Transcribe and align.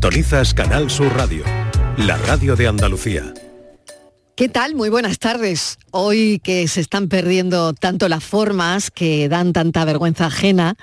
Tonizas 0.00 0.54
Canal 0.54 0.90
Sur 0.90 1.12
Radio, 1.16 1.42
la 1.96 2.16
radio 2.18 2.54
de 2.54 2.68
Andalucía. 2.68 3.34
¿Qué 4.36 4.48
tal? 4.48 4.76
Muy 4.76 4.90
buenas 4.90 5.18
tardes. 5.18 5.76
Hoy 5.90 6.40
que 6.44 6.68
se 6.68 6.80
están 6.80 7.08
perdiendo 7.08 7.72
tanto 7.72 8.08
las 8.08 8.22
formas 8.22 8.92
que 8.92 9.28
dan 9.28 9.52
tanta 9.52 9.84
vergüenza 9.84 10.26
ajena, 10.26 10.76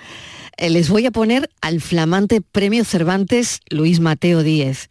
eh, 0.57 0.69
les 0.69 0.89
voy 0.89 1.05
a 1.05 1.11
poner 1.11 1.49
al 1.61 1.79
flamante 1.79 2.41
Premio 2.41 2.83
Cervantes 2.83 3.61
Luis 3.69 4.01
Mateo 4.01 4.43
Díez. 4.43 4.89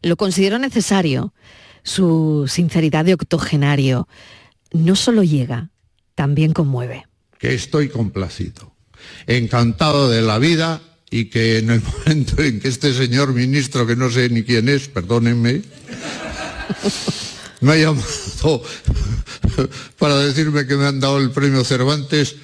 Lo 0.00 0.16
considero 0.16 0.58
necesario. 0.58 1.34
Su 1.82 2.46
sinceridad 2.48 3.04
de 3.04 3.12
octogenario 3.12 4.08
no 4.72 4.96
solo 4.96 5.22
llega, 5.22 5.68
también 6.14 6.54
conmueve. 6.54 7.06
Que 7.38 7.52
estoy 7.52 7.90
complacido, 7.90 8.74
encantado 9.26 10.08
de 10.08 10.22
la 10.22 10.38
vida 10.38 10.80
y 11.10 11.26
que 11.26 11.58
en 11.58 11.70
el 11.70 11.82
momento 12.06 12.42
en 12.42 12.60
que 12.60 12.68
este 12.68 12.94
señor 12.94 13.32
ministro, 13.32 13.86
que 13.86 13.96
no 13.96 14.10
sé 14.10 14.28
ni 14.28 14.42
quién 14.42 14.68
es, 14.68 14.88
perdónenme, 14.88 15.62
me 17.60 17.72
ha 17.72 17.76
llamado 17.76 18.62
para 19.98 20.18
decirme 20.18 20.66
que 20.66 20.76
me 20.76 20.86
han 20.86 21.00
dado 21.00 21.18
el 21.18 21.30
premio 21.30 21.64
Cervantes, 21.64 22.36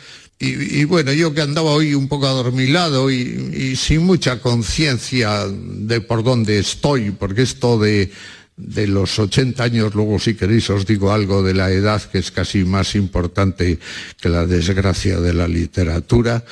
y, 0.45 0.83
bueno, 0.87 1.13
yo 1.13 1.33
que 1.33 1.41
andaba 1.41 1.71
hoy 1.71 1.95
un 1.95 2.09
poco 2.09 2.27
adormilado 2.27 3.13
y, 3.13 3.21
y 3.55 3.77
sin 3.77 4.03
mucha 4.03 4.41
conciencia 4.41 5.47
de 5.47 6.01
por 6.01 6.25
dónde 6.25 6.59
estoy, 6.59 7.13
porque 7.13 7.43
esto 7.43 7.79
de, 7.79 8.11
de 8.57 8.87
los 8.87 9.19
80 9.19 9.63
años, 9.63 9.95
luego 9.95 10.19
si 10.19 10.35
queréis 10.35 10.69
os 10.71 10.87
digo 10.87 11.13
algo 11.13 11.43
de 11.43 11.55
la 11.55 11.71
edad 11.71 12.03
que 12.03 12.19
es 12.19 12.31
casi 12.31 12.65
más 12.65 12.95
importante 12.95 13.79
que 14.21 14.29
la 14.29 14.47
desgracia 14.47 15.21
de 15.21 15.33
la 15.33 15.49
literatura, 15.49 16.45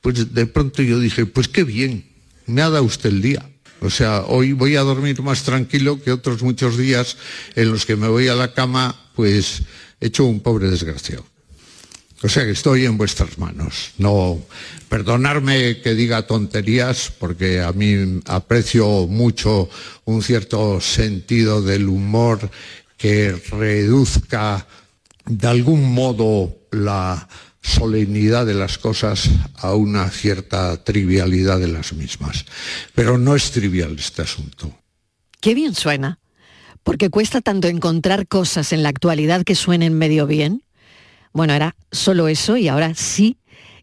pues 0.00 0.34
de 0.34 0.46
pronto 0.46 0.82
yo 0.82 0.98
dije, 1.00 1.26
pues 1.26 1.48
qué 1.48 1.64
bien, 1.64 2.04
me 2.46 2.62
ha 2.62 2.70
dado 2.70 2.84
usted 2.84 3.10
el 3.10 3.22
día. 3.22 3.48
O 3.80 3.90
sea, 3.90 4.24
hoy 4.26 4.52
voy 4.52 4.76
a 4.76 4.80
dormir 4.80 5.22
más 5.22 5.44
tranquilo 5.44 6.02
que 6.02 6.10
otros 6.10 6.42
muchos 6.42 6.76
días 6.76 7.16
en 7.54 7.70
los 7.70 7.86
que 7.86 7.96
me 7.96 8.08
voy 8.08 8.28
a 8.28 8.34
la 8.34 8.52
cama, 8.52 9.10
pues 9.14 9.62
hecho 10.00 10.24
un 10.24 10.40
pobre 10.40 10.70
desgraciado. 10.70 11.24
O 12.20 12.28
sea 12.28 12.44
que 12.44 12.50
estoy 12.50 12.84
en 12.84 12.98
vuestras 12.98 13.38
manos. 13.38 13.92
No, 13.98 14.42
perdonarme 14.88 15.80
que 15.80 15.94
diga 15.94 16.26
tonterías, 16.26 17.12
porque 17.16 17.60
a 17.60 17.72
mí 17.72 18.20
aprecio 18.26 19.06
mucho 19.06 19.70
un 20.04 20.22
cierto 20.22 20.80
sentido 20.80 21.62
del 21.62 21.88
humor 21.88 22.50
que 22.96 23.32
reduzca 23.52 24.66
de 25.26 25.46
algún 25.46 25.94
modo 25.94 26.58
la 26.72 27.28
solemnidad 27.68 28.46
de 28.46 28.54
las 28.54 28.78
cosas 28.78 29.30
a 29.56 29.74
una 29.74 30.08
cierta 30.10 30.82
trivialidad 30.82 31.60
de 31.60 31.68
las 31.68 31.92
mismas. 31.92 32.44
Pero 32.94 33.18
no 33.18 33.36
es 33.36 33.50
trivial 33.50 33.96
este 33.98 34.22
asunto. 34.22 34.72
Qué 35.40 35.54
bien 35.54 35.74
suena, 35.74 36.18
porque 36.82 37.10
cuesta 37.10 37.40
tanto 37.40 37.68
encontrar 37.68 38.26
cosas 38.26 38.72
en 38.72 38.82
la 38.82 38.88
actualidad 38.88 39.44
que 39.44 39.54
suenen 39.54 39.94
medio 39.94 40.26
bien. 40.26 40.62
Bueno, 41.32 41.52
era 41.52 41.76
solo 41.92 42.26
eso 42.26 42.56
y 42.56 42.68
ahora 42.68 42.94
sí 42.94 43.38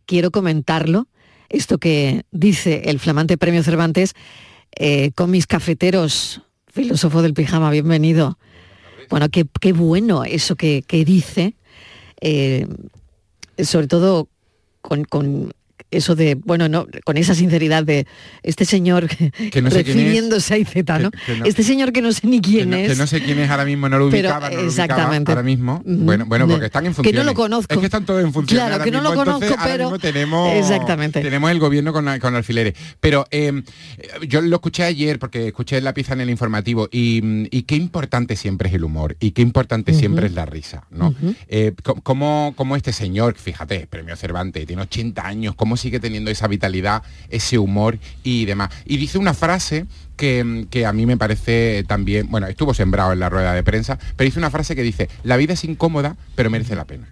quiero 0.05 0.31
comentarlo, 0.31 1.07
esto 1.49 1.77
que 1.77 2.25
dice 2.31 2.83
el 2.85 2.99
flamante 2.99 3.37
Premio 3.37 3.63
Cervantes 3.63 4.13
eh, 4.75 5.11
con 5.15 5.31
mis 5.31 5.47
cafeteros, 5.47 6.41
filósofo 6.67 7.21
del 7.21 7.33
pijama, 7.33 7.69
bienvenido. 7.71 8.37
Bueno, 9.09 9.29
qué, 9.29 9.45
qué 9.61 9.71
bueno 9.71 10.23
eso 10.23 10.55
que, 10.55 10.83
que 10.85 11.05
dice, 11.05 11.55
eh, 12.19 12.67
sobre 13.63 13.87
todo 13.87 14.27
con, 14.81 15.05
con 15.05 15.53
eso 15.95 16.15
de, 16.15 16.35
bueno, 16.35 16.67
no, 16.69 16.87
con 17.03 17.17
esa 17.17 17.35
sinceridad 17.35 17.83
de 17.83 18.05
este 18.43 18.65
señor 18.65 19.07
que 19.51 19.61
no 19.61 19.69
sé 19.71 19.83
refiriéndose 19.83 20.53
a 20.53 20.57
IZ, 20.57 20.75
¿no? 21.01 21.11
Que- 21.11 21.17
que 21.25 21.37
no- 21.39 21.45
Este 21.45 21.63
señor 21.63 21.91
que 21.91 22.01
no 22.01 22.11
sé 22.11 22.27
ni 22.27 22.41
quién 22.41 22.71
que 22.71 22.85
es. 22.85 22.91
que 22.91 22.97
no 22.97 23.07
sé 23.07 23.21
quién 23.21 23.39
es 23.39 23.49
ahora 23.49 23.65
mismo, 23.65 23.89
no 23.89 23.97
lo 23.99 24.09
Pero, 24.09 24.29
ubicaba, 24.29 24.49
no 24.49 24.55
lo 24.55 24.61
ubicaba 24.67 24.67
exactamente. 24.85 25.31
ahora 25.31 25.43
mismo. 25.43 25.81
Bueno, 25.85 26.25
bueno, 26.25 26.45
no. 26.45 26.53
porque 26.53 26.65
están 26.67 26.85
en 26.85 26.91
Que 26.91 26.95
funciones. 26.95 27.19
no 27.25 27.31
lo 27.31 27.33
conozco. 27.35 27.73
Es 27.73 27.79
que 27.79 27.85
están 27.85 28.05
todos 28.05 28.23
en 28.23 28.31
funciones. 28.33 28.61
Claro, 28.63 28.73
ahora 28.73 28.83
que 28.85 28.91
no 28.91 29.01
lo 29.01 29.09
mismo, 29.09 29.23
entonces, 29.23 29.49
conozco, 29.49 29.61
ahora 29.63 29.73
pero- 29.77 29.85
mismo 29.91 29.99
tenemos, 29.99 30.53
Exactamente. 30.55 31.21
tenemos 31.21 31.51
el 31.51 31.59
gobierno 31.59 31.93
con, 31.93 32.19
con 32.19 32.35
alfileres. 32.35 32.73
Pero 32.99 33.25
eh, 33.31 33.61
yo 34.27 34.41
lo 34.41 34.55
escuché 34.55 34.83
ayer 34.83 35.19
porque 35.19 35.47
escuché 35.47 35.79
la 35.81 35.93
pieza 35.93 36.13
en 36.13 36.21
el 36.21 36.29
informativo 36.29 36.89
y, 36.91 37.21
y 37.55 37.63
qué 37.63 37.75
importante 37.75 38.35
siempre 38.35 38.69
es 38.69 38.75
el 38.75 38.83
humor 38.83 39.15
y 39.19 39.31
qué 39.31 39.41
importante 39.41 39.93
siempre 39.93 40.27
es 40.27 40.33
la 40.33 40.45
risa, 40.45 40.85
¿no? 40.91 41.13
Eh, 41.47 41.73
co- 41.83 41.95
cómo, 42.01 42.53
cómo 42.55 42.75
este 42.75 42.91
señor, 42.93 43.35
fíjate, 43.35 43.87
premio 43.87 44.15
Cervantes, 44.15 44.65
tiene 44.65 44.81
80 44.83 45.25
años, 45.25 45.55
cómo 45.55 45.77
sigue 45.85 45.99
teniendo 45.99 46.31
esa 46.31 46.47
vitalidad, 46.47 47.03
ese 47.29 47.57
humor 47.59 47.99
y 48.23 48.45
demás. 48.45 48.69
Y 48.85 48.97
dice 48.97 49.17
una 49.17 49.33
frase 49.33 49.85
que, 50.17 50.65
que 50.71 50.85
a 50.85 50.93
mí 50.93 51.05
me 51.05 51.15
parece 51.17 51.83
también, 51.87 52.27
bueno, 52.31 52.47
estuvo 52.47 52.73
sembrado 52.73 53.13
en 53.13 53.19
la 53.19 53.29
rueda 53.29 53.53
de 53.53 53.61
prensa, 53.63 53.99
pero 54.15 54.25
dice 54.25 54.39
una 54.39 54.49
frase 54.49 54.75
que 54.75 54.81
dice, 54.83 55.09
la 55.23 55.37
vida 55.37 55.53
es 55.53 55.63
incómoda, 55.63 56.15
pero 56.35 56.49
merece 56.49 56.75
la 56.75 56.85
pena. 56.85 57.07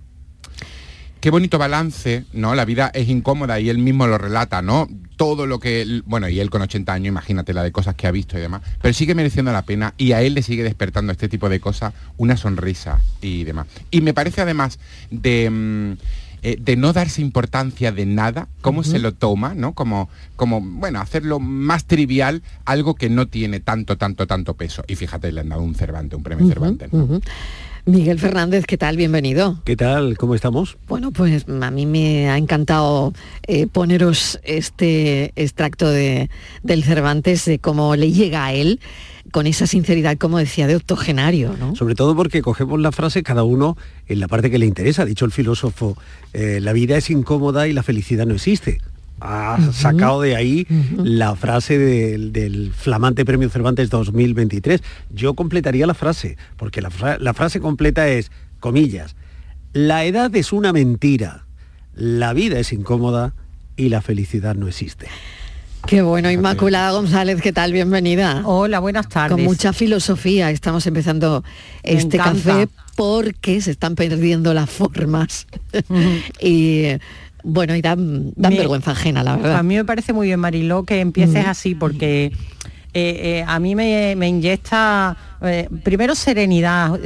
Qué 1.19 1.29
bonito 1.29 1.57
balance, 1.57 2.25
¿no? 2.33 2.53
La 2.53 2.65
vida 2.65 2.91
es 2.93 3.07
incómoda 3.07 3.57
y 3.57 3.69
él 3.69 3.77
mismo 3.77 4.07
lo 4.07 4.17
relata, 4.17 4.61
¿no? 4.61 4.89
Todo 5.15 5.45
lo 5.45 5.57
que, 5.57 5.81
él- 5.81 6.03
bueno, 6.05 6.27
y 6.27 6.41
él 6.41 6.49
con 6.49 6.61
80 6.61 6.91
años, 6.91 7.07
imagínate 7.07 7.53
la 7.53 7.63
de 7.63 7.71
cosas 7.71 7.95
que 7.95 8.07
ha 8.07 8.11
visto 8.11 8.37
y 8.37 8.41
demás, 8.41 8.61
pero 8.81 8.93
sigue 8.93 9.15
mereciendo 9.15 9.53
la 9.53 9.61
pena 9.61 9.93
y 9.97 10.11
a 10.11 10.21
él 10.21 10.33
le 10.33 10.41
sigue 10.43 10.63
despertando 10.63 11.13
este 11.13 11.29
tipo 11.29 11.47
de 11.47 11.61
cosas 11.61 11.93
una 12.17 12.35
sonrisa 12.35 12.99
y 13.21 13.45
demás. 13.45 13.67
Y 13.89 14.01
me 14.01 14.13
parece 14.13 14.41
además 14.41 14.79
de, 15.11 15.49
mm, 15.49 15.91
eh, 16.43 16.57
de 16.59 16.75
no 16.75 16.91
darse 16.91 17.21
importancia 17.21 17.93
de 17.93 18.05
nada, 18.05 18.49
cómo 18.61 18.83
se 18.83 18.99
lo 18.99 19.13
toma, 19.13 19.55
¿no? 19.55 19.73
Como, 19.73 20.09
como, 20.35 20.59
bueno, 20.59 20.99
hacerlo 20.99 21.39
más 21.39 21.85
trivial, 21.85 22.43
algo 22.65 22.95
que 22.95 23.09
no 23.09 23.27
tiene 23.27 23.61
tanto, 23.61 23.97
tanto, 23.97 24.27
tanto 24.27 24.53
peso. 24.53 24.83
Y 24.87 24.95
fíjate, 24.95 25.31
le 25.31 25.39
han 25.39 25.49
dado 25.49 25.61
un 25.61 25.73
Cervantes, 25.73 26.17
un 26.17 26.23
premio 26.23 26.45
Cervantes. 26.47 26.89
Miguel 27.85 28.17
Fernández, 28.17 28.65
¿qué 28.65 28.77
tal? 28.77 28.95
Bienvenido. 28.95 29.61
¿Qué 29.65 29.75
tal? 29.75 30.17
¿Cómo 30.17 30.35
estamos? 30.35 30.77
Bueno, 30.87 31.11
pues 31.11 31.45
a 31.47 31.71
mí 31.71 31.85
me 31.85 32.29
ha 32.29 32.37
encantado 32.37 33.13
eh, 33.45 33.67
poneros 33.67 34.39
este 34.43 35.33
extracto 35.35 35.89
de, 35.89 36.29
del 36.61 36.83
Cervantes, 36.83 37.43
de 37.43 37.59
cómo 37.59 37.97
le 37.97 38.11
llega 38.11 38.45
a 38.45 38.53
él, 38.53 38.79
con 39.33 39.47
esa 39.47 39.67
sinceridad, 39.67 40.17
como 40.17 40.37
decía, 40.37 40.67
de 40.67 40.77
octogenario, 40.77 41.55
¿no? 41.59 41.75
Sobre 41.75 41.95
todo 41.95 42.15
porque 42.15 42.41
cogemos 42.41 42.79
la 42.79 42.91
frase 42.93 43.23
cada 43.23 43.43
uno 43.43 43.75
en 44.07 44.19
la 44.21 44.27
parte 44.29 44.49
que 44.49 44.59
le 44.59 44.65
interesa. 44.65 45.01
Ha 45.01 45.05
dicho 45.05 45.25
el 45.25 45.31
filósofo, 45.31 45.97
eh, 46.31 46.59
la 46.61 46.71
vida 46.71 46.95
es 46.95 47.09
incómoda 47.09 47.67
y 47.67 47.73
la 47.73 47.83
felicidad 47.83 48.25
no 48.25 48.35
existe. 48.35 48.79
Ha 49.19 49.57
sacado 49.73 50.21
de 50.21 50.35
ahí 50.35 50.67
la 50.97 51.35
frase 51.35 51.77
del, 51.77 52.31
del 52.31 52.73
flamante 52.73 53.25
Premio 53.25 53.49
Cervantes 53.49 53.89
2023. 53.89 54.81
Yo 55.11 55.33
completaría 55.33 55.87
la 55.87 55.93
frase, 55.93 56.37
porque 56.57 56.81
la, 56.81 56.89
fra- 56.91 57.17
la 57.19 57.33
frase 57.33 57.59
completa 57.59 58.07
es, 58.09 58.31
comillas, 58.59 59.15
la 59.73 60.05
edad 60.05 60.35
es 60.35 60.53
una 60.53 60.73
mentira, 60.73 61.45
la 61.95 62.33
vida 62.33 62.59
es 62.59 62.71
incómoda 62.73 63.33
y 63.77 63.89
la 63.89 64.01
felicidad 64.01 64.55
no 64.55 64.67
existe. 64.67 65.07
Qué 65.85 66.01
bueno, 66.01 66.31
Inmaculada 66.31 66.91
González, 66.91 67.41
¿qué 67.41 67.51
tal? 67.51 67.73
Bienvenida. 67.73 68.41
Hola, 68.45 68.79
buenas 68.79 69.09
tardes. 69.09 69.35
Con 69.35 69.43
mucha 69.43 69.73
filosofía 69.73 70.49
estamos 70.49 70.87
empezando 70.87 71.43
Me 71.83 71.93
este 71.93 72.17
encanta. 72.17 72.33
café 72.51 72.67
porque 72.95 73.59
se 73.61 73.71
están 73.71 73.95
perdiendo 73.95 74.53
las 74.53 74.69
formas. 74.69 75.45
y 76.41 76.85
bueno, 77.43 77.75
y 77.75 77.81
dan, 77.81 78.31
dan 78.35 78.53
Me- 78.53 78.59
vergüenza 78.59 78.91
ajena, 78.91 79.23
la 79.23 79.35
verdad. 79.35 79.57
A 79.57 79.63
mí 79.63 79.75
me 79.75 79.83
parece 79.85 80.13
muy 80.13 80.27
bien, 80.27 80.39
Mariló, 80.39 80.83
que 80.83 80.99
empieces 81.01 81.45
así, 81.45 81.75
porque 81.75 82.31
eh, 82.95 83.39
eh, 83.39 83.45
a 83.47 83.59
mí 83.59 83.75
me, 83.75 84.15
me 84.15 84.27
inyecta 84.27 85.17
eh, 85.41 85.67
primero 85.83 86.13
serenidad, 86.15 86.99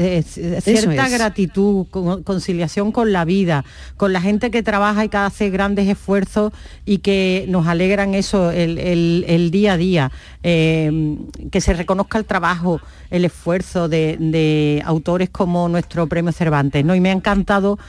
cierta 0.62 1.06
es. 1.08 1.12
gratitud, 1.14 1.88
con- 1.90 2.24
conciliación 2.24 2.92
con 2.92 3.12
la 3.14 3.24
vida, 3.26 3.64
con 3.96 4.12
la 4.14 4.22
gente 4.22 4.52
que 4.52 4.62
trabaja 4.64 5.06
y 5.06 5.10
que 5.10 5.18
hace 5.18 5.50
grandes 5.50 5.88
esfuerzos 5.88 6.52
y 6.86 6.98
que 7.00 7.46
nos 7.48 7.68
alegran 7.68 8.14
eso 8.16 8.52
el, 8.52 8.78
el- 8.78 9.26
el 9.28 9.50
día 9.52 9.74
a 9.74 9.78
día, 9.78 10.12
que 10.44 11.62
se 11.62 11.74
reconozca 11.74 12.18
el 12.18 12.26
trabajo, 12.26 12.82
el 13.10 13.26
esfuerzo 13.26 13.88
de, 13.90 14.18
de 14.20 14.82
autores 14.86 15.30
como 15.30 15.68
nuestro 15.70 16.08
premio 16.08 16.32
Cervantes, 16.32 16.84
¿no? 16.86 16.96
Y 16.96 17.00
me 17.02 17.10
ha 17.10 17.14
encantado 17.14 17.80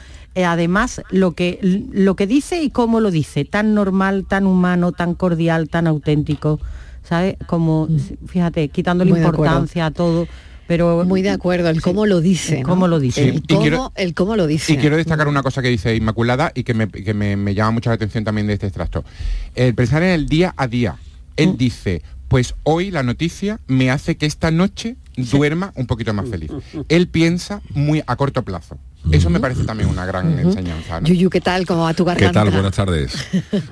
además 0.45 1.01
lo 1.09 1.33
que 1.33 1.59
lo 1.91 2.15
que 2.15 2.25
dice 2.25 2.63
y 2.63 2.69
cómo 2.69 3.01
lo 3.01 3.11
dice, 3.11 3.43
tan 3.43 3.73
normal, 3.75 4.25
tan 4.25 4.45
humano, 4.47 4.93
tan 4.93 5.13
cordial, 5.13 5.67
tan 5.67 5.85
auténtico, 5.85 6.61
¿sabes? 7.03 7.35
Como 7.47 7.87
fíjate, 8.27 8.67
quitándole 8.69 9.11
Mm. 9.11 9.13
Muy 9.15 9.23
importancia 9.25 9.85
a 9.87 9.91
todo, 9.91 10.27
pero 10.67 11.03
Muy 11.05 11.21
de 11.23 11.31
acuerdo, 11.31 11.69
el 11.69 11.77
Sí, 11.77 11.81
cómo 11.81 12.05
lo 12.05 12.21
dice. 12.21 12.57
el 12.57 12.61
¿no? 12.63 12.69
cómo 12.69 12.87
lo 12.87 12.99
dice. 12.99 13.27
El, 13.29 13.35
Sí, 13.37 13.43
cómo, 13.49 13.61
quiero- 13.61 13.91
el 13.95 14.13
cómo 14.13 14.35
lo 14.35 14.45
dice. 14.47 14.73
Y 14.73 14.77
quiero 14.77 14.97
destacar 14.97 15.27
una 15.27 15.41
cosa 15.41 15.61
que 15.63 15.69
dice 15.69 15.95
Inmaculada 15.95 16.51
y 16.53 16.63
que 16.63 16.73
me, 16.73 16.87
que 16.87 17.13
me- 17.13 17.35
me 17.37 17.55
llama 17.55 17.71
mucho 17.71 17.89
la 17.89 17.95
atención 17.95 18.23
también 18.23 18.45
de 18.47 18.53
este 18.53 18.67
extracto. 18.67 19.03
El 19.55 19.73
pensar 19.73 20.03
en 20.03 20.09
el 20.11 20.27
día 20.27 20.53
a 20.57 20.67
día. 20.67 20.95
Él 21.37 21.55
dice, 21.57 22.03
pues 22.27 22.53
hoy 22.63 22.91
la 22.91 23.01
noticia 23.01 23.59
me 23.67 23.89
hace 23.89 24.17
que 24.17 24.25
esta 24.25 24.51
noche 24.51 24.97
duerma 25.15 25.71
un 25.75 25.87
poquito 25.87 26.13
más 26.13 26.29
feliz. 26.29 26.51
Él 26.89 27.07
piensa 27.07 27.61
muy 27.73 28.03
a 28.05 28.15
corto 28.17 28.43
plazo. 28.43 28.77
Eso 29.11 29.29
me 29.29 29.39
parece 29.39 29.63
también 29.63 29.89
una 29.89 30.05
gran 30.05 30.37
enseñanza. 30.37 30.99
¿no? 31.01 31.07
Yuyu, 31.07 31.29
¿qué 31.29 31.41
tal? 31.41 31.65
¿Cómo 31.65 31.83
va 31.83 31.93
tu 31.93 32.03
¿Qué 32.03 32.09
garganta? 32.11 32.43
tal? 32.43 32.51
Buenas 32.51 32.75
tardes. 32.75 33.13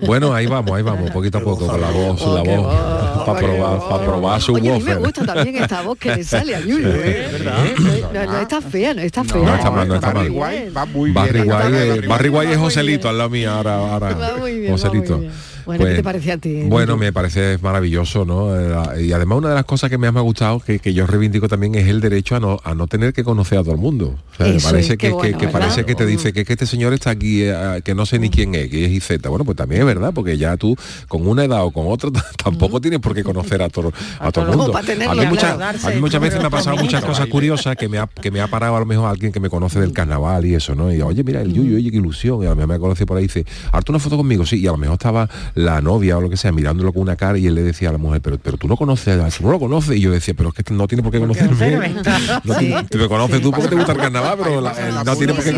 Bueno, 0.05 0.33
ahí 0.33 0.47
vamos, 0.47 0.71
ahí 0.71 0.81
vamos, 0.81 1.11
poquito 1.11 1.37
a 1.37 1.41
poco, 1.41 1.67
con 1.67 1.79
la 1.79 1.91
voz, 1.91 2.19
Oh, 2.23 2.35
la 2.37 2.43
qué 2.43 2.57
voz, 2.57 2.65
voz, 2.65 3.25
para 3.25 3.39
qué 3.39 3.45
probar, 3.45 3.75
voz. 3.77 3.83
para 3.89 4.03
probar 4.05 4.41
su 4.41 4.53
Oye, 4.55 4.71
a 4.73 4.77
mí 4.77 4.83
me 4.83 4.95
gusta 4.95 5.25
también 5.25 5.57
esta 5.57 5.81
voz 5.81 5.97
que 5.99 6.15
le 6.15 6.23
sale 6.23 6.55
a 6.55 6.59
Yuyu. 6.61 6.87
¿eh? 6.87 7.27
No, 7.43 8.13
no, 8.25 8.31
no 8.31 8.39
está 8.39 8.61
fea, 8.61 8.93
no 8.95 9.01
está 9.01 9.23
fea. 9.23 9.43
No 9.43 9.55
está 9.55 9.69
mal, 9.69 9.87
no 9.87 9.95
está 9.95 10.11
Barry 10.13 10.29
mal. 10.31 10.49
White 10.51 10.69
va 10.71 10.85
muy 10.85 11.11
Barry 11.11 11.41
bien. 11.41 11.51
White, 11.53 12.07
Barry 12.07 12.29
White 12.29 12.51
es 12.53 12.57
Joselito 12.57 13.09
al 13.09 13.17
lado 13.17 13.29
mío 13.29 13.51
ahora, 13.51 13.75
ahora. 13.75 14.13
Va 14.15 14.37
muy 14.37 14.59
bien, 14.59 14.71
va 14.73 14.77
Joselito. 14.77 15.17
muy 15.17 15.27
bien. 15.27 15.56
Bueno, 15.67 15.85
¿qué 15.85 15.93
te 15.95 16.03
parece 16.03 16.31
a 16.31 16.37
ti, 16.37 16.61
Bueno, 16.63 16.97
me 16.97 17.13
parece 17.13 17.59
maravilloso, 17.61 18.25
¿no? 18.25 18.55
Eh, 18.95 19.05
Y 19.05 19.11
además 19.11 19.37
una 19.37 19.49
de 19.49 19.55
las 19.55 19.65
cosas 19.65 19.89
que 19.89 19.97
más 19.99 20.11
me 20.11 20.19
ha 20.19 20.23
gustado, 20.23 20.59
que, 20.59 20.79
que 20.79 20.93
yo 20.93 21.05
reivindico 21.05 21.47
también, 21.47 21.75
es 21.75 21.87
el 21.87 22.01
derecho 22.01 22.35
a 22.35 22.39
no, 22.39 22.59
a 22.63 22.73
no 22.73 22.87
tener 22.87 23.13
que 23.13 23.23
conocer 23.23 23.59
a 23.59 23.61
todo 23.63 23.73
el 23.73 23.79
mundo. 23.79 24.15
O 24.31 24.35
sea, 24.35 24.47
me 24.47 24.55
Eso 24.55 24.67
parece 24.69 24.93
es, 24.93 24.97
que, 24.97 24.97
qué 24.97 25.07
que- 25.09 25.13
bueno, 25.13 25.37
que 25.37 25.45
¿verdad? 25.45 25.59
parece 25.59 25.85
que 25.85 25.93
te 25.95 26.05
dice 26.05 26.33
que, 26.33 26.43
que 26.45 26.53
este 26.53 26.65
señor 26.65 26.93
está 26.93 27.11
aquí, 27.11 27.43
eh, 27.43 27.81
que 27.83 27.93
no 27.93 28.05
sé 28.05 28.17
ni 28.17 28.29
quién 28.29 28.55
es, 28.55 28.69
que 28.69 28.85
es 28.85 28.91
IZ. 28.91 29.21
Bueno, 29.29 29.45
pues 29.45 29.57
también 29.57 29.81
es 29.81 29.87
verdad, 29.87 30.11
porque 30.15 30.37
ya 30.37 30.57
tú 30.57 30.75
con 31.07 31.27
una 31.27 31.43
edad 31.43 31.63
o 31.63 31.71
con 31.71 31.85
otra 31.87 32.09
tampoco 32.43 32.79
tienes 32.81 32.99
por 32.99 33.13
qué 33.13 33.23
conocer 33.23 33.61
a 33.61 33.69
todo, 33.69 33.91
a 34.19 34.31
todo 34.31 34.49
el 34.49 34.57
mundo. 34.57 34.73
tenerlo 34.85 35.11
A 35.11 35.15
mí, 35.15 35.25
muchas, 35.29 35.57
Darse 35.57 35.87
a 35.87 35.89
mí 35.91 35.99
muchas 35.99 36.21
veces 36.21 36.39
me 36.39 36.47
ha 36.47 36.49
pasado 36.49 36.77
muchas 36.77 37.03
cosas 37.03 37.27
curiosas 37.27 37.75
que 37.75 37.89
me 37.89 37.97
ha 37.99 38.07
que 38.07 38.31
me 38.31 38.39
ha 38.41 38.47
parado 38.47 38.75
a 38.77 38.79
lo 38.79 38.85
mejor 38.85 39.09
alguien 39.09 39.31
que 39.33 39.39
me 39.41 39.49
conoce 39.49 39.79
del 39.81 39.91
carnaval 39.91 40.45
y 40.45 40.55
eso, 40.55 40.75
¿no? 40.75 40.93
Y 40.93 41.01
oye, 41.01 41.23
mira, 41.25 41.41
el 41.41 41.53
Yuyu, 41.53 41.75
oye, 41.75 41.91
qué 41.91 41.97
ilusión. 41.97 42.41
Y 42.41 42.45
a 42.45 42.49
lo 42.51 42.55
mejor 42.55 42.69
me 42.69 42.79
conoce 42.79 43.05
por 43.05 43.17
ahí 43.17 43.25
y 43.25 43.27
dice, 43.27 43.45
harto 43.71 43.91
una 43.91 43.99
foto 43.99 44.15
conmigo, 44.17 44.45
sí, 44.45 44.59
y 44.61 44.67
a 44.67 44.71
lo 44.71 44.77
mejor 44.77 44.93
estaba 44.93 45.27
la 45.57 45.81
novia 45.81 46.17
o 46.17 46.21
lo 46.21 46.29
que 46.29 46.37
sea 46.37 46.51
mirándolo 46.51 46.93
con 46.93 47.01
una 47.01 47.15
cara 47.15 47.37
y 47.37 47.47
él 47.47 47.55
le 47.55 47.63
decía 47.63 47.89
a 47.89 47.91
la 47.91 47.97
mujer, 47.97 48.21
pero, 48.21 48.37
pero 48.37 48.57
tú 48.57 48.67
no 48.67 48.77
conoces, 48.77 49.19
a- 49.19 49.29
tú 49.29 49.43
no 49.43 49.51
lo 49.51 49.59
conoces. 49.59 49.97
Y 49.97 50.01
yo 50.01 50.11
decía, 50.11 50.33
pero 50.37 50.53
es 50.55 50.63
que 50.63 50.73
no 50.73 50.87
tiene 50.87 51.01
por 51.03 51.11
qué 51.11 51.19
conocerme. 51.19 51.49
conocerme. 51.49 51.95
No, 52.43 52.55
te- 52.55 52.83
te 52.89 52.97
me 52.97 53.07
conoces 53.07 53.41
tú 53.41 53.51
porque 53.51 53.67
te 53.67 53.75
gusta 53.75 53.91
el 53.93 53.97
carnaval, 53.97 54.37
pero 54.43 54.61
la- 54.61 54.71
eh, 54.73 54.91
no 55.03 55.15
tiene 55.15 55.33
por 55.33 55.43
qué 55.43 55.53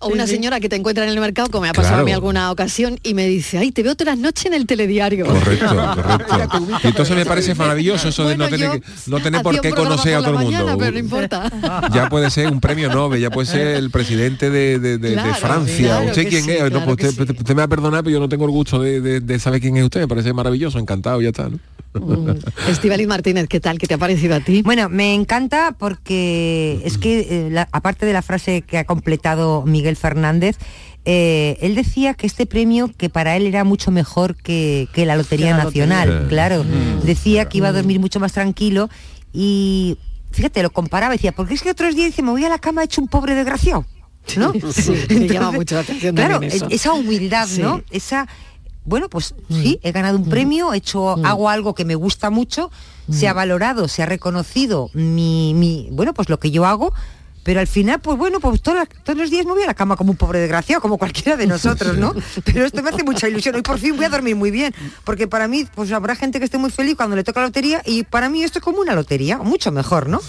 Sí. 0.00 0.06
O 0.08 0.08
una 0.14 0.26
Sí, 0.26 0.32
señora 0.36 0.60
que 0.60 0.68
te 0.70 0.76
encuentra 0.76 1.04
en 1.04 1.10
el 1.10 1.20
mercado, 1.20 1.50
como 1.50 1.62
me 1.62 1.68
ha 1.68 1.72
pasado 1.72 1.90
Claro. 1.96 2.02
a 2.02 2.06
mí 2.06 2.12
alguna 2.12 2.50
ocasión, 2.50 2.98
y 3.02 3.12
me 3.14 3.26
dice, 3.26 3.58
ay, 3.58 3.70
te 3.70 3.82
veo 3.82 3.94
todas 3.94 4.14
las 4.14 4.22
noches 4.22 4.46
en 4.46 4.54
el 4.54 4.66
telediario. 4.66 5.26
Correcto, 5.26 5.66
correcto. 6.26 6.66
Y 6.82 6.86
entonces 6.86 7.14
me 7.16 7.26
parece 7.26 7.54
maravilloso 7.54 8.08
eso 8.08 8.26
de 8.26 8.36
no 8.38 8.48
tener, 8.48 8.70
que- 8.80 8.82
no 9.08 9.20
tener 9.20 9.42
por 9.42 9.60
qué 9.60 9.70
conocer 9.70 10.14
a 10.14 10.20
todo 10.20 10.30
el 10.38 10.44
mundo. 10.44 10.52
mañana, 10.58 10.76
pero 10.78 10.92
no 10.92 10.98
importa. 10.98 11.50
ya 11.92 12.08
puede 12.08 12.30
ser 12.30 12.50
un 12.50 12.60
premio 12.60 12.88
Nobel, 12.88 13.20
ya 13.20 13.30
puede 13.30 13.46
ser 13.46 13.66
el 13.76 13.90
presidente 13.90 14.48
de, 14.50 14.78
de- 14.78 14.98
de- 14.98 15.10
de 15.10 15.12
Claro, 15.14 15.34
Francia. 15.34 15.86
claro 15.86 16.06
¿Usted 16.06 16.28
quién 16.28 16.44
sí, 16.44 16.50
es? 16.50 16.56
claro 16.56 16.70
no, 16.80 16.84
pues 16.86 17.08
usted, 17.10 17.26
sí. 17.26 17.32
usted 17.38 17.48
me 17.54 17.60
va 17.60 17.64
a 17.64 17.68
perdonar, 17.68 18.02
pero 18.02 18.14
yo 18.14 18.20
no 18.20 18.28
tengo 18.28 18.46
el 18.46 18.50
gusto 18.52 18.80
de, 18.80 19.00
de- 19.02 19.20
de 19.20 19.38
saber 19.38 19.60
quién 19.60 19.76
es 19.76 19.84
usted. 19.84 20.00
Me 20.00 20.08
parece 20.08 20.32
maravilloso, 20.32 20.78
encantado, 20.78 21.20
ya 21.20 21.28
está. 21.28 21.48
¿no? 21.50 21.58
Estivaliz 22.68 23.06
Martínez, 23.08 23.48
¿qué 23.48 23.58
tal? 23.58 23.76
¿Qué 23.78 23.86
te 23.88 23.94
ha 23.94 23.98
parecido 23.98 24.36
a 24.36 24.40
ti? 24.40 24.62
Bueno, 24.62 24.88
me 24.88 25.12
encanta 25.14 25.74
porque 25.78 26.80
es 26.84 26.98
que, 26.98 27.20
eh, 27.28 27.48
la- 27.50 27.68
aparte 27.72 28.06
de 28.06 28.12
la 28.12 28.22
frase 28.22 28.62
que 28.62 28.78
ha 28.78 28.84
completado 28.84 29.64
Miguel 29.66 29.89
Fernández, 29.96 30.56
eh, 31.04 31.56
él 31.62 31.74
decía 31.74 32.14
que 32.14 32.26
este 32.26 32.46
premio, 32.46 32.90
que 32.96 33.08
para 33.08 33.36
él 33.36 33.46
era 33.46 33.64
mucho 33.64 33.90
mejor 33.90 34.36
que, 34.36 34.88
que 34.92 35.06
la 35.06 35.16
Lotería 35.16 35.52
Que 35.52 35.56
la 35.58 35.64
Nacional, 35.64 36.08
lotería. 36.08 36.28
claro. 36.28 36.64
Decía 37.04 37.48
que 37.48 37.58
iba 37.58 37.68
a 37.68 37.72
dormir 37.72 38.00
mucho 38.00 38.20
más 38.20 38.32
tranquilo 38.32 38.90
y, 39.32 39.96
fíjate, 40.30 40.62
lo 40.62 40.70
comparaba, 40.70 41.12
decía, 41.12 41.32
porque 41.32 41.54
es 41.54 41.62
que 41.62 41.70
otros 41.70 41.94
días 41.94 42.08
dice, 42.08 42.22
me 42.22 42.30
voy 42.30 42.44
a 42.44 42.48
la 42.48 42.58
cama 42.58 42.84
hecho 42.84 43.00
un 43.00 43.08
pobre 43.08 43.34
desgraciado. 43.34 43.86
¿no? 44.36 44.52
Sí, 44.72 44.92
me 45.08 45.26
llama 45.28 45.52
mucho 45.52 45.74
la 45.76 45.80
atención 45.80 46.14
Claro, 46.14 46.40
eso. 46.42 46.66
esa 46.70 46.92
humildad, 46.92 47.48
¿no? 47.58 47.82
Esa 47.90 48.28
bueno, 48.84 49.08
pues 49.10 49.34
sí, 49.50 49.78
he 49.82 49.92
ganado 49.92 50.16
un 50.16 50.28
premio, 50.28 50.72
he 50.72 50.78
hecho, 50.78 51.10
hago 51.24 51.48
algo 51.50 51.74
que 51.74 51.84
me 51.84 51.94
gusta 51.94 52.30
mucho, 52.30 52.70
se 53.10 53.28
ha 53.28 53.32
valorado, 53.34 53.88
se 53.88 54.02
ha 54.02 54.06
reconocido 54.06 54.90
mi, 54.94 55.52
mi, 55.54 55.88
bueno, 55.92 56.14
pues 56.14 56.28
lo 56.30 56.40
que 56.40 56.50
yo 56.50 56.64
hago, 56.64 56.92
pero 57.42 57.60
al 57.60 57.66
final, 57.66 58.00
pues 58.00 58.18
bueno, 58.18 58.38
pues 58.38 58.60
todos 58.60 58.86
los 59.16 59.30
días 59.30 59.46
me 59.46 59.52
voy 59.52 59.62
a 59.62 59.66
la 59.66 59.74
cama 59.74 59.96
como 59.96 60.10
un 60.10 60.16
pobre 60.16 60.40
desgraciado, 60.40 60.82
como 60.82 60.98
cualquiera 60.98 61.36
de 61.36 61.46
nosotros, 61.46 61.96
¿no? 61.96 62.14
Pero 62.44 62.66
esto 62.66 62.82
me 62.82 62.90
hace 62.90 63.02
mucha 63.02 63.28
ilusión. 63.28 63.54
Hoy 63.54 63.62
por 63.62 63.78
fin 63.78 63.96
voy 63.96 64.04
a 64.04 64.10
dormir 64.10 64.36
muy 64.36 64.50
bien, 64.50 64.74
porque 65.04 65.26
para 65.26 65.48
mí, 65.48 65.66
pues 65.74 65.90
habrá 65.92 66.14
gente 66.14 66.38
que 66.38 66.44
esté 66.44 66.58
muy 66.58 66.70
feliz 66.70 66.96
cuando 66.96 67.16
le 67.16 67.24
toca 67.24 67.40
la 67.40 67.46
lotería 67.46 67.82
y 67.86 68.02
para 68.02 68.28
mí 68.28 68.42
esto 68.42 68.58
es 68.58 68.64
como 68.64 68.80
una 68.80 68.94
lotería, 68.94 69.38
mucho 69.38 69.72
mejor, 69.72 70.08
¿no? 70.08 70.20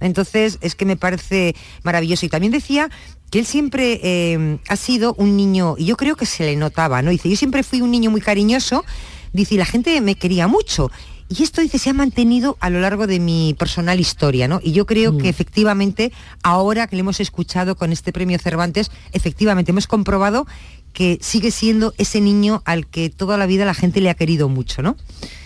Entonces 0.00 0.58
es 0.60 0.74
que 0.74 0.84
me 0.84 0.96
parece 0.96 1.56
maravilloso. 1.84 2.26
Y 2.26 2.28
también 2.28 2.52
decía 2.52 2.90
que 3.30 3.38
él 3.38 3.46
siempre 3.46 4.00
eh, 4.02 4.58
ha 4.68 4.76
sido 4.76 5.14
un 5.14 5.36
niño, 5.36 5.74
y 5.78 5.86
yo 5.86 5.96
creo 5.96 6.16
que 6.16 6.26
se 6.26 6.44
le 6.44 6.56
notaba, 6.56 7.02
¿no? 7.02 7.10
Dice, 7.10 7.28
yo 7.28 7.36
siempre 7.36 7.62
fui 7.62 7.80
un 7.80 7.90
niño 7.90 8.10
muy 8.10 8.20
cariñoso, 8.20 8.84
dice, 9.32 9.54
y 9.54 9.58
la 9.58 9.66
gente 9.66 10.00
me 10.00 10.14
quería 10.14 10.48
mucho. 10.48 10.90
Y 11.28 11.42
esto, 11.42 11.60
dice, 11.60 11.78
se 11.78 11.90
ha 11.90 11.92
mantenido 11.92 12.56
a 12.60 12.70
lo 12.70 12.80
largo 12.80 13.06
de 13.06 13.20
mi 13.20 13.54
personal 13.58 14.00
historia, 14.00 14.48
¿no? 14.48 14.60
Y 14.62 14.72
yo 14.72 14.86
creo 14.86 15.18
que 15.18 15.28
efectivamente, 15.28 16.10
ahora 16.42 16.86
que 16.86 16.96
le 16.96 17.00
hemos 17.00 17.20
escuchado 17.20 17.76
con 17.76 17.92
este 17.92 18.12
premio 18.12 18.38
Cervantes, 18.38 18.90
efectivamente 19.12 19.72
hemos 19.72 19.86
comprobado 19.86 20.46
que 20.94 21.18
sigue 21.20 21.50
siendo 21.50 21.92
ese 21.98 22.20
niño 22.22 22.62
al 22.64 22.86
que 22.86 23.10
toda 23.10 23.36
la 23.36 23.46
vida 23.46 23.66
la 23.66 23.74
gente 23.74 24.00
le 24.00 24.08
ha 24.08 24.14
querido 24.14 24.48
mucho, 24.48 24.80
¿no? 24.80 24.96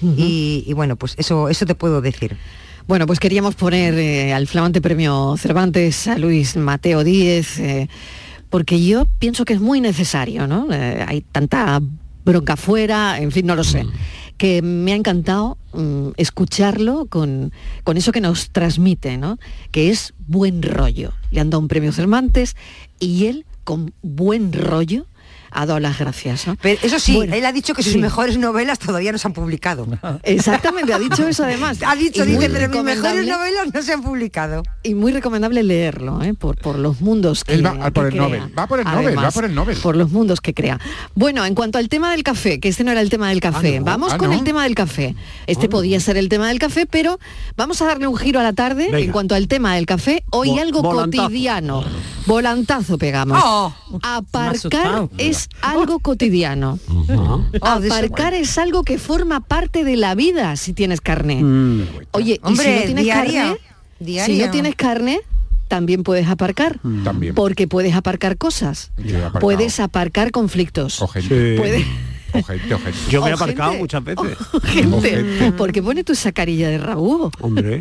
y, 0.00 0.64
y 0.66 0.72
bueno, 0.72 0.94
pues 0.96 1.14
eso, 1.18 1.48
eso 1.48 1.66
te 1.66 1.74
puedo 1.74 2.00
decir. 2.00 2.36
Bueno, 2.86 3.06
pues 3.06 3.20
queríamos 3.20 3.54
poner 3.54 3.94
eh, 3.94 4.32
al 4.32 4.46
flamante 4.46 4.80
premio 4.80 5.36
Cervantes 5.36 6.08
a 6.08 6.18
Luis 6.18 6.56
Mateo 6.56 7.04
Díez, 7.04 7.58
eh, 7.58 7.88
porque 8.50 8.84
yo 8.84 9.06
pienso 9.18 9.44
que 9.44 9.52
es 9.52 9.60
muy 9.60 9.80
necesario, 9.80 10.46
¿no? 10.46 10.66
Eh, 10.72 11.04
hay 11.06 11.20
tanta 11.20 11.80
bronca 12.24 12.56
fuera, 12.56 13.20
en 13.20 13.30
fin, 13.30 13.46
no 13.46 13.54
lo 13.54 13.64
sé. 13.64 13.86
Que 14.42 14.60
me 14.60 14.92
ha 14.92 14.96
encantado 14.96 15.56
mm, 15.72 16.14
escucharlo 16.16 17.06
con, 17.06 17.52
con 17.84 17.96
eso 17.96 18.10
que 18.10 18.20
nos 18.20 18.50
transmite, 18.50 19.16
¿no? 19.16 19.38
Que 19.70 19.88
es 19.88 20.14
buen 20.26 20.64
rollo. 20.64 21.12
Le 21.30 21.38
han 21.38 21.50
dado 21.50 21.60
un 21.60 21.68
premio 21.68 21.92
Cervantes 21.92 22.56
y 22.98 23.26
él, 23.26 23.46
con 23.62 23.94
buen 24.02 24.52
rollo, 24.52 25.06
ha 25.52 25.66
dado 25.66 25.80
las 25.80 25.98
gracias. 25.98 26.46
¿no? 26.46 26.56
Pero 26.60 26.80
eso 26.82 26.98
sí, 26.98 27.14
Bueno, 27.16 27.34
él 27.34 27.44
ha 27.44 27.52
dicho 27.52 27.74
que 27.74 27.82
sus 27.82 27.92
sí. 27.92 27.98
mejores 27.98 28.38
novelas 28.38 28.78
todavía 28.78 29.12
no 29.12 29.18
se 29.18 29.26
han 29.28 29.32
publicado. 29.32 29.86
Exactamente, 30.22 30.92
ha 30.92 30.98
dicho 30.98 31.26
eso 31.26 31.44
además. 31.44 31.78
Ha 31.86 31.96
dicho, 31.96 32.24
dice, 32.24 32.48
pero 32.48 32.68
mis 32.70 32.82
mejores 32.82 33.26
novelas 33.26 33.72
no 33.74 33.82
se 33.82 33.92
han 33.92 34.02
publicado. 34.02 34.62
y 34.82 34.94
muy 34.94 35.12
recomendable 35.12 35.62
leerlo 35.62 36.22
¿eh? 36.22 36.32
por, 36.34 36.56
por 36.58 36.78
los 36.78 37.00
mundos 37.00 37.44
que 37.44 37.54
Él 37.54 37.64
va 37.66 37.70
a 37.86 37.90
por 37.90 38.06
el 38.06 38.12
crea. 38.12 38.22
Nobel, 38.22 38.58
va 38.58 38.66
por 38.66 38.78
el 38.80 38.84
Nobel, 38.86 39.18
va 39.18 39.30
por 39.30 39.44
el 39.44 39.54
Nobel. 39.54 39.76
por 39.78 39.96
los 39.96 40.10
mundos 40.10 40.40
que 40.40 40.54
crea 40.54 40.78
bueno 41.14 41.44
en 41.44 41.54
cuanto 41.54 41.78
al 41.78 41.88
tema 41.88 42.10
del 42.12 42.22
café 42.22 42.60
que 42.60 42.68
este 42.68 42.84
no 42.84 42.90
era 42.92 43.00
el 43.00 43.10
tema 43.10 43.28
del 43.28 43.40
café 43.40 43.78
no, 43.80 43.84
vamos 43.84 44.12
ah, 44.12 44.18
con 44.18 44.30
no. 44.30 44.34
el 44.38 44.44
tema 44.44 44.62
del 44.64 44.74
café 44.74 45.14
este 45.46 45.68
podía 45.68 46.00
ser 46.00 46.16
el 46.16 46.28
tema 46.28 46.48
del 46.48 46.58
café 46.58 46.86
pero 46.86 47.18
vamos 47.56 47.82
a 47.82 47.86
darle 47.86 48.06
un 48.06 48.16
giro 48.16 48.40
a 48.40 48.42
la 48.42 48.52
tarde 48.52 48.84
Venga. 48.86 48.98
en 49.00 49.12
cuanto 49.12 49.34
al 49.34 49.48
tema 49.48 49.74
del 49.74 49.86
café 49.86 50.24
hoy 50.30 50.58
algo 50.58 50.82
volantazo. 50.82 51.24
cotidiano 51.24 51.84
volantazo 52.26 52.98
pegamos 52.98 53.38
Oh. 53.44 53.74
aparcar 54.02 54.54
asustado. 54.56 55.10
Es 55.42 55.48
algo 55.62 55.98
cotidiano 55.98 56.78
eso- 57.86 57.94
aparcar 57.94 58.34
es 58.34 58.58
algo 58.58 58.82
que 58.82 58.98
forma 58.98 59.40
parte 59.40 59.84
de 59.84 59.96
la 59.96 60.14
vida 60.14 60.56
si 60.56 60.72
tienes 60.72 61.00
carné 61.00 61.42
Mm. 61.42 61.82
Oye, 62.12 62.34
y 62.34 62.46
Hombre, 62.46 62.64
si 62.64 62.70
no 62.80 62.84
tienes 62.86 63.06
carne, 63.14 63.56
si 64.26 64.38
no 64.38 64.50
tienes 64.50 64.74
carne, 64.74 65.20
también 65.68 66.02
puedes 66.02 66.28
aparcar. 66.28 66.78
También. 67.02 67.34
Porque 67.34 67.66
puedes 67.66 67.94
aparcar 67.94 68.36
cosas. 68.36 68.92
Puedes 69.40 69.80
aparcar 69.80 70.30
conflictos. 70.30 71.00
Puedes 71.56 71.86
o 72.34 72.42
gente, 72.42 72.74
o 72.74 72.78
gente. 72.78 72.98
Yo 73.10 73.22
me 73.22 73.30
he 73.30 73.32
aparcado 73.32 73.70
gente- 73.70 73.82
muchas 73.82 74.04
veces. 74.04 74.36
o 74.52 74.60
gente. 75.00 75.52
Porque 75.56 75.82
pone 75.82 76.04
tu 76.04 76.12
esa 76.12 76.32
carilla 76.32 76.68
de 76.68 76.78
rabú. 76.78 77.30
Hombre. 77.40 77.80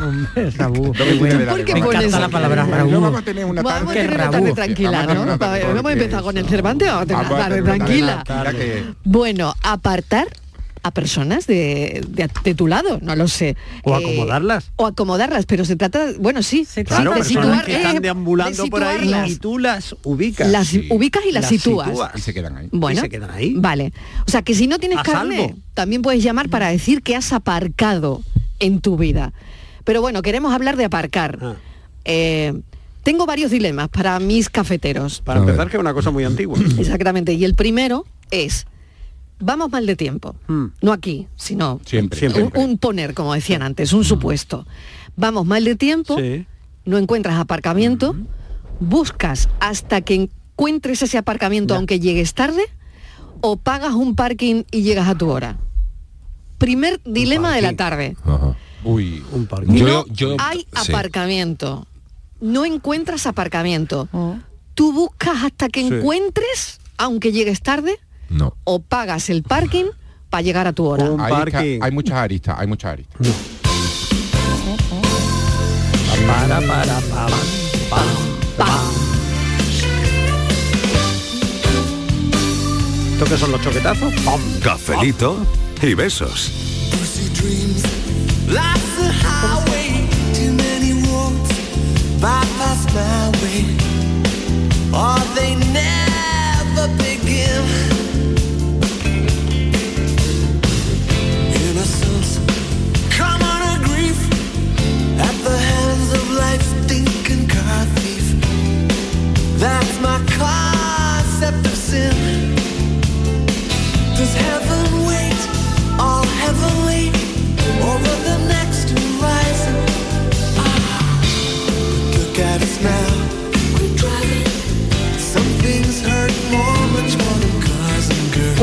Hombre, 0.00 0.50
Raúl. 0.50 0.92
¿Dónde 0.96 1.04
tiene 1.18 1.34
de 1.38 1.44
la 1.46 1.52
¿Por 1.52 1.64
qué 1.64 1.76
pones 1.76 2.12
la 2.12 2.28
palabra 2.28 2.64
Raúl. 2.64 2.92
vamos 2.92 3.20
a 3.20 3.24
tener 3.24 3.44
una 3.44 3.62
Vamos 3.62 3.82
a 3.82 3.84
tarde. 3.86 3.94
tener 3.94 4.14
una 4.14 4.24
rabú. 4.24 4.32
tarde 4.32 4.48
Sí, 4.48 4.54
tranquila, 4.54 5.02
¿no? 5.06 5.38
Vamos 5.38 5.84
a 5.86 5.92
empezar 5.92 6.22
con 6.22 6.36
el 6.36 6.46
Cervantes, 6.48 6.88
vamos 6.88 7.02
a 7.02 7.06
tener 7.06 7.26
una 7.26 7.38
tarde 7.38 7.62
tranquila. 7.62 8.24
Bueno, 9.04 9.54
apartar 9.62 10.26
a 10.86 10.90
personas 10.92 11.46
de, 11.46 12.04
de- 12.08 12.30
de 12.44 12.54
tu 12.54 12.66
lado, 12.66 12.98
no 13.02 13.14
lo 13.16 13.28
sé. 13.28 13.56
O 13.84 13.92
Eh, 13.92 14.04
acomodarlas. 14.04 14.70
o 14.76 14.86
acomodarlas, 14.86 15.46
pero 15.46 15.64
se 15.64 15.76
trata, 15.76 16.06
bueno, 16.18 16.42
sí, 16.42 16.64
Se 16.64 16.80
sí, 16.80 16.84
Claro, 16.84 17.12
de 17.14 17.20
situar- 17.22 17.64
que 17.64 17.74
eh, 17.76 17.92
de 17.94 18.00
deambulando 18.00 18.66
por 18.68 18.82
ahí 18.84 19.12
y 19.26 19.36
tú 19.36 19.58
las 19.58 19.94
ubicas. 20.04 20.48
Las 20.48 20.68
Sí. 20.68 20.86
ubicas 20.90 21.22
y 21.28 21.32
las, 21.32 21.42
Las 21.42 21.50
sitúas. 21.50 21.88
sitúas. 21.88 22.12
Y 22.16 22.20
se 22.20 22.32
quedan 22.34 22.56
ahí. 22.56 22.68
Bueno, 22.72 22.98
Y 22.98 23.02
se 23.02 23.08
quedan 23.08 23.30
ahí. 23.30 23.54
Vale. 23.56 23.92
O 24.26 24.30
sea, 24.30 24.42
que 24.42 24.54
si 24.54 24.66
no 24.66 24.78
tienes 24.78 25.00
carne, 25.02 25.56
también 25.74 26.02
puedes 26.02 26.22
llamar 26.22 26.48
para 26.48 26.68
decir 26.68 27.02
que 27.02 27.16
has 27.16 27.32
aparcado 27.32 28.22
en 28.58 28.80
tu 28.80 28.96
vida. 28.96 29.32
Pero 29.84 30.00
bueno, 30.00 30.22
queremos 30.22 30.52
hablar 30.54 30.76
de 30.76 30.84
aparcar. 30.84 31.38
Ah. 31.42 31.54
Eh, 32.04 32.52
tengo 33.02 33.26
varios 33.26 33.50
dilemas 33.50 33.88
para 33.88 34.18
mis 34.18 34.48
cafeteros. 34.48 35.20
Para 35.20 35.40
empezar, 35.40 35.68
que 35.70 35.76
es 35.76 35.80
una 35.80 35.94
cosa 35.94 36.10
muy 36.10 36.24
antigua. 36.24 36.58
Exactamente. 36.78 37.32
Y 37.34 37.44
el 37.44 37.54
primero 37.54 38.04
es, 38.30 38.66
vamos 39.38 39.70
mal 39.70 39.86
de 39.86 39.96
tiempo. 39.96 40.34
Hmm. 40.48 40.66
No 40.82 40.92
aquí, 40.92 41.28
sino 41.36 41.80
Siempre. 41.84 42.18
Siempre. 42.18 42.42
un, 42.44 42.52
un 42.56 42.78
poner, 42.78 43.14
como 43.14 43.34
decían 43.34 43.62
antes, 43.62 43.92
un 43.92 44.04
supuesto. 44.04 44.66
Vamos 45.16 45.46
mal 45.46 45.64
de 45.64 45.76
tiempo, 45.76 46.16
Sí. 46.18 46.46
no 46.84 46.98
encuentras 46.98 47.38
aparcamiento, 47.38 48.14
buscas 48.80 49.48
hasta 49.60 50.00
que 50.02 50.14
encuentres 50.14 51.02
ese 51.02 51.18
aparcamiento 51.18 51.74
Ya. 51.74 51.78
aunque 51.78 52.00
llegues 52.00 52.34
tarde, 52.34 52.62
o 53.40 53.56
pagas 53.56 53.94
un 53.94 54.14
parking 54.16 54.64
y 54.70 54.82
llegas 54.82 55.08
a 55.08 55.14
tu 55.14 55.30
hora. 55.30 55.58
Primer 56.58 57.00
dilema 57.04 57.54
de 57.54 57.60
la 57.62 57.68
parking. 57.68 57.76
tarde. 57.76 58.16
Ajá. 58.24 58.56
Uy. 58.84 59.22
Un. 59.32 59.48
Yo- 59.74 59.86
no 59.86 60.06
yo- 60.12 60.36
hay 60.38 60.60
sí. 60.60 60.92
aparcamiento. 60.92 61.86
no 62.40 62.66
encuentras 62.66 63.26
aparcamiento. 63.26 64.08
Tú 64.74 64.92
buscas 64.92 65.42
hasta 65.44 65.68
que 65.70 65.80
Sí. 65.80 65.86
encuentres, 65.94 66.80
aunque 66.98 67.32
llegues 67.32 67.62
tarde, 67.62 67.98
No. 68.28 68.56
o 68.64 68.80
pagas 68.80 69.30
el 69.30 69.42
parking 69.42 69.86
para 70.30 70.42
llegar 70.42 70.66
a 70.66 70.72
tu 70.72 70.84
hora. 70.84 71.10
Un 71.10 71.18
parking. 71.18 71.80
hay 71.82 71.90
muchas 71.92 72.16
aristas, 72.16 72.56
hay 72.58 72.66
muchas 72.66 72.92
aristas. 72.92 73.20
Para, 76.26 76.60
para, 76.60 77.00
pa, 77.00 77.26
pa, 77.90 78.02
pa. 78.56 78.80
¿Esto 83.12 83.24
qué 83.24 83.38
son 83.38 83.52
los 83.52 83.62
choquetazos? 83.62 84.12
Pam. 84.24 84.40
Cafelito 84.60 85.38
y 85.82 85.94
besos. 85.94 86.52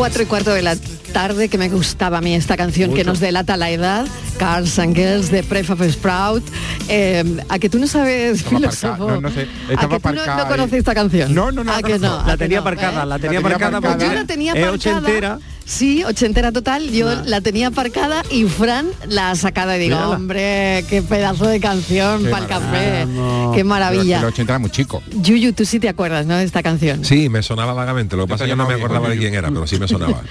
4 0.03 0.21
y 0.21 0.25
cuarto 0.25 0.53
de 0.53 0.61
la 0.61 0.75
tarde 1.13 1.47
que 1.47 1.57
me 1.57 1.69
gustaba 1.69 2.17
a 2.17 2.21
mí 2.21 2.35
esta 2.35 2.57
canción 2.57 2.93
que 2.93 3.05
nos 3.05 3.21
delata 3.21 3.55
la 3.55 3.69
edad, 3.69 4.05
Cars 4.37 4.77
and 4.77 4.95
Girls 4.95 5.31
de 5.31 5.43
Prefab 5.43 5.81
Sprout. 5.89 6.43
Eh, 6.89 7.23
a 7.47 7.57
que 7.57 7.69
tú 7.69 7.79
no 7.79 7.87
sabes 7.87 8.43
filósofo. 8.43 9.09
No, 9.21 9.31
sé. 9.31 9.47
a 9.77 9.87
que 9.87 9.99
tú 10.01 10.09
no, 10.09 10.47
conoces 10.49 10.73
esta 10.73 10.93
canción. 10.93 11.33
No, 11.33 11.53
no, 11.53 11.63
no. 11.63 11.73
¿A 11.73 11.81
que 11.81 11.99
no? 11.99 12.21
La 12.27 12.35
tenía 12.35 12.59
aparcada, 12.59 13.05
la 13.05 13.17
tenía 13.17 13.39
aparcada. 13.39 13.79
Pues 13.79 13.97
yo 13.97 14.13
la 14.13 14.25
tenía 14.25 14.51
aparcada 14.51 15.39
ochentera. 15.63 15.73
Sí, 15.73 16.03
ochentera 16.03 16.51
total. 16.51 16.89
Yo 16.91 17.09
la 17.25 17.41
tenía 17.41 17.67
aparcada 17.67 18.23
y 18.29 18.45
Fran 18.45 18.87
la 19.07 19.31
ha 19.31 19.35
sacado 19.35 19.75
y 19.75 19.79
digo, 19.79 19.95
Mírala. 19.95 20.15
hombre, 20.15 20.85
qué 20.89 21.01
pedazo 21.01 21.45
de 21.47 21.59
canción 21.59 22.23
para 22.29 22.43
el 22.43 22.47
café. 22.47 23.07
Qué 23.53 23.63
maravilla. 23.63 24.19
El 24.19 24.25
80 24.25 24.51
era 24.53 24.59
muy 24.59 24.69
chico. 24.69 25.01
Yuyu, 25.11 25.53
tú 25.53 25.65
sí 25.65 25.79
te 25.79 25.89
acuerdas, 25.89 26.25
¿no? 26.25 26.35
De 26.37 26.43
esta 26.43 26.61
canción. 26.63 27.03
Sí, 27.05 27.29
me 27.29 27.41
sonaba 27.43 27.73
vagamente. 27.73 28.15
Lo 28.17 28.25
que 28.25 28.31
pasa 28.31 28.43
es 28.45 28.49
que 28.49 28.55
no 28.55 28.67
me 28.67 28.73
acordaba 28.75 29.09
de 29.09 29.17
quién 29.17 29.33
era, 29.33 29.49
pero 29.49 29.65
sí 29.67 29.77
me 29.79 29.87
sonaba. 29.87 30.21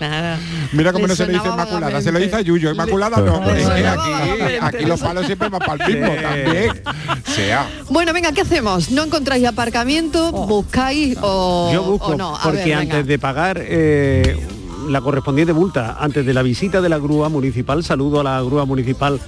Mira 0.72 0.92
cómo 0.92 1.06
Le 1.06 1.12
no 1.12 1.16
se 1.16 1.26
le 1.26 1.32
dice 1.34 1.48
Inmaculada, 1.48 2.00
se 2.02 2.12
lo 2.12 2.18
dice 2.18 2.36
a 2.36 2.40
Yuyo, 2.40 2.70
Inmaculada 2.70 3.18
no. 3.18 3.42
Que 3.44 3.62
sonaba 3.62 4.04
aquí, 4.62 4.84
los 4.84 5.00
palos 5.00 5.26
siempre 5.26 5.48
van 5.48 5.60
para 5.60 5.86
el 5.86 5.92
mismo 5.94 6.06
Sí. 6.16 6.22
también. 6.22 6.82
Sea. 7.34 7.68
Bueno, 7.90 8.12
venga, 8.12 8.32
¿qué 8.32 8.40
hacemos? 8.42 8.90
¿No 8.90 9.04
encontráis 9.04 9.46
aparcamiento? 9.46 10.32
¿Buscáis 10.32 11.16
o, 11.20 11.70
Yo 11.72 11.82
busco, 11.82 12.06
o 12.08 12.16
no? 12.16 12.36
A 12.36 12.42
porque 12.42 12.64
ver, 12.64 12.74
antes 12.74 13.06
de 13.06 13.18
pagar 13.18 13.58
eh, 13.60 14.38
la 14.88 15.00
correspondiente 15.00 15.52
multa, 15.52 15.96
antes 15.98 16.24
de 16.24 16.34
la 16.34 16.42
visita 16.42 16.80
de 16.80 16.88
la 16.88 16.98
grúa 16.98 17.28
municipal, 17.28 17.82
saludo 17.82 18.20
a 18.20 18.24
la 18.24 18.42
grúa 18.42 18.64
municipal 18.64 19.20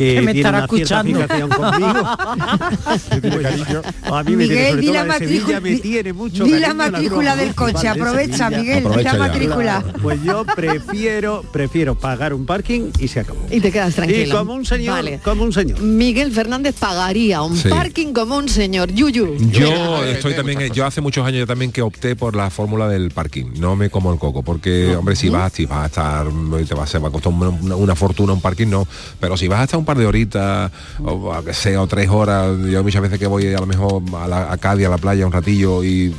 que, 0.00 0.14
Que 0.14 0.22
me 0.22 0.32
tiene 0.32 0.48
estará 0.48 0.58
una 0.60 0.68
cierta 0.68 1.00
escuchando. 1.00 1.20
fijación 1.20 1.48
conmigo. 1.50 2.00
a 4.16 4.22
mí 4.24 4.36
me 4.36 4.46
tiene, 4.46 4.72
Miguel, 4.72 4.80
di 4.80 4.86
la 4.92 5.04
matrícula, 5.04 5.60
me 5.60 5.76
tiene 5.76 6.12
mucho 6.14 6.44
di 6.44 6.58
la 6.58 6.72
matrícula 6.72 7.36
del 7.36 7.54
coche, 7.54 7.86
aprovecha. 7.86 8.48
Miguel, 8.48 8.80
di 8.82 8.86
Aprovecha 8.86 9.12
la 9.12 9.18
matrícula. 9.18 9.84
Pues 10.00 10.22
yo 10.22 10.46
prefiero, 10.56 11.44
prefiero 11.52 11.96
pagar 11.96 12.32
un 12.32 12.46
parking 12.46 12.92
y 12.98 13.08
se 13.08 13.20
acabó. 13.20 13.40
Y 13.50 13.60
te 13.60 13.70
quedas 13.70 13.94
tranquilo. 13.94 14.26
Y 14.26 14.30
como 14.30 14.54
un 14.54 14.64
señor, 14.64 14.94
Vale. 14.94 15.20
como 15.22 15.44
un 15.44 15.52
señor. 15.52 15.78
Miguel 15.82 16.32
Fernández 16.32 16.76
pagaría 16.78 17.42
un 17.42 17.58
Sí. 17.58 17.68
parking 17.68 18.14
como 18.14 18.38
un 18.38 18.48
señor. 18.48 18.90
Yuyu. 18.92 19.36
Yo 19.50 20.02
estoy 20.04 20.32
también, 20.34 20.72
yo 20.72 20.86
hace 20.86 21.02
muchos 21.02 21.26
años 21.26 21.40
yo 21.40 21.46
también 21.46 21.72
que 21.72 21.82
opté 21.82 22.16
por 22.16 22.34
la 22.34 22.48
fórmula 22.48 22.88
del 22.88 23.10
parking. 23.10 23.52
No 23.58 23.76
me 23.76 23.90
como 23.90 24.10
el 24.14 24.18
coco, 24.18 24.42
porque 24.42 24.96
hombre, 24.96 25.14
si 25.14 25.28
vas, 25.28 25.52
si 25.52 25.66
vas 25.66 25.82
a 25.82 25.86
estar, 25.86 26.26
te 26.66 26.74
va, 26.74 26.86
se 26.86 26.98
va 26.98 27.08
a 27.08 27.12
costar 27.12 27.34
una, 27.34 27.76
una 27.76 27.94
fortuna 27.94 28.32
un 28.32 28.40
parking, 28.40 28.68
no. 28.68 28.86
Pero 29.20 29.36
si 29.36 29.46
vas 29.46 29.60
a 29.60 29.64
estar 29.64 29.78
un 29.78 29.89
par 29.90 29.98
de 29.98 30.06
horitas, 30.06 30.70
o 31.04 31.32
a 31.32 31.44
que 31.44 31.52
sea, 31.52 31.82
o 31.82 31.86
tres 31.88 32.08
horas, 32.08 32.56
yo 32.70 32.82
muchas 32.84 33.02
veces 33.02 33.18
que 33.18 33.26
voy 33.26 33.52
a 33.52 33.58
lo 33.58 33.66
mejor 33.66 34.02
a, 34.16 34.28
la, 34.28 34.52
a 34.52 34.56
Cádiz, 34.56 34.86
a 34.86 34.90
la 34.90 34.98
playa 34.98 35.26
un 35.26 35.32
ratillo 35.32 35.82
y 35.82 36.14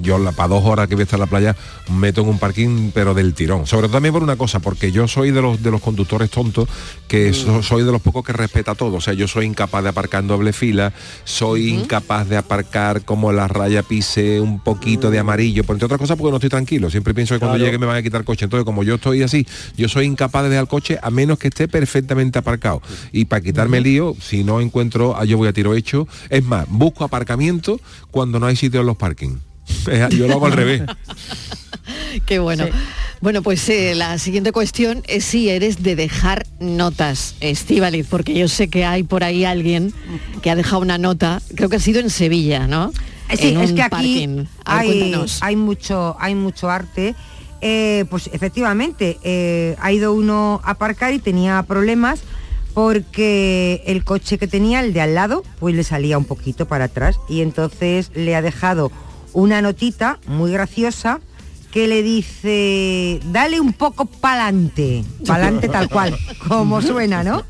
yo 0.00 0.18
la- 0.18 0.32
para 0.32 0.48
dos 0.48 0.64
horas 0.64 0.88
que 0.88 0.94
voy 0.94 1.02
a 1.02 1.04
estar 1.04 1.18
en 1.18 1.20
la 1.20 1.26
playa 1.26 1.54
meto 1.90 2.22
en 2.22 2.28
un 2.28 2.38
parking 2.38 2.90
pero 2.94 3.12
del 3.12 3.34
tirón. 3.34 3.66
Sobre 3.66 3.86
todo 3.88 3.96
también 3.96 4.14
por 4.14 4.22
una 4.22 4.36
cosa, 4.36 4.60
porque 4.60 4.90
yo 4.92 5.06
soy 5.08 5.30
de 5.30 5.42
los 5.42 5.62
de 5.62 5.70
los 5.70 5.80
conductores 5.82 6.30
tontos 6.30 6.68
que 7.06 7.32
so- 7.34 7.62
soy 7.62 7.84
de 7.84 7.92
los 7.92 8.00
pocos 8.00 8.24
que 8.24 8.32
respeta 8.32 8.74
todo. 8.74 8.96
O 8.96 9.00
sea, 9.00 9.12
yo 9.14 9.28
soy 9.28 9.44
incapaz 9.46 9.82
de 9.82 9.90
aparcar 9.90 10.22
en 10.22 10.28
doble 10.28 10.52
fila, 10.54 10.92
soy 11.24 11.68
incapaz 11.68 12.28
de 12.28 12.36
aparcar 12.38 13.04
como 13.04 13.30
la 13.32 13.46
raya 13.46 13.82
pise 13.82 14.40
un 14.40 14.60
poquito 14.60 15.10
de 15.10 15.18
amarillo, 15.18 15.64
por 15.64 15.76
entre 15.76 15.84
otras 15.86 16.00
cosas 16.00 16.16
porque 16.16 16.30
no 16.30 16.36
estoy 16.38 16.50
tranquilo. 16.50 16.88
Siempre 16.90 17.12
pienso 17.14 17.34
que 17.34 17.40
cuando 17.40 17.58
llegue 17.66 17.78
me 17.78 17.86
van 17.86 17.96
a 17.96 18.02
quitar 18.02 18.20
el 18.22 18.24
coche. 18.24 18.44
Entonces, 18.46 18.64
como 18.64 18.82
yo 18.84 18.94
estoy 18.94 19.22
así, 19.22 19.46
yo 19.76 19.88
soy 19.88 20.06
incapaz 20.06 20.44
de 20.44 20.48
dejar 20.50 20.62
el 20.62 20.68
coche 20.68 20.98
a 21.02 21.10
menos 21.10 21.38
que 21.38 21.48
esté 21.48 21.68
perfectamente 21.68 22.38
aparcado. 22.38 22.80
Y 23.12 23.26
para 23.26 23.42
quitarme 23.42 23.78
el 23.78 23.84
lío, 23.84 24.16
si 24.20 24.44
no 24.44 24.60
encuentro, 24.60 25.16
ah, 25.16 25.24
yo 25.24 25.36
voy 25.36 25.48
a 25.48 25.52
tiro 25.52 25.74
hecho. 25.74 26.06
Es 26.30 26.44
más, 26.44 26.66
busco 26.68 27.04
aparcamiento 27.04 27.80
cuando 28.10 28.38
no 28.38 28.46
hay 28.46 28.56
sitio 28.56 28.80
en 28.80 28.86
los 28.86 28.96
parkings. 28.96 29.38
Yo 30.10 30.26
lo 30.26 30.34
hago 30.34 30.46
al 30.46 30.52
revés. 30.52 30.82
Qué 32.26 32.38
bueno. 32.38 32.66
Bueno, 33.20 33.42
pues 33.42 33.68
eh, 33.68 33.94
la 33.94 34.18
siguiente 34.18 34.50
cuestión 34.50 35.02
es 35.06 35.24
si 35.24 35.48
eres 35.48 35.82
de 35.82 35.94
dejar 35.94 36.46
notas, 36.58 37.36
Estivaliz, 37.40 38.06
porque 38.08 38.34
yo 38.34 38.48
sé 38.48 38.68
que 38.68 38.84
hay 38.84 39.04
por 39.04 39.22
ahí 39.22 39.44
alguien 39.44 39.94
que 40.42 40.50
ha 40.50 40.56
dejado 40.56 40.82
una 40.82 40.98
nota, 40.98 41.40
creo 41.54 41.68
que 41.68 41.76
ha 41.76 41.80
sido 41.80 42.00
en 42.00 42.10
Sevilla, 42.10 42.66
¿no? 42.66 42.92
Eh, 43.28 43.36
Sí, 43.36 43.48
En 43.48 43.60
es 43.60 43.70
un 43.70 43.76
que 43.76 43.82
aquí 43.82 44.26
ver, 44.26 44.46
hay, 44.64 45.14
hay 45.40 45.56
mucho, 45.56 46.16
hay 46.18 46.34
mucho 46.34 46.68
arte. 46.68 47.14
Eh, 47.64 48.06
pues 48.10 48.28
efectivamente, 48.32 49.18
eh, 49.22 49.76
ha 49.80 49.92
ido 49.92 50.12
uno 50.12 50.60
a 50.64 50.72
aparcar 50.72 51.14
y 51.14 51.20
tenía 51.20 51.62
problemas 51.62 52.20
porque 52.74 53.82
el 53.86 54.04
coche 54.04 54.38
que 54.38 54.46
tenía, 54.46 54.80
el 54.80 54.92
de 54.92 55.00
al 55.00 55.14
lado, 55.14 55.44
pues 55.60 55.74
le 55.74 55.84
salía 55.84 56.18
un 56.18 56.24
poquito 56.24 56.66
para 56.66 56.84
atrás 56.84 57.18
y 57.28 57.42
entonces 57.42 58.10
le 58.14 58.34
ha 58.34 58.42
dejado 58.42 58.90
una 59.32 59.62
notita 59.62 60.18
muy 60.26 60.52
graciosa 60.52 61.20
que 61.70 61.86
le 61.88 62.02
dice, 62.02 63.20
dale 63.32 63.58
un 63.58 63.72
poco 63.72 64.04
pa'lante, 64.04 65.04
pa'lante 65.26 65.70
tal 65.70 65.88
cual, 65.88 66.16
como 66.46 66.82
suena, 66.82 67.24
¿no? 67.24 67.44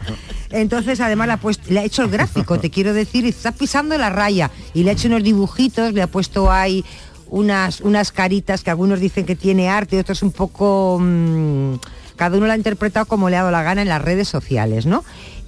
Entonces 0.50 1.00
además 1.00 1.26
le 1.26 1.33
ha, 1.33 1.37
puesto, 1.38 1.64
le 1.73 1.81
ha 1.81 1.85
hecho 1.85 2.02
el 2.02 2.09
gráfico, 2.09 2.61
te 2.61 2.71
quiero 2.71 2.95
decir, 2.95 3.26
está 3.26 3.50
pisando 3.50 3.99
la 3.99 4.11
raya 4.11 4.50
y 4.75 4.85
le 4.85 4.91
ha 4.91 4.93
hecho 4.93 5.09
unos 5.09 5.25
dibujitos, 5.25 5.93
le 5.93 6.02
ha 6.02 6.07
puesto 6.07 6.52
ahí 6.52 6.85
unas, 7.31 7.81
unas 7.81 8.12
caritas 8.12 8.62
que 8.62 8.71
algunos 8.71 9.00
dicen 9.00 9.26
que 9.26 9.35
tiene 9.35 9.69
arte, 9.69 9.99
otros 9.99 10.23
un 10.23 10.33
poco... 10.33 10.99
mm, 11.00 11.75
cada 12.23 12.37
uno 12.37 12.47
lo 12.47 12.52
ha 12.52 12.57
interpretado 12.57 13.05
como 13.07 13.29
le 13.31 13.37
ha 13.37 13.41
dado 13.41 13.50
la 13.50 13.62
gana 13.64 13.83
en 13.83 13.88
las 13.88 14.00
redes 14.00 14.29
sociales, 14.29 14.87
¿no? 14.87 15.02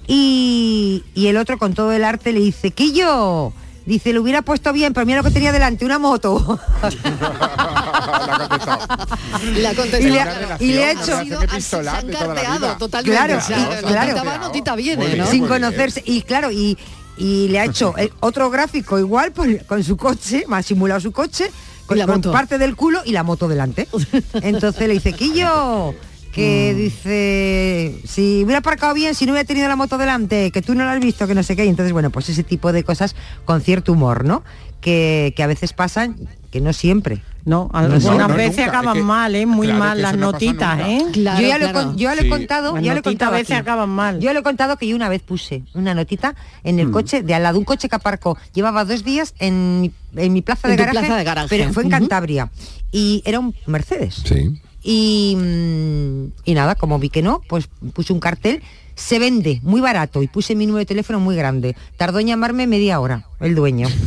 Y, 0.07 1.03
y 1.13 1.27
el 1.27 1.37
otro 1.37 1.57
con 1.57 1.73
todo 1.73 1.93
el 1.93 2.03
arte 2.03 2.33
le 2.33 2.41
dice, 2.41 2.71
Quillo, 2.71 3.53
dice, 3.85 4.11
lo 4.11 4.21
hubiera 4.21 4.41
puesto 4.41 4.73
bien, 4.73 4.93
pero 4.93 5.05
mira 5.05 5.19
lo 5.19 5.23
que 5.23 5.31
tenía 5.31 5.51
delante, 5.53 5.85
una 5.85 5.99
moto. 5.99 6.59
La. 9.61 9.73
La 9.73 9.73
y 9.99 10.03
le 10.09 10.19
ha- 10.19 10.23
claro. 10.25 10.57
y 10.59 10.67
le 10.73 10.83
ha 10.83 10.87
Ha 10.87 10.91
hecho- 10.91 11.05
se 11.05 11.11
han 11.21 11.27
la 13.93 15.27
sin 15.27 15.47
conocerse 15.47 16.03
y 16.05 16.21
claro 16.23 16.51
y, 16.51 16.77
y 17.17 17.47
le 17.49 17.59
ha 17.59 17.65
hecho 17.65 17.93
eh, 17.97 18.11
otro 18.19 18.49
gráfico 18.49 18.99
igual 18.99 19.31
pues, 19.31 19.63
con 19.63 19.83
su 19.83 19.97
coche 19.97 20.43
me 20.47 20.57
ha 20.57 20.63
simulado 20.63 20.99
su 20.99 21.11
coche 21.11 21.49
con, 21.85 21.97
la 21.97 22.05
con 22.05 22.21
parte 22.21 22.57
del 22.57 22.75
culo 22.75 23.01
y 23.05 23.11
la 23.11 23.23
moto 23.23 23.47
delante 23.47 23.87
entonces 24.41 24.87
le 24.87 24.93
dice 24.95 25.13
Quillo 25.13 25.93
que 26.35 26.73
Mm. 26.73 26.77
dice 26.77 27.95
si 28.05 28.43
hubiera 28.43 28.59
aparcado 28.59 28.93
bien 28.93 29.15
si 29.15 29.25
no 29.25 29.31
hubiera 29.31 29.47
tenido 29.47 29.67
la 29.69 29.75
moto 29.77 29.97
delante 29.97 30.51
que 30.51 30.61
tú 30.61 30.75
no 30.75 30.83
la 30.83 30.91
has 30.91 30.99
visto 30.99 31.27
que 31.27 31.33
no 31.33 31.43
sé 31.43 31.55
qué 31.55 31.65
y 31.65 31.69
entonces 31.69 31.93
bueno 31.93 32.09
pues 32.09 32.27
ese 32.29 32.43
tipo 32.43 32.73
de 32.73 32.83
cosas 32.83 33.15
con 33.45 33.61
cierto 33.61 33.93
humor 33.93 34.25
no 34.25 34.43
que, 34.81 35.33
que 35.35 35.43
a 35.43 35.47
veces 35.47 35.71
pasan 35.73 36.17
que 36.51 36.59
no 36.61 36.73
siempre 36.73 37.21
No, 37.45 37.69
algunas 37.73 38.03
no, 38.03 38.17
no, 38.27 38.27
veces 38.35 38.57
nunca. 38.65 38.69
acaban 38.79 38.95
Es 38.97 39.01
que- 39.01 39.05
mal, 39.07 39.35
¿eh? 39.35 39.45
Muy 39.45 39.67
claro, 39.67 39.79
mal 39.79 40.01
las 40.01 40.15
no 40.17 40.31
notitas. 40.31 40.79
¿eh? 40.87 41.05
Claro, 41.13 41.41
yo 41.41 41.47
ya, 41.47 41.57
lo, 41.59 41.69
claro. 41.71 41.91
yo 41.95 42.09
ya 42.09 42.15
lo 42.15 42.21
he 42.21 42.29
contado 42.29 42.77
ya 42.79 42.93
lo 42.93 42.99
he 42.99 43.03
contado 43.03 43.31
a 43.33 43.35
veces 43.37 43.51
aquí. 43.51 43.61
acaban 43.61 43.89
mal. 43.89 44.19
Yo 44.19 44.31
le 44.33 44.39
he 44.39 44.43
contado 44.43 44.77
que 44.77 44.87
yo 44.87 44.95
una 44.95 45.09
vez 45.09 45.21
puse 45.21 45.63
una 45.73 45.93
notita 45.93 46.33
en 46.63 46.79
el 46.79 46.91
coche 46.91 47.21
de 47.23 47.33
al 47.35 47.43
lado 47.43 47.53
de 47.53 47.59
un 47.59 47.65
coche 47.65 47.87
que 47.89 47.95
aparcó. 47.95 48.37
Llevaba 48.53 48.83
dos 48.85 49.03
días 49.03 49.33
en 49.39 49.81
mi, 49.81 49.91
en 50.15 50.33
mi 50.33 50.41
plaza, 50.41 50.67
de 50.69 50.73
En 50.75 50.79
garaje, 50.79 50.97
plaza 50.99 51.17
de 51.17 51.23
garaje. 51.23 51.47
pero 51.49 51.71
fue 51.73 51.83
en. 51.83 51.89
Cantabria. 51.89 52.49
Y 52.91 53.21
era 53.25 53.39
un 53.39 53.53
Mercedes. 53.67 54.23
Sí. 54.25 54.59
Y, 54.87 55.35
mm, 55.35 56.27
y 56.45 56.53
nada, 56.53 56.75
como 56.75 56.99
vi 56.99 57.09
que 57.09 57.23
no, 57.23 57.41
pues 57.47 57.67
puse 57.93 58.13
un 58.13 58.19
cartel 58.19 58.61
se 58.95 59.19
vende 59.19 59.59
muy 59.61 59.81
barato 59.81 60.23
y 60.23 60.27
puse 60.27 60.55
mi 60.55 60.65
número 60.65 60.79
de 60.79 60.85
teléfono 60.85 61.19
muy 61.19 61.35
grande. 61.35 61.75
Tardó 61.97 62.19
en 62.19 62.27
llamarme 62.27 62.65
media 62.65 63.01
hora, 63.01 63.25
el 63.41 63.53
dueño. 63.53 63.89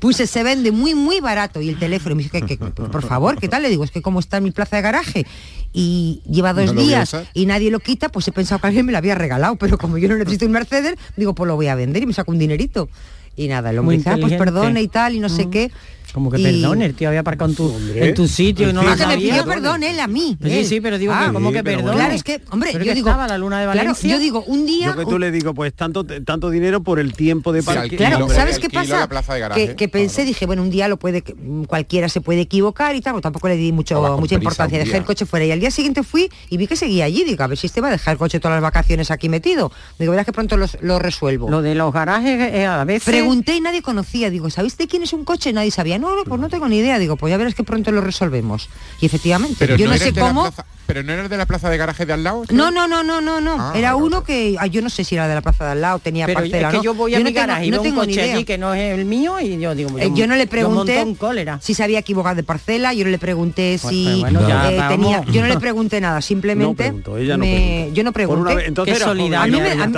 puse 0.00 0.26
se 0.26 0.42
vende 0.42 0.72
muy 0.72 0.94
muy 0.94 1.20
barato 1.20 1.60
y 1.60 1.68
el 1.68 1.78
teléfono 1.78 2.14
y 2.14 2.16
me 2.16 2.22
dice 2.22 2.40
que, 2.40 2.56
que, 2.56 2.66
por 2.66 3.02
favor 3.02 3.38
qué 3.38 3.48
tal 3.48 3.62
le 3.62 3.68
digo 3.68 3.84
es 3.84 3.90
que 3.90 4.02
como 4.02 4.18
está 4.18 4.38
en 4.38 4.44
mi 4.44 4.50
plaza 4.50 4.76
de 4.76 4.82
garaje 4.82 5.26
y 5.72 6.22
lleva 6.28 6.52
dos 6.52 6.66
¿No 6.66 6.72
lo 6.72 6.80
voy 6.80 6.94
a 6.94 7.04
días 7.04 7.16
y 7.34 7.46
nadie 7.46 7.70
lo 7.70 7.80
quita 7.80 8.08
pues 8.08 8.26
he 8.26 8.32
pensado 8.32 8.60
que 8.60 8.66
alguien 8.66 8.86
me 8.86 8.92
lo 8.92 8.98
había 8.98 9.14
regalado 9.14 9.56
pero 9.56 9.78
como 9.78 9.98
yo 9.98 10.08
no 10.08 10.16
necesito 10.16 10.46
un 10.46 10.52
Mercedes 10.52 10.96
digo 11.16 11.34
pues 11.34 11.46
lo 11.46 11.54
voy 11.54 11.68
a 11.68 11.76
vender 11.76 12.02
y 12.02 12.06
me 12.06 12.12
saco 12.12 12.32
un 12.32 12.38
dinerito 12.38 12.88
y 13.36 13.48
nada 13.48 13.70
el 13.70 13.78
hombre 13.78 13.96
Muy 13.96 13.98
dice 13.98 14.10
ah, 14.10 14.16
pues 14.20 14.34
perdone 14.34 14.82
y 14.82 14.88
tal 14.88 15.14
y 15.14 15.20
no 15.20 15.28
sé 15.28 15.48
qué 15.48 15.70
Como 16.12 16.30
que 16.30 16.40
Y- 16.40 16.44
perdón, 16.44 16.82
el 16.82 16.94
tío 16.94 17.08
había 17.08 17.20
aparcado 17.20 17.50
en 17.50 17.56
tu, 17.56 17.74
en 17.94 18.14
tu 18.14 18.26
sitio 18.28 18.70
y 18.70 18.72
no 18.72 18.80
Ah, 18.80 18.84
lo 18.84 18.90
que 18.92 18.96
me 19.06 19.12
sabía. 19.12 19.30
pidió 19.32 19.44
perdón 19.44 19.82
él 19.82 20.00
a 20.00 20.06
mí 20.06 20.36
Pues 20.40 20.52
sí, 20.52 20.58
él. 20.60 20.66
sí, 20.66 20.80
pero 20.80 20.98
digo 20.98 21.12
Ah, 21.14 21.26
que 21.26 21.32
como 21.34 21.48
sí, 21.50 21.54
que 21.56 21.64
perdón. 21.64 21.94
Claro, 21.96 22.14
es 22.14 22.22
que, 22.22 22.40
hombre, 22.50 22.70
Pero 22.72 22.84
yo 22.84 22.90
que 22.90 22.94
digo, 22.94 23.08
estaba 23.10 23.28
la 23.28 23.36
luna 23.38 23.58
de 23.60 23.66
claro, 23.66 23.78
Valencia. 23.80 24.10
yo 24.10 24.18
digo, 24.18 24.42
un 24.44 24.64
día, 24.66 24.86
Yo 24.86 24.96
que 24.96 25.04
tú 25.04 25.18
le 25.18 25.30
digo, 25.30 25.52
pues 25.54 25.74
tanto 25.74 26.04
tanto 26.04 26.50
dinero 26.50 26.82
por 26.82 26.98
el 27.00 27.12
tiempo 27.12 27.52
de 27.52 27.60
Sí, 27.60 27.66
parque. 27.66 27.80
alquilo, 27.82 27.98
Claro, 27.98 28.28
¿sabes 28.30 28.58
qué 28.58 28.70
pasa? 28.70 29.00
la 29.00 29.08
plaza 29.08 29.34
de 29.34 29.40
garaje, 29.40 29.66
que, 29.68 29.76
que 29.76 29.88
pensé, 29.88 30.16
claro. 30.16 30.28
dije, 30.28 30.46
bueno, 30.46 30.62
un 30.62 30.70
día 30.70 30.88
lo 30.88 30.96
puede, 30.98 31.22
que- 31.22 31.34
mm, 31.34 31.64
cualquiera 31.64 32.08
se 32.08 32.20
puede 32.20 32.40
equivocar 32.42 32.94
y 32.96 33.00
tal, 33.00 33.12
pero 33.14 33.20
tampoco 33.22 33.48
le 33.48 33.56
di 33.56 33.72
mucho, 33.72 34.00
mucha 34.18 34.34
importancia. 34.36 34.78
Dejé 34.78 34.96
el 34.96 35.04
coche 35.04 35.26
fuera 35.26 35.44
y 35.44 35.50
al 35.52 35.60
día 35.60 35.70
siguiente 35.70 36.02
fui 36.02 36.30
y 36.50 36.56
vi 36.56 36.66
que 36.66 36.76
seguía 36.76 37.04
allí. 37.04 37.24
Digo, 37.24 37.42
a 37.44 37.46
ver 37.46 37.58
si 37.58 37.66
este 37.66 37.80
va 37.80 37.88
a 37.88 37.90
dejar 37.92 38.12
el 38.12 38.18
coche 38.18 38.40
todas 38.40 38.56
las 38.56 38.62
vacaciones 38.62 39.10
aquí 39.10 39.28
metido. 39.28 39.70
Digo, 39.98 40.12
verás 40.12 40.24
que 40.26 40.32
pronto 40.32 40.56
los- 40.56 40.78
lo 40.80 40.98
resuelvo. 40.98 41.50
Lo 41.50 41.62
de 41.62 41.74
los 41.74 41.92
garajes 41.92 42.52
eh, 42.54 42.66
a 42.66 42.84
veces... 42.84 43.04
Pregunté 43.04 43.56
y 43.56 43.60
nadie 43.60 43.82
conocía. 43.82 44.30
Digo, 44.30 44.48
¿sabéis 44.50 44.76
de 44.78 44.86
quién 44.86 45.02
es 45.02 45.12
un 45.12 45.24
coche? 45.24 45.52
Nadie 45.52 45.70
sabía. 45.70 45.95
No, 45.98 46.14
no, 46.16 46.24
pues 46.24 46.40
no 46.40 46.48
tengo 46.48 46.68
ni 46.68 46.78
idea. 46.78 46.98
Digo, 46.98 47.16
pues 47.16 47.30
ya 47.30 47.36
verás 47.36 47.54
que 47.54 47.64
pronto 47.64 47.90
lo 47.92 48.00
resolvemos. 48.00 48.68
Y 49.00 49.06
efectivamente, 49.06 49.56
Pero 49.58 49.76
yo 49.76 49.86
no, 49.86 49.92
eres 49.92 50.02
sé 50.04 50.12
de 50.12 50.20
la 50.20 50.26
cómo. 50.28 50.42
plaza- 50.42 50.64
pero 50.86 51.02
no 51.02 51.12
eres 51.12 51.28
de 51.28 51.36
la 51.36 51.46
plaza 51.46 51.68
de 51.68 51.76
garaje 51.78 52.06
de 52.06 52.12
al 52.12 52.22
lado. 52.22 52.44
No, 52.50 52.70
no, 52.70 52.86
no, 52.86 53.02
no, 53.02 53.20
no, 53.20 53.40
no. 53.40 53.56
Ah, 53.58 53.72
Era 53.74 53.96
uno 53.96 54.22
que 54.22 54.54
ah, 54.60 54.66
yo 54.68 54.82
no 54.82 54.88
sé 54.88 55.02
si 55.02 55.16
era 55.16 55.26
de 55.26 55.34
la 55.34 55.40
plaza 55.42 55.64
de 55.64 55.72
al 55.72 55.80
lado, 55.80 55.98
tenía 55.98 56.26
Pero 56.26 56.38
parcela. 56.40 56.68
es 56.68 56.72
que 56.72 56.76
¿no? 56.76 56.82
yo 56.84 56.94
voy 56.94 57.14
a 57.14 57.18
no 57.18 57.24
mi 57.24 57.32
tengo- 57.32 57.40
garaje 57.46 57.66
y 57.66 57.70
no 57.72 57.78
un 57.78 57.82
tengo 57.82 58.00
coche 58.02 58.12
idea. 58.12 58.34
allí 58.36 58.44
que 58.44 58.56
no 58.56 58.72
es 58.72 58.96
el 58.96 59.04
mío 59.04 59.40
y 59.40 59.58
yo 59.58 59.74
digo... 59.74 59.98
Eh, 59.98 60.10
yo 60.14 60.28
no 60.28 60.36
le 60.36 60.46
pregunté 60.46 61.04
cólera. 61.18 61.58
si 61.60 61.74
se 61.74 61.82
había 61.82 61.98
equivocado 61.98 62.36
de 62.36 62.44
parcela, 62.44 62.94
yo 62.94 63.04
no 63.04 63.10
le 63.10 63.18
pregunté 63.18 63.78
Pues, 63.82 63.92
si 63.94 64.04
pues 64.20 64.32
bueno, 64.32 64.48
ya, 64.48 64.70
eh, 64.70 64.80
tenía, 64.88 65.24
yo 65.24 65.40
no 65.42 65.48
le 65.48 65.58
pregunté 65.58 66.00
nada, 66.00 66.20
simplemente 66.22 66.92
No 67.04 67.16
ella 67.16 67.36
no 67.36 67.44
me- 67.44 67.90
yo 67.92 68.04
no 68.04 68.12
pregunté. 68.12 68.66
entonces 68.66 68.96
era 68.96 69.10
a 69.10 69.14
mí, 69.14 69.28
me, 69.28 69.36
a 69.36 69.44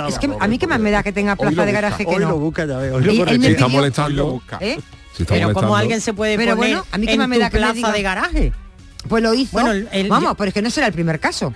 es 0.07 0.17
que 0.17 0.25
a 0.25 0.29
joven, 0.31 0.49
mí 0.49 0.57
que 0.57 0.65
más 0.67 0.79
me 0.79 0.89
da 0.89 1.03
que 1.03 1.11
tenga 1.11 1.35
plaza 1.35 1.65
de 1.65 1.71
garaje 1.71 2.03
que 2.05 2.17
no. 2.17 2.33
Él- 2.97 3.03
me 3.39 3.53
pidió- 3.55 3.69
molestando, 3.69 4.41
¿Eh? 4.59 4.79
Si 5.15 5.23
está 5.23 5.33
Pero 5.35 5.47
molestando. 5.47 5.67
como 5.67 5.75
alguien 5.75 6.01
se 6.01 6.13
puede 6.13 6.37
Pero 6.37 6.55
poner 6.55 6.75
bueno, 6.75 6.85
a 6.91 6.97
mí 6.97 7.05
que 7.07 7.13
en 7.13 7.29
me 7.29 7.35
tu 7.35 7.41
da 7.41 7.49
que 7.49 7.59
me 7.59 7.71
plaza 7.73 7.91
de 7.91 8.01
garaje. 8.01 8.53
Pues 9.07 9.23
lo 9.23 9.33
hizo. 9.33 9.51
Bueno, 9.53 9.71
el- 9.71 9.87
el- 9.91 10.09
Vamos, 10.09 10.35
pero 10.37 10.49
es 10.49 10.53
que 10.53 10.61
no 10.61 10.69
será 10.69 10.87
el 10.87 10.93
primer 10.93 11.19
caso. 11.19 11.53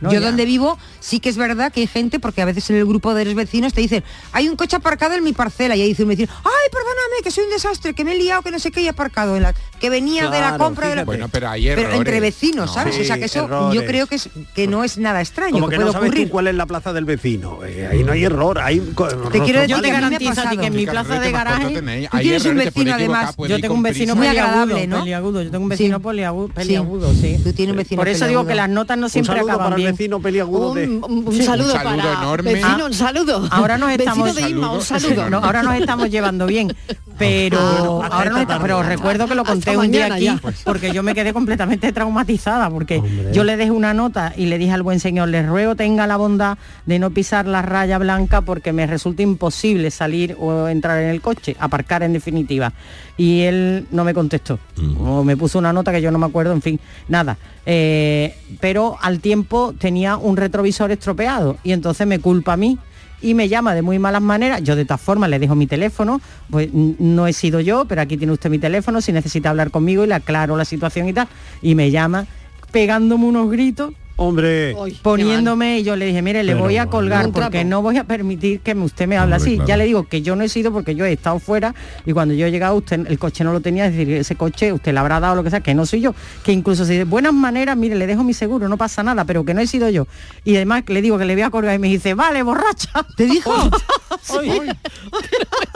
No, 0.00 0.12
yo 0.12 0.20
ya. 0.20 0.26
donde 0.26 0.44
vivo 0.44 0.76
sí 1.00 1.18
que 1.20 1.30
es 1.30 1.36
verdad 1.36 1.72
que 1.72 1.80
hay 1.80 1.86
gente, 1.86 2.18
porque 2.20 2.42
a 2.42 2.44
veces 2.44 2.68
en 2.68 2.76
el 2.76 2.84
grupo 2.84 3.14
de 3.14 3.24
los 3.24 3.34
vecinos 3.34 3.72
te 3.72 3.80
dicen, 3.80 4.04
hay 4.32 4.48
un 4.48 4.56
coche 4.56 4.76
aparcado 4.76 5.14
en 5.14 5.24
mi 5.24 5.32
parcela 5.32 5.76
y 5.76 5.82
ahí 5.82 5.88
dice 5.88 6.02
un 6.02 6.10
vecino, 6.10 6.30
ay, 6.44 6.68
perdóname, 6.70 7.22
que 7.22 7.30
soy 7.30 7.44
un 7.44 7.50
desastre, 7.50 7.94
que 7.94 8.04
me 8.04 8.12
he 8.12 8.18
liado, 8.18 8.42
que 8.42 8.50
no 8.50 8.58
sé 8.58 8.70
qué, 8.70 8.82
y 8.82 8.86
he 8.86 8.90
aparcado 8.90 9.36
en 9.36 9.44
la 9.44 9.54
que 9.84 9.90
venía 9.90 10.30
de 10.30 10.40
la 10.40 10.56
compra 10.58 10.88
de 10.88 10.96
la... 10.96 11.04
Bueno, 11.04 11.28
pero 11.30 11.50
hay 11.50 11.66
Pero 11.74 11.92
entre 11.92 12.20
vecinos, 12.20 12.66
No. 12.66 12.72
¿sabes? 12.72 12.94
Sí, 12.94 13.02
o 13.02 13.04
sea 13.04 13.18
que 13.18 13.24
eso 13.26 13.72
yo 13.72 13.84
creo 13.84 14.06
que 14.06 14.14
es 14.16 14.28
que 14.54 14.66
no 14.66 14.82
es 14.84 14.98
nada 14.98 15.20
extraño, 15.20 15.52
Como 15.52 15.68
que 15.68 15.76
que 15.76 15.84
no 15.84 15.92
puede 15.92 16.00
tú 16.00 16.06
ocurrir. 16.06 16.28
cuál 16.30 16.46
es 16.48 16.54
la 16.54 16.66
plaza 16.66 16.92
del 16.92 17.04
vecino. 17.04 17.58
Eh, 17.64 17.88
ahí 17.90 18.02
no 18.04 18.12
hay 18.12 18.24
error, 18.24 18.58
hay 18.58 18.80
Te 18.80 19.40
quiero 19.40 19.60
decir 19.60 19.66
Yo 19.68 19.76
que 19.76 19.82
te 19.82 19.90
garantizo 19.92 20.30
a 20.30 20.34
ti 20.34 20.40
pasado. 20.40 20.60
que 20.60 20.66
en 20.66 20.76
mi 20.76 20.86
plaza 20.86 21.20
de 21.20 21.30
garaje... 21.30 21.74
Tú 22.10 22.18
tienes 22.18 22.44
un 22.46 22.56
vecino, 22.56 22.94
además. 22.94 23.34
Yo 23.48 23.60
tengo 23.60 23.74
un 23.74 23.82
vecino. 23.82 24.14
Muy 24.16 24.26
agradable, 24.26 24.86
¿no? 24.86 24.98
peliagudo, 25.00 25.42
yo 25.42 25.50
tengo 25.50 25.64
un 25.64 25.68
vecino 25.68 26.00
peliagudo, 26.00 26.48
peliagudo, 26.48 27.12
sí. 27.12 27.38
Tú 27.42 27.52
tienes 27.52 27.72
un 27.72 27.78
vecino 27.78 27.98
Por 28.00 28.08
eso 28.08 28.26
digo 28.26 28.46
que 28.46 28.54
las 28.54 28.68
notas 28.68 28.96
no 28.98 29.06
Un 29.06 29.10
siempre 29.10 29.34
saludo 29.36 29.50
acaban 29.52 29.64
para 29.66 29.76
el 29.76 29.82
bien. 29.82 29.92
vecino 29.96 30.20
peliagudo 30.20 30.74
de... 30.74 30.88
Un, 30.88 31.00
saludo, 31.02 31.30
Un 31.30 31.42
saludo 31.42 31.74
para 31.74 31.94
enorme. 31.94 32.54
vecino, 32.54 32.86
un 32.86 32.94
saludo. 32.94 33.48
Ahora 33.50 33.78
nos 33.78 33.90
estamos- 33.90 34.26
vecino 34.28 34.46
de 34.46 34.50
Inma, 34.52 34.72
un 34.72 34.82
Saludo. 34.82 35.40
ahora 35.42 35.62
nos 35.62 35.74
estamos 35.74 36.10
llevando 36.10 36.46
bien, 36.46 36.74
pero 37.18 38.02
Ah, 38.02 38.08
ahora 38.12 38.30
no 38.30 38.60
pero 38.60 38.82
recuerdo 38.82 39.26
que 39.26 39.34
lo 39.34 39.42
Hasta 39.42 39.52
un 39.76 39.90
día 39.90 40.06
aquí 40.12 40.24
ya. 40.24 40.40
porque 40.64 40.92
yo 40.92 41.02
me 41.02 41.14
quedé 41.14 41.32
completamente 41.32 41.92
traumatizada 41.92 42.70
porque 42.70 42.98
Hombre. 42.98 43.32
yo 43.32 43.44
le 43.44 43.56
dejé 43.56 43.70
una 43.70 43.94
nota 43.94 44.32
y 44.36 44.46
le 44.46 44.58
dije 44.58 44.72
al 44.72 44.82
buen 44.82 45.00
señor, 45.00 45.28
le 45.28 45.42
ruego 45.42 45.74
tenga 45.74 46.06
la 46.06 46.16
bondad 46.16 46.58
de 46.86 46.98
no 46.98 47.10
pisar 47.10 47.46
la 47.46 47.62
raya 47.62 47.98
blanca 47.98 48.40
porque 48.40 48.72
me 48.72 48.86
resulta 48.86 49.22
imposible 49.22 49.90
salir 49.90 50.36
o 50.38 50.68
entrar 50.68 51.02
en 51.02 51.10
el 51.10 51.20
coche, 51.20 51.56
aparcar 51.58 52.02
en 52.02 52.12
definitiva. 52.12 52.72
Y 53.16 53.42
él 53.42 53.86
no 53.90 54.04
me 54.04 54.12
contestó. 54.12 54.58
O 54.98 55.22
me 55.22 55.36
puso 55.36 55.58
una 55.58 55.72
nota 55.72 55.92
que 55.92 56.02
yo 56.02 56.10
no 56.10 56.18
me 56.18 56.26
acuerdo, 56.26 56.52
en 56.52 56.62
fin, 56.62 56.80
nada. 57.08 57.36
Eh, 57.66 58.34
pero 58.60 58.96
al 59.00 59.20
tiempo 59.20 59.74
tenía 59.78 60.16
un 60.16 60.36
retrovisor 60.36 60.90
estropeado 60.90 61.56
y 61.64 61.72
entonces 61.72 62.06
me 62.06 62.18
culpa 62.18 62.54
a 62.54 62.56
mí 62.56 62.78
y 63.24 63.32
me 63.32 63.48
llama 63.48 63.74
de 63.74 63.80
muy 63.80 63.98
malas 63.98 64.20
maneras. 64.20 64.62
Yo 64.62 64.76
de 64.76 64.84
todas 64.84 65.00
formas 65.00 65.30
le 65.30 65.38
dejo 65.38 65.54
mi 65.54 65.66
teléfono, 65.66 66.20
pues 66.50 66.68
no 66.72 67.26
he 67.26 67.32
sido 67.32 67.58
yo, 67.58 67.86
pero 67.86 68.02
aquí 68.02 68.18
tiene 68.18 68.34
usted 68.34 68.50
mi 68.50 68.58
teléfono, 68.58 69.00
si 69.00 69.12
necesita 69.12 69.48
hablar 69.48 69.70
conmigo 69.70 70.04
y 70.04 70.08
le 70.08 70.14
aclaro 70.14 70.58
la 70.58 70.66
situación 70.66 71.08
y 71.08 71.14
tal. 71.14 71.26
Y 71.62 71.74
me 71.74 71.90
llama 71.90 72.26
pegándome 72.70 73.24
unos 73.24 73.50
gritos 73.50 73.94
Hombre, 74.16 74.76
poniéndome 75.02 75.80
y 75.80 75.82
yo 75.82 75.96
le 75.96 76.06
dije, 76.06 76.22
mire, 76.22 76.44
le 76.44 76.52
Pero 76.52 76.64
voy 76.64 76.76
a 76.76 76.86
colgar 76.86 77.30
porque 77.32 77.64
no 77.64 77.82
voy 77.82 77.96
a 77.98 78.04
permitir 78.04 78.60
que 78.60 78.74
me- 78.76 78.84
usted 78.84 79.08
me 79.08 79.16
hable 79.16 79.34
Hombre, 79.34 79.48
así. 79.50 79.54
claro. 79.56 79.68
Ya 79.68 79.76
le 79.76 79.84
digo 79.86 80.04
que 80.04 80.22
yo 80.22 80.36
no 80.36 80.44
he 80.44 80.48
sido 80.48 80.72
porque 80.72 80.94
yo 80.94 81.04
he 81.04 81.12
estado 81.12 81.40
fuera 81.40 81.74
y 82.06 82.12
cuando 82.12 82.32
yo 82.32 82.46
he 82.46 82.50
llegado 82.52 82.76
usted 82.76 83.06
el 83.08 83.18
coche 83.18 83.42
no 83.42 83.52
lo 83.52 83.60
tenía, 83.60 83.86
es 83.86 83.92
decir, 83.96 84.12
ese 84.14 84.36
coche 84.36 84.72
usted 84.72 84.92
le 84.92 85.00
habrá 85.00 85.18
dado 85.18 85.34
lo 85.34 85.42
que 85.42 85.50
sea, 85.50 85.60
que 85.62 85.74
no 85.74 85.84
soy 85.84 86.00
yo, 86.00 86.14
que 86.44 86.52
incluso 86.52 86.84
si 86.84 86.96
de 86.96 87.02
buenas 87.04 87.32
maneras, 87.32 87.76
mire, 87.76 87.96
le 87.96 88.06
dejo 88.06 88.22
mi 88.22 88.34
seguro, 88.34 88.68
no 88.68 88.76
pasa 88.76 89.02
nada, 89.02 89.24
pero 89.24 89.44
que 89.44 89.52
no 89.52 89.60
he 89.60 89.66
sido 89.66 89.88
yo. 89.90 90.06
Y 90.44 90.54
además 90.56 90.84
le 90.86 91.02
digo 91.02 91.18
que 91.18 91.24
le 91.24 91.34
voy 91.34 91.42
a 91.42 91.50
colgar 91.50 91.74
y 91.74 91.78
me 91.80 91.88
dice, 91.88 92.14
vale, 92.14 92.42
borracha. 92.44 93.04
¿Te 93.16 93.26
dijo? 93.26 93.52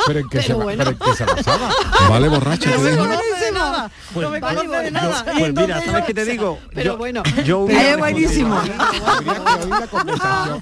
Pero 0.06 0.20
en 0.20 0.28
qué 0.28 0.42
se, 0.42 0.54
bueno. 0.54 0.84
basaba. 1.26 1.70
Vale, 2.08 2.28
borracho. 2.28 2.70
te 2.70 2.78
de 3.48 3.58
nada. 3.58 3.90
Pues 4.14 4.24
no 4.26 4.30
me 4.32 4.40
vale, 4.40 4.60
conoce 4.60 4.82
de 4.84 4.90
nada. 4.90 5.24
Y 5.34 5.38
pues 5.38 5.54
mira, 5.54 5.82
¿sabes 5.84 6.04
qué 6.04 6.14
te 6.14 6.24
digo? 6.24 6.58
Pero 6.74 6.92
Yo- 6.92 6.96
bueno. 6.98 7.22
yo 7.24 7.32
Pero 7.44 7.58
hubiera 7.64 7.90
es 7.90 7.98
buenísimo. 7.98 8.60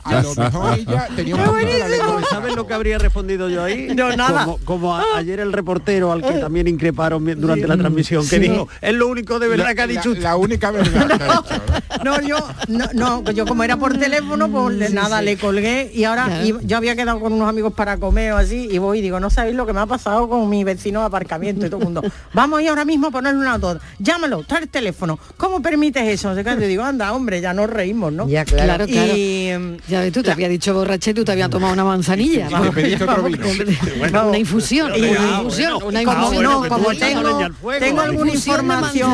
A 0.04 0.22
lo 0.22 0.34
mejor 0.34 0.78
ella 0.78 1.08
tenía 1.14 1.36
un 1.36 2.24
¿Sabes 2.30 2.54
lo 2.54 2.66
que 2.66 2.74
habría 2.74 2.98
respondido 2.98 3.48
yo 3.48 3.64
ahí? 3.64 3.88
No, 3.94 4.14
nada. 4.16 4.44
Como, 4.44 4.58
como 4.64 4.96
a- 4.96 5.04
ayer 5.16 5.40
el 5.40 5.52
reportero 5.52 6.12
al 6.12 6.22
que 6.22 6.32
también 6.32 6.68
increparon 6.68 7.24
durante 7.40 7.66
la 7.66 7.76
transmisión, 7.76 8.26
que 8.28 8.38
dijo, 8.38 8.68
es 8.80 8.94
lo 8.94 9.08
único 9.08 9.38
de 9.38 9.48
verdad 9.48 9.66
la, 9.66 9.74
que 9.74 9.82
ha 9.82 9.86
dicho 9.86 10.04
la- 10.06 10.10
usted. 10.10 10.22
la 10.22 10.36
única 10.36 10.70
verdad 10.70 11.06
que 11.06 11.14
ha 11.24 11.26
dicho, 11.42 11.62
¿no? 12.04 12.16
No, 12.16 12.20
yo, 12.20 12.36
no, 12.68 13.22
no, 13.22 13.30
yo 13.32 13.46
como 13.46 13.64
era 13.64 13.76
por 13.76 13.96
teléfono, 13.98 14.48
pues 14.50 14.92
nada, 14.92 15.22
le 15.22 15.36
colgué 15.36 15.90
y 15.92 16.04
ahora 16.04 16.42
iba- 16.44 16.60
yo 16.62 16.76
había 16.76 16.94
quedado 16.96 17.20
con 17.20 17.32
unos 17.32 17.48
amigos 17.48 17.72
para 17.74 17.96
comer 17.98 18.32
o 18.32 18.36
así 18.36 18.68
y 18.70 18.78
voy 18.78 18.98
y 18.98 19.02
digo, 19.02 19.20
no 19.20 19.30
sabéis 19.30 19.56
lo 19.56 19.66
que 19.66 19.72
me 19.72 19.80
ha 19.80 19.86
pasado 19.86 20.28
con 20.28 20.48
mi 20.48 20.64
vecino 20.64 21.00
de 21.00 21.06
aparcamiento 21.06 21.66
y 21.66 21.70
todo 21.70 21.78
el 21.80 21.84
mundo. 21.84 22.02
Vamos 22.32 22.60
a 22.60 22.62
ahora 22.76 22.84
mismo 22.84 23.06
a 23.08 23.10
ponerle 23.10 23.40
una 23.40 23.58
toda. 23.58 23.80
Llámalo, 23.98 24.42
trae 24.44 24.62
el 24.62 24.68
teléfono. 24.68 25.18
¿Cómo 25.36 25.62
permites 25.62 26.02
eso? 26.06 26.34
Yo 26.38 26.56
digo, 26.56 26.82
anda, 26.84 27.12
hombre, 27.12 27.40
ya 27.40 27.52
nos 27.54 27.70
reímos, 27.70 28.12
¿no? 28.12 28.28
Ya, 28.28 28.44
claro. 28.44 28.64
Claro, 28.66 28.86
claro. 28.86 29.16
Y, 29.16 29.46
em, 29.48 29.76
Ya 29.88 30.00
ves, 30.00 30.12
tú 30.12 30.22
te 30.22 30.30
había 30.30 30.48
dicho 30.48 30.74
borraché, 30.74 31.14
tú 31.14 31.24
te 31.24 31.32
habías 31.32 31.48
tomado 31.50 31.72
una 31.72 31.84
manzanilla. 31.84 32.48
Te 32.48 32.82
vino. 32.82 34.28
una 34.28 34.38
infusión, 34.38 34.92
Y- 34.94 35.00
una 35.00 35.38
infusión, 35.38 35.82
una 35.82 36.04
como, 36.04 36.22
infusión. 36.22 36.42
no, 36.42 36.68
como 36.68 36.94
tengo, 36.94 38.00
alguna 38.00 38.32
información 38.32 39.10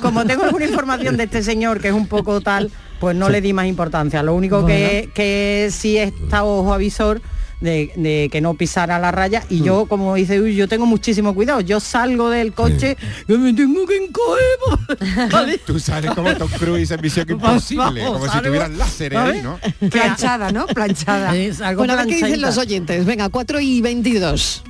como 0.00 0.24
tengo 0.24 0.44
alguna 0.44 0.64
información 0.66 1.16
de 1.16 1.24
este 1.24 1.42
señor 1.42 1.80
que 1.80 1.88
es 1.88 1.94
un 1.94 2.06
poco 2.06 2.40
tal 2.40 2.70
pues 3.00 3.16
no 3.16 3.28
le 3.28 3.40
di 3.40 3.52
más 3.52 3.66
importancia 3.66 4.22
lo 4.22 4.34
único 4.34 4.64
que, 4.66 5.10
que 5.14 5.68
sí 5.72 5.98
está 5.98 6.44
ojo 6.44 6.72
avisor 6.72 7.20
de, 7.62 7.92
de 7.96 8.28
que 8.30 8.40
no 8.40 8.54
pisara 8.54 8.98
la 8.98 9.10
raya 9.10 9.44
y 9.48 9.62
yo 9.62 9.86
como 9.86 10.14
dice 10.16 10.40
uy, 10.40 10.54
yo 10.54 10.68
tengo 10.68 10.84
muchísimo 10.84 11.34
cuidado 11.34 11.60
yo 11.60 11.80
salgo 11.80 12.28
del 12.28 12.52
coche 12.52 12.96
que 13.26 13.38
me 13.38 13.52
tengo 13.54 13.86
que 13.86 13.96
encoger. 13.96 15.60
Tú 15.66 15.78
sales 15.78 16.10
como 16.12 16.34
Tom 16.36 16.50
Cruise 16.58 16.90
en 16.90 17.00
Misión 17.00 17.26
Imposible, 17.30 18.02
Vamos, 18.02 18.12
como 18.18 18.24
si 18.26 18.30
salgo, 18.32 18.46
tuvieras 18.48 18.70
láseres 18.72 19.18
ahí. 19.18 19.42
¿no? 19.42 19.58
Planchada, 19.90 20.50
¿no? 20.52 20.66
Planchada. 20.66 21.36
Es 21.36 21.60
algo 21.60 21.78
Bueno, 21.80 21.94
a 21.94 21.96
ver 21.96 22.06
qué 22.06 22.16
dicen 22.16 22.40
los 22.40 22.58
oyentes. 22.58 23.04
Venga, 23.06 23.28
4 23.28 23.60
y 23.60 23.80
22. 23.80 24.62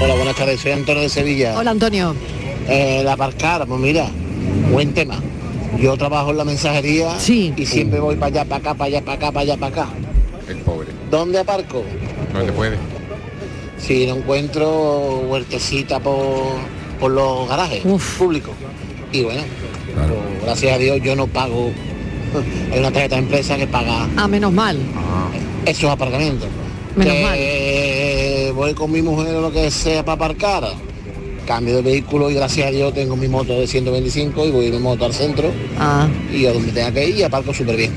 Hola, 0.00 0.14
buenas 0.14 0.36
tardes, 0.36 0.60
soy 0.60 0.72
Antonio 0.72 1.02
de 1.02 1.08
Sevilla. 1.08 1.58
Hola, 1.58 1.72
Antonio. 1.72 2.14
Eh, 2.68 3.00
el 3.00 3.08
aparcar, 3.08 3.66
pues 3.66 3.80
mira, 3.80 4.06
buen 4.70 4.94
tema. 4.94 5.20
Yo 5.80 5.96
trabajo 5.96 6.30
en 6.30 6.36
la 6.38 6.44
mensajería 6.44 7.18
Sí. 7.18 7.52
y 7.56 7.66
siempre 7.66 7.98
voy 8.00 8.14
para 8.16 8.26
allá, 8.26 8.44
para 8.44 8.56
acá, 8.60 8.74
para 8.74 8.86
allá, 8.88 9.00
para 9.04 9.16
acá, 9.16 9.32
para 9.32 9.40
allá, 9.42 9.56
para 9.56 9.82
acá. 9.82 9.88
El 10.48 10.58
pobre. 10.58 10.88
¿Dónde 11.10 11.38
aparco? 11.38 11.82
Te 12.32 12.52
puede. 12.52 12.76
Si 13.78 14.06
no 14.06 14.16
encuentro 14.16 15.20
huertecita 15.28 16.00
por, 16.00 16.46
por 16.98 17.10
los 17.12 17.48
garajes 17.48 17.82
Uf. 17.84 18.18
públicos. 18.18 18.52
Y 19.12 19.22
bueno, 19.24 19.42
Claro. 19.94 20.14
pues, 20.14 20.42
gracias 20.44 20.74
a 20.74 20.78
Dios 20.78 20.98
yo 21.02 21.14
no 21.16 21.26
pago. 21.26 21.70
Hay 22.72 22.78
una 22.78 22.90
tarjeta 22.90 23.16
de 23.16 23.22
empresa 23.22 23.56
que 23.56 23.66
paga 23.66 24.06
Ah, 24.16 24.28
menos 24.28 24.52
mal. 24.52 24.78
esos 25.64 25.90
aparcamientos. 25.90 26.48
Menos 26.96 27.14
que 27.34 28.52
voy 28.54 28.74
con 28.74 28.90
mi 28.90 29.02
mujer 29.02 29.34
o 29.36 29.40
lo 29.40 29.52
que 29.52 29.70
sea 29.70 30.04
para 30.04 30.14
aparcar. 30.16 30.64
cambio 31.46 31.76
de 31.76 31.82
vehículo 31.82 32.30
y 32.30 32.34
gracias 32.34 32.66
a 32.66 32.70
Dios 32.70 32.92
tengo 32.92 33.16
mi 33.16 33.26
moto 33.28 33.58
de 33.58 33.66
125 33.66 34.44
y 34.46 34.50
voy 34.50 34.66
en 34.66 34.72
mi 34.72 34.78
moto 34.80 35.06
al 35.06 35.14
centro 35.14 35.50
Ah, 35.78 36.06
y 36.30 36.44
a 36.44 36.52
donde 36.52 36.72
tenga 36.72 36.92
que 36.92 37.08
ir 37.08 37.16
y 37.16 37.22
aparco 37.22 37.54
súper 37.54 37.76
bien. 37.76 37.92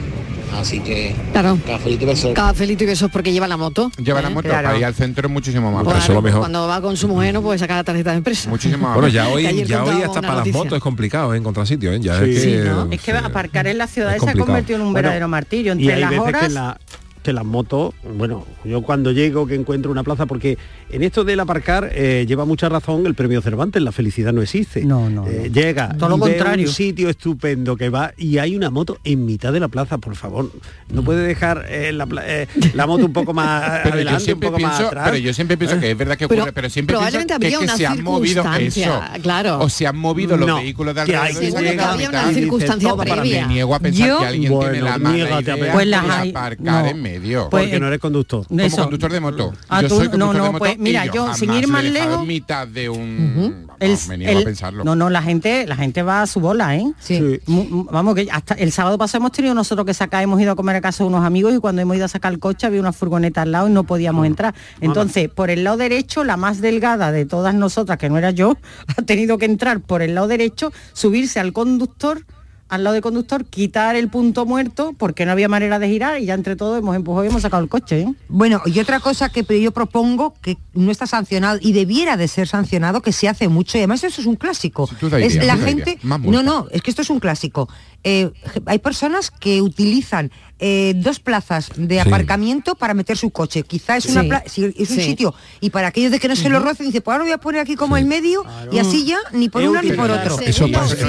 Así 0.60 0.80
que, 0.82 1.16
claro. 1.32 1.58
cafelito 1.66 2.04
y 2.04 2.08
beso. 2.08 2.34
Cafelito 2.34 2.84
y 2.84 2.88
besos 2.88 3.10
porque 3.12 3.32
lleva 3.32 3.48
la 3.48 3.58
moto. 3.58 3.92
Lleva 3.98 4.22
la 4.22 4.30
¿eh? 4.30 4.34
moto 4.34 4.50
para 4.50 4.78
ir 4.78 4.86
al 4.86 4.94
centro 4.94 5.28
es 5.28 5.34
muchísimo 5.34 5.72
más 5.72 5.84
Claro, 5.84 5.98
eso 6.00 6.12
es 6.12 6.16
lo 6.16 6.22
mejor. 6.22 6.40
Cuando 6.42 6.68
va 6.68 6.82
con 6.82 6.98
su 6.98 7.08
mujer 7.08 7.34
no 7.34 7.42
puede 7.42 7.58
sacar 7.60 7.78
la 7.78 7.84
tarjeta 7.84 8.12
de 8.12 8.18
empresa. 8.18 8.50
Muchísimo 8.50 8.88
más 8.88 8.94
Bueno, 8.96 9.08
ya 9.10 9.28
hoy, 9.30 9.44
ya 9.66 9.84
hoy 9.84 10.02
hasta 10.04 10.22
para 10.22 10.28
las 10.34 10.38
noticia. 10.40 10.58
motos 10.64 10.78
es 10.78 10.84
complicado 10.84 11.34
¿eh? 11.34 11.38
encontrar 11.38 11.66
sitio, 11.68 11.92
¿eh? 11.94 12.00
Ya 12.00 12.20
Sí. 12.20 12.30
es 12.32 12.42
Sí, 12.42 12.50
que, 12.52 12.58
¿no? 12.66 12.88
Es 12.92 13.02
que 13.02 13.12
aparcar 13.12 13.68
en 13.68 13.78
la 13.78 13.88
ciudad 13.88 14.18
se 14.18 14.30
ha 14.30 14.34
convertido 14.34 14.76
en 14.80 14.82
un 14.86 14.92
Bueno, 14.92 15.04
verdadero 15.08 15.28
martirio. 15.28 15.74
y 15.74 15.78
Entre 15.80 15.94
hay 15.96 16.02
las 16.02 16.10
veces 16.10 16.26
horas... 16.28 16.42
que, 16.44 16.50
la- 16.50 16.78
que 17.22 17.34
las 17.34 17.46
motos, 17.46 17.94
bueno, 18.18 18.46
yo 18.66 18.82
cuando 18.82 19.12
llego 19.12 19.46
que 19.48 19.56
encuentro 19.56 19.92
una 19.92 20.04
plaza, 20.04 20.26
porque 20.26 20.58
en 20.90 21.04
esto 21.04 21.24
del 21.24 21.40
aparcar 21.40 21.90
eh, 21.94 22.26
lleva 22.28 22.46
mucha 22.46 22.68
razón 22.70 23.06
el 23.06 23.16
premio 23.16 23.42
Cervantes, 23.42 23.82
la 23.82 23.92
felicidad 23.92 24.34
no 24.34 24.42
existe. 24.42 24.84
No, 24.86 25.10
no, 25.10 25.28
Eh, 25.28 25.44
no. 25.48 25.54
Llega, 25.54 25.96
Todo 25.98 26.10
lo 26.10 26.18
contrario. 26.20 26.68
un 26.68 26.74
sitio 26.74 27.10
estupendo 27.10 27.76
que 27.76 27.90
va 27.90 28.14
y 28.18 28.38
hay 28.40 28.56
una 28.56 28.70
moto 28.70 28.98
en 29.04 29.26
mitad 29.26 29.54
de 29.54 29.60
la 29.60 29.68
plaza, 29.68 29.98
por 29.98 30.16
favor. 30.16 30.52
No 30.92 31.04
puede 31.04 31.26
dejar 31.28 31.66
eh, 31.70 31.92
la, 31.92 32.08
eh, 32.26 32.48
la 32.74 32.88
moto 32.88 33.06
un 33.06 33.14
poco 33.14 33.34
más 33.34 33.62
pero 33.84 33.90
yo 33.90 33.94
adelante, 33.94 34.18
un 34.18 34.26
siempre 34.26 34.50
más 34.50 34.58
pienso, 34.58 34.88
atrás. 34.88 35.04
pero 35.06 35.18
yo 35.18 35.34
siempre 35.34 35.58
pienso 35.58 35.80
que 35.80 35.92
es 35.92 35.98
verdad 35.98 36.18
que 36.18 36.28
Pero 36.28 36.42
ocurre, 36.42 36.54
pero, 36.54 36.70
siempre 36.70 36.96
pienso 36.98 37.12
probablemente 37.12 37.40
que, 37.40 37.46
había 37.48 37.58
que 37.60 37.64
una 37.66 37.78
se 37.78 37.86
han 37.88 38.04
movido 38.04 38.42
eso, 38.42 38.52
circunstancia, 38.54 39.12
claro. 39.22 39.60
o 39.60 39.70
se 39.70 39.88
han 39.88 39.98
movido 39.98 40.38
los 40.38 40.48
No, 40.48 40.56
vehículos 40.58 40.96
de 40.96 41.02
hay 41.02 41.08
alrededor 41.14 41.28
que 41.28 41.32
y 41.32 41.34
se 41.34 41.46
Seguro 41.52 41.64
que 41.64 41.70
llega 41.72 41.86
a 41.86 41.94
había 41.94 42.08
mitad. 42.10 42.24
una 42.26 42.34
circunstancia 42.34 42.96
previa. 42.96 43.48
Me 43.48 43.54
niego 43.54 43.76
a 43.76 43.80
pensar 43.80 44.08
Yo- 44.08 44.20
que 44.20 44.26
alguien 44.26 44.52
Bueno, 44.52 44.72
tiene 44.72 44.86
la 44.90 44.98
mala 44.98 45.16
niégate 45.16 45.52
a 45.52 45.58
idea 45.58 45.74
Pues 45.74 45.88
las 45.88 46.04
de 46.08 46.12
hay- 46.12 46.30
aparcar 46.32 46.84
no. 46.84 46.90
En 47.16 47.22
medio. 47.22 47.50
Pues, 47.50 47.66
porque 47.66 47.80
no 47.80 47.88
eres 47.88 48.00
conductor. 48.00 48.48
como 48.48 48.62
Eso. 48.62 48.82
conductor 48.84 49.12
de 49.12 49.20
moto. 49.20 49.54
Ah, 49.70 49.82
yo 49.82 49.88
tú- 49.88 49.96
soy 49.98 50.10
conductor 50.10 50.20
no, 50.20 50.40
no, 50.40 50.44
de 50.46 50.52
moto 50.52 50.60
pues, 50.60 50.78
mira, 50.80 51.06
yo, 51.08 51.34
sin 51.34 51.54
ir 51.54 51.68
más 51.68 51.84
lejos- 51.84 52.22
en 52.22 52.28
mitad 52.28 52.68
de 52.68 52.90
un 52.90 53.66
vamos, 53.68 53.80
El- 53.80 53.98
me 54.10 54.18
niego 54.18 54.32
el- 54.34 54.42
a 54.42 54.46
pensarlo. 54.46 54.84
No, 54.84 54.96
no, 54.96 55.10
la 55.10 55.22
gente, 55.22 55.66
la 55.68 55.76
gente 55.76 56.04
va 56.04 56.22
a 56.22 56.28
su 56.28 56.40
bola, 56.40 56.76
¿eh? 56.76 56.92
Sí. 57.00 57.40
Sí. 57.46 57.70
Vamos, 57.92 58.16
que 58.16 58.28
hasta 58.32 58.54
el 58.56 58.72
sábado 58.72 58.98
pasado 58.98 59.20
hemos 59.22 59.32
tenido 59.32 59.54
nosotros 59.56 59.86
que 59.86 59.94
sacar, 59.94 60.24
hemos 60.24 60.40
ido 60.42 60.52
a 60.52 60.56
comer 60.56 60.76
a 60.76 60.82
casa 60.82 61.04
de 61.04 61.08
unos 61.10 61.26
amigos 61.26 61.54
y 61.56 61.60
cuando 61.60 61.82
hemos 61.82 61.96
ido 61.96 62.06
a 62.06 62.10
sacar 62.10 62.32
el 62.34 62.40
coche 62.40 62.68
había 62.68 62.80
una 62.80 62.94
furgoneta 62.94 63.42
al 63.42 63.52
lado 63.52 63.68
y 63.68 63.72
no 63.72 63.84
podíamos 63.84 64.26
entrar. 64.26 64.54
Entonces, 64.82 65.30
por 65.30 65.50
el 65.50 65.64
lado 65.64 65.78
derecho, 65.78 66.24
la 66.24 66.38
más 66.38 66.62
delgada 66.62 67.12
de 67.12 67.26
todas 67.26 67.54
nosotras, 67.56 67.98
que 67.98 68.10
no 68.10 68.18
era 68.18 68.32
yo, 68.32 68.58
ha 68.98 69.02
tenido 69.02 69.38
que 69.38 69.46
entrar 69.46 69.80
por 69.82 70.02
el 70.02 70.16
lado 70.16 70.28
derecho, 70.28 70.72
subirse 70.94 71.40
al 71.40 71.54
conductor, 71.54 72.26
al 72.72 72.86
lado 72.86 72.94
del 72.94 73.04
conductor, 73.04 73.44
quitar 73.44 73.98
el 73.98 74.08
punto 74.08 74.46
muerto 74.46 74.96
porque 74.98 75.26
no 75.26 75.34
había 75.34 75.50
manera 75.50 75.78
de 75.78 75.90
girar 75.90 76.22
y 76.22 76.26
ya 76.26 76.36
entre 76.36 76.56
todos 76.56 76.80
hemos 76.80 76.96
empujado 76.96 77.26
y 77.26 77.28
hemos 77.28 77.42
sacado 77.42 77.62
el 77.62 77.68
coche, 77.68 78.00
¿eh? 78.00 78.14
Bueno, 78.30 78.62
y 78.66 78.80
otra 78.80 79.02
cosa 79.02 79.28
que 79.28 79.62
yo 79.62 79.72
propongo 79.74 80.34
que 80.42 80.58
no 80.74 80.90
está 80.90 81.06
sancionado 81.06 81.60
y 81.62 81.74
debiera 81.74 82.16
de 82.16 82.30
ser 82.30 82.48
sancionado, 82.48 83.02
que 83.02 83.12
se 83.12 83.28
hace 83.28 83.50
mucho, 83.50 83.78
y 83.78 83.82
además 83.82 84.06
eso 84.06 84.22
es 84.22 84.28
un 84.28 84.38
clásico. 84.38 84.88
Sí, 84.88 84.96
tú 84.98 85.10
da 85.10 85.20
es 85.20 85.36
idea, 85.36 85.54
la 85.54 85.58
gente. 85.58 86.00
No, 86.02 86.44
no, 86.44 86.68
es 86.72 86.82
que 86.82 86.92
esto 86.92 87.02
es 87.02 87.10
un 87.10 87.20
clásico. 87.20 87.68
Eh, 88.04 88.32
hay 88.66 88.80
personas 88.80 89.32
que 89.32 89.62
utilizan 89.62 90.32
eh, 90.64 90.94
dos 90.98 91.20
plazas 91.20 91.72
de 91.76 91.96
Sí. 91.96 92.00
aparcamiento 92.08 92.76
para 92.76 92.94
meter 92.94 93.18
su 93.18 93.32
coche. 93.32 93.64
Quizá 93.64 93.98
es, 93.98 94.06
una 94.06 94.22
Sí. 94.22 94.28
pla- 94.28 94.44
si 94.46 94.66
es 94.78 94.92
un 94.92 94.98
Sí. 94.98 95.02
sitio 95.02 95.34
y 95.60 95.72
para 95.72 95.88
aquellos 95.88 96.12
de 96.12 96.20
que 96.20 96.28
no 96.28 96.36
se 96.36 96.50
lo 96.50 96.60
rocen, 96.60 96.86
dice, 96.86 97.02
pues 97.02 97.14
ahora 97.14 97.24
voy 97.24 97.34
a 97.34 97.40
poner 97.40 97.62
aquí 97.62 97.76
como 97.76 97.98
el 97.98 98.06
medio 98.06 98.46
y 98.72 98.78
así 98.78 99.04
ya 99.06 99.18
ni 99.34 99.50
por 99.50 99.64
una 99.64 99.82
ni 99.82 99.92
por 99.94 100.12
otro. 100.12 100.40
Eso 100.40 100.70
pasa- 100.72 100.94
en. 101.00 101.08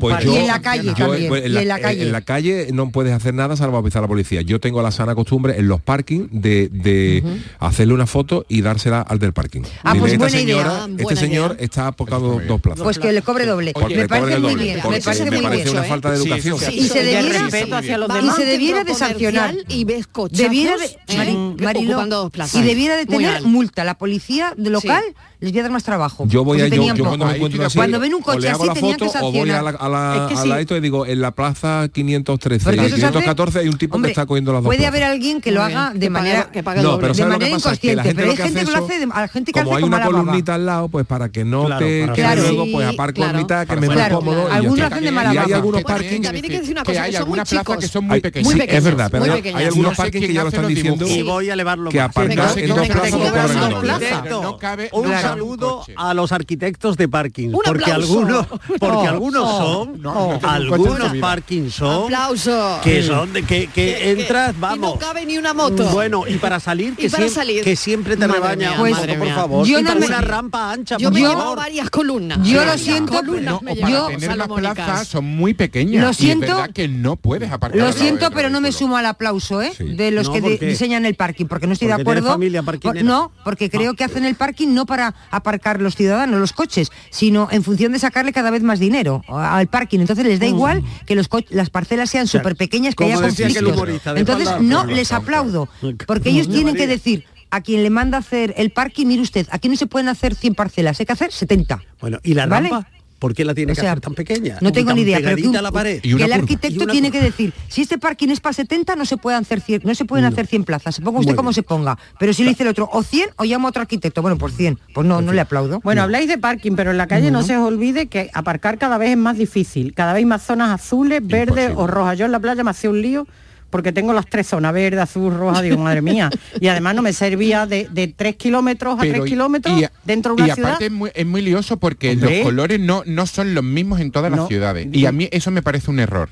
Pues 0.00 0.24
y 0.24 0.26
yo- 0.26 0.36
en 0.36 0.46
la 0.48 0.60
calle 0.60 0.84
yo, 0.84 0.94
también. 0.94 1.32
en 1.32 1.68
la 1.68 1.78
eh, 1.78 1.80
calle. 1.80 2.02
en 2.02 2.12
la 2.12 2.20
calle 2.22 2.68
no 2.72 2.90
puedes 2.90 3.12
hacer 3.12 3.34
nada 3.34 3.56
salvo 3.56 3.76
avisar 3.76 4.00
a 4.00 4.02
la 4.02 4.08
policía. 4.08 4.40
Yo 4.42 4.58
tengo 4.60 4.82
la 4.82 4.90
sana 4.90 5.14
costumbre 5.14 5.58
en 5.58 5.68
los 5.68 5.80
parking 5.80 6.26
de, 6.32 6.68
de 6.72 7.22
hacerle 7.60 7.94
una 7.94 8.06
foto 8.06 8.46
y 8.48 8.62
dársela 8.62 9.00
al 9.00 9.20
del 9.20 9.32
parking. 9.32 9.62
Ah, 9.84 9.94
pues 9.98 10.18
buena 10.18 10.40
idea. 10.40 10.86
Buena 10.88 10.96
este 11.02 11.16
señor 11.16 11.56
está 11.60 11.86
apocando 11.86 12.40
dos 12.46 12.60
plazas. 12.60 12.82
Pues 12.82 12.98
que 12.98 13.12
le 13.12 13.22
cobre 13.22 13.46
doble. 13.46 13.72
Me 14.04 14.20
parece 14.20 14.38
muy 14.40 14.54
bien. 14.56 14.80
porque 14.82 14.98
Me 14.98 15.04
parece 15.04 15.24
me 15.24 15.30
muy 15.32 15.42
parece 15.42 15.64
bien. 15.64 15.76
una 15.76 15.84
falta 15.84 16.10
de 16.10 16.16
Sí, 16.18 16.22
educación. 16.28 16.58
sí, 16.58 16.64
sí. 16.66 16.78
Y 16.78 16.88
se 16.88 18.44
debiera 18.44 18.84
de 18.84 18.94
sancionar. 18.94 19.54
y 19.68 19.84
ves 19.84 20.06
Debiera 20.30 20.76
de, 20.76 20.84
¿eh? 21.08 21.54
Mariló, 21.60 22.30
plazas. 22.30 22.60
y 22.60 22.64
debiera 22.64 22.96
de 22.96 23.06
tener 23.06 23.42
multa. 23.42 23.84
La 23.84 23.96
policía 23.98 24.54
de 24.56 24.70
local 24.70 25.02
les 25.44 25.52
voy 25.52 25.60
a 25.60 25.62
dar 25.62 25.72
más 25.72 25.84
trabajo. 25.84 26.24
Yo 26.26 26.42
voy 26.44 26.60
a 26.60 26.66
yo, 26.68 26.82
yo 26.94 27.04
cuando 27.04 27.26
me 27.26 27.36
encuentro 27.36 27.64
así, 27.64 27.76
Cuando 27.78 28.00
ven 28.00 28.14
un 28.14 28.22
o 28.22 28.24
coche 28.24 28.40
le 28.40 28.48
hago 28.50 28.62
así, 28.64 28.68
la 28.68 28.74
tenían 28.74 28.98
foto 28.98 29.12
que 29.12 29.18
o 29.24 29.32
voy 29.32 29.50
a 29.50 29.62
la, 29.62 29.70
a 29.70 29.88
la, 29.88 30.14
Es 30.24 30.28
que 30.32 30.34
a 30.34 30.42
sí. 30.42 30.48
la 30.48 30.60
esto 30.60 30.76
y 30.76 30.80
digo 30.80 31.06
en 31.06 31.20
la 31.20 31.30
plaza 31.30 31.88
513 31.92 32.64
Porque 32.64 32.76
y 32.82 32.86
eso 32.86 32.96
se 32.96 33.02
hace- 33.06 33.12
514 33.12 33.58
hay 33.60 33.68
un 33.68 33.78
tipo 33.78 33.94
Hombre, 33.96 34.08
que 34.08 34.12
está 34.12 34.26
cogiendo 34.26 34.52
las 34.52 34.62
dos 34.62 34.68
Puede 34.68 34.78
plazas. 34.78 34.92
haber 34.94 35.04
alguien 35.04 35.40
que 35.40 35.52
lo 35.52 35.62
haga 35.62 35.92
de 35.94 36.10
manera 36.10 36.50
que 36.50 36.62
pague 36.62 36.82
No, 36.82 36.96
pero 36.98 37.12
de 37.12 37.14
¿sabes 37.14 37.32
lo 37.32 37.38
que 37.38 37.44
manera 37.44 37.58
inconsciente, 37.58 38.14
pero 38.14 38.30
hay 38.30 38.36
gente 38.36 38.64
que 38.64 38.70
lo 38.72 38.84
hace 38.84 39.06
la 39.06 39.28
gente 39.28 39.52
que 39.52 39.62
como 39.62 39.76
hay 39.76 39.82
como 39.82 39.96
una 39.96 40.04
columnita 40.06 40.54
al 40.54 40.66
lado, 40.66 40.88
pues 40.88 41.06
para 41.06 41.28
que 41.28 41.44
no 41.44 41.66
te 41.78 42.06
luego, 42.06 42.66
pues 42.72 42.86
aparco 42.88 43.24
en 43.24 43.36
mitad, 43.36 43.66
que 43.66 43.76
me 43.76 43.88
más 43.88 44.08
cómodo. 44.08 44.48
Algunos 44.50 44.92
hacen 44.92 45.04
de 45.04 45.10
mala 45.12 45.34
Y 45.34 45.38
hay 45.38 45.52
algunos 45.52 45.82
Bueno, 45.82 45.86
parking 45.98 46.22
también 46.22 46.44
hay 46.44 46.50
que 46.50 46.56
hay 46.56 46.62
que 46.84 46.94
son 46.94 47.04
muy 47.04 47.16
algunas 47.16 47.48
plazas 47.48 47.76
que 47.78 47.88
son 47.88 48.04
muy 48.06 48.20
pequeñas. 48.20 48.54
Es 48.68 48.84
verdad, 48.84 49.08
pero 49.10 49.24
muy 49.26 49.30
hay- 49.32 49.64
algunos 49.64 49.84
No 49.84 49.90
sé 49.90 49.96
parking 49.96 50.20
que 50.20 50.32
ya 50.32 50.42
lo 50.42 50.48
están 50.48 50.66
diciendo. 50.68 51.06
Y 51.06 51.22
voy 51.22 51.50
a 51.50 51.52
elevarlo 51.54 51.90
que 51.90 51.98
más. 51.98 52.08
aparcar 52.10 52.58
en 52.58 52.68
dos 52.68 52.88
plazas 52.88 54.24
no 54.30 54.56
cabe 54.58 54.88
saludo 55.34 55.84
a 55.96 56.14
los 56.14 56.32
arquitectos 56.32 56.96
de 56.96 57.08
parking, 57.08 57.48
Un 57.48 57.60
porque 57.64 57.90
algunos, 57.92 58.46
porque 58.80 59.06
algunos 59.06 59.48
son, 59.48 60.00
algunos 60.42 61.14
parking 61.20 61.70
son 61.70 62.04
Aplauso. 62.04 62.80
que 62.82 63.02
son 63.02 63.32
de 63.32 63.42
que, 63.42 63.66
que 63.68 64.10
entras, 64.12 64.54
Y 64.56 64.60
vamos. 64.60 64.94
no 64.94 64.98
cabe 64.98 65.26
ni 65.26 65.38
una 65.38 65.54
moto. 65.54 65.84
Bueno, 65.90 66.24
y 66.26 66.34
para 66.38 66.60
salir, 66.60 66.94
que, 66.96 67.06
Y 67.06 67.08
para 67.08 67.26
siem- 67.26 67.30
salir. 67.30 67.64
que 67.64 67.76
siempre 67.76 68.16
te 68.16 68.26
Madre 68.26 68.40
rebaña 68.40 68.70
mía, 68.82 69.18
por 69.18 69.28
favor. 69.28 69.66
Yo 69.66 69.82
no 69.82 69.94
me- 69.96 70.06
una 70.06 70.20
rampa 70.20 70.72
ancha, 70.72 70.96
Yo 70.98 71.08
por 71.10 71.14
me 71.14 71.20
Yo- 71.20 71.32
favor. 71.32 71.56
varias 71.58 71.90
columnas. 71.90 72.38
Yo 72.42 72.64
lo 72.64 72.76
siento, 72.78 73.12
columnas 73.14 73.54
No, 73.54 73.60
me 73.62 73.72
he 73.72 73.74
o 73.74 73.80
para 73.80 73.88
llevado 73.88 74.06
tener 74.08 74.22
las 74.28 74.36
salomónicas. 74.36 74.74
plazas 74.74 75.08
son 75.08 75.24
muy 75.24 75.54
pequeñas. 75.54 76.02
Lo 76.02 76.08
y 76.08 76.10
es 76.10 76.16
siento. 76.16 76.46
verdad 76.46 76.70
que 76.72 76.88
no 76.88 77.16
puedes 77.16 77.50
aparcar. 77.50 77.80
Lo 77.80 77.92
siento, 77.92 78.30
pero 78.30 78.50
no 78.50 78.60
me 78.60 78.72
sumo 78.72 78.96
al 78.96 79.06
aplauso, 79.06 79.62
¿eh? 79.62 79.72
Sí. 79.76 79.84
De 79.94 80.10
los 80.10 80.28
No, 80.28 80.32
que 80.34 80.40
diseñan 80.58 81.04
el 81.06 81.14
parking, 81.14 81.46
porque 81.46 81.66
no 81.66 81.72
estoy 81.72 81.88
de 81.88 81.94
Porque 81.94 82.02
acuerdo. 82.02 82.28
familia 82.30 82.62
parkinera. 82.62 83.00
Por- 83.00 83.04
no, 83.04 83.32
porque 83.44 83.70
creo 83.70 83.94
que 83.94 84.04
hacen 84.04 84.24
el 84.24 84.34
parking 84.34 84.68
no 84.74 84.86
para 84.86 85.13
aparcar 85.30 85.80
los 85.80 85.96
ciudadanos, 85.96 86.40
los 86.40 86.52
coches, 86.52 86.90
sino 87.10 87.48
en 87.50 87.62
función 87.62 87.92
de 87.92 87.98
sacarle 87.98 88.32
cada 88.32 88.50
vez 88.50 88.62
más 88.62 88.78
dinero 88.78 89.22
al 89.28 89.66
parking. 89.68 90.00
Entonces 90.00 90.24
les 90.24 90.40
da 90.40 90.46
igual 90.46 90.82
que 91.06 91.14
los 91.14 91.28
las 91.50 91.70
parcelas 91.70 92.10
sean 92.10 92.26
sea, 92.26 92.40
súper 92.40 92.56
pequeñas, 92.56 92.94
que 92.94 93.04
haya 93.04 93.14
como 93.14 93.26
conflictos. 93.26 94.16
Entonces 94.16 94.48
no 94.60 94.86
les 94.86 95.12
aplaudo, 95.12 95.68
porque 96.06 96.30
ellos 96.30 96.48
tienen 96.48 96.74
que 96.74 96.86
decir 96.86 97.24
a 97.50 97.60
quien 97.60 97.84
le 97.84 97.90
manda 97.90 98.18
hacer 98.18 98.52
el 98.56 98.70
parking, 98.70 99.06
mire 99.06 99.22
usted, 99.22 99.46
aquí 99.50 99.68
no 99.68 99.76
se 99.76 99.86
pueden 99.86 100.08
hacer 100.08 100.34
100 100.34 100.56
parcelas, 100.56 100.98
hay 100.98 101.06
que 101.06 101.12
hacer 101.12 101.30
70. 101.30 101.80
Bueno, 102.00 102.18
¿y 102.24 102.34
la 102.34 102.46
¿Vale? 102.46 102.68
rampa? 102.68 102.88
¿Por 103.18 103.32
qué 103.34 103.44
la 103.44 103.54
tiene 103.54 103.72
O 103.72 103.74
que 103.74 103.80
sea, 103.80 103.92
hacer 103.92 104.00
tan 104.02 104.14
pequeña? 104.14 104.58
No 104.60 104.70
tengo 104.72 104.92
ni 104.92 105.02
idea, 105.02 105.16
pero 105.18 105.30
que, 105.30 105.34
pegadita 105.36 105.50
un- 105.50 105.56
a 105.56 105.62
la 105.62 105.72
pared. 105.72 106.00
que 106.00 106.08
Y 106.08 106.12
el 106.20 106.32
arquitecto 106.32 106.84
Y 106.84 106.86
tiene 106.88 107.08
curva. 107.08 107.20
que 107.20 107.26
decir, 107.26 107.52
si 107.68 107.80
este 107.82 107.96
parking 107.98 108.28
es 108.28 108.40
para 108.40 108.52
70, 108.52 108.96
no 108.96 109.04
se 109.06 109.16
pueden 109.16 109.40
hacer 109.40 109.60
100, 109.60 109.82
no 109.84 109.94
se 109.94 110.04
pueden 110.04 110.26
hacer 110.26 110.46
100 110.46 110.64
plazas, 110.64 110.96
se 110.96 111.00
ponga 111.02 111.20
usted 111.20 111.30
Muy 111.32 111.36
como 111.36 111.48
bien. 111.50 111.54
se 111.54 111.62
ponga. 111.62 111.98
Pero 112.18 112.32
si 112.34 112.42
le 112.42 112.50
dice 112.50 112.64
el 112.64 112.68
otro, 112.70 112.88
o 112.92 113.02
100 113.02 113.30
o 113.36 113.44
llamo 113.44 113.68
a 113.68 113.70
otro 113.70 113.82
arquitecto, 113.82 114.20
bueno, 114.20 114.36
por 114.36 114.50
100, 114.50 114.78
pues 114.94 115.06
no, 115.06 115.22
no 115.22 115.32
le 115.32 115.40
aplaudo. 115.40 115.80
Bueno, 115.82 116.02
habláis 116.02 116.28
de 116.28 116.36
parking, 116.38 116.72
pero 116.76 116.90
en 116.90 116.98
la 116.98 117.06
calle 117.06 117.30
no 117.30 117.42
se 117.42 117.56
os 117.56 117.66
olvide 117.66 118.08
que 118.08 118.30
aparcar 118.34 118.76
cada 118.78 118.98
vez 118.98 119.10
es 119.10 119.16
más 119.16 119.38
difícil. 119.38 119.94
Cada 119.94 120.12
vez 120.12 120.26
más 120.26 120.42
zonas 120.42 120.70
azules, 120.70 121.20
verdes 121.26 121.70
Imposible. 121.70 121.74
o 121.82 121.86
rojas. 121.86 122.18
Yo 122.18 122.26
en 122.26 122.32
la 122.32 122.40
playa 122.40 122.62
me 122.64 122.70
hacía 122.72 122.90
un 122.90 123.00
lío 123.00 123.26
porque 123.74 123.90
tengo 123.90 124.12
las 124.12 124.26
tres 124.26 124.46
zonas, 124.46 124.72
verde, 124.72 125.00
azul, 125.00 125.34
roja, 125.34 125.60
digo, 125.60 125.78
madre 125.78 126.00
mía. 126.00 126.30
Y 126.60 126.68
además 126.68 126.94
no 126.94 127.02
me 127.02 127.12
servía 127.12 127.66
de, 127.66 127.88
de 127.90 128.06
3 128.06 128.36
kilómetros 128.36 128.94
a 128.96 129.00
Pero 129.00 129.14
3 129.14 129.26
y- 129.26 129.28
kilómetros 129.30 129.80
y- 129.82 129.84
dentro 130.04 130.36
de 130.36 130.42
una 130.44 130.52
y 130.52 130.54
ciudad. 130.54 130.68
aparte 130.70 130.86
es 130.86 130.92
muy, 130.92 131.10
es 131.12 131.26
muy 131.26 131.42
lioso 131.42 131.76
porque 131.78 132.12
Hombre. 132.12 132.36
los 132.36 132.44
colores 132.44 132.78
no, 132.78 133.02
no 133.04 133.26
son 133.26 133.52
los 133.52 133.64
mismos 133.64 133.98
en 133.98 134.12
todas 134.12 134.30
No. 134.30 134.36
las 134.36 134.46
ciudades. 134.48 134.86
Y 134.92 135.06
a 135.06 135.10
mí 135.10 135.28
eso 135.32 135.50
me 135.50 135.60
parece 135.60 135.90
un 135.90 135.98
error. 135.98 136.28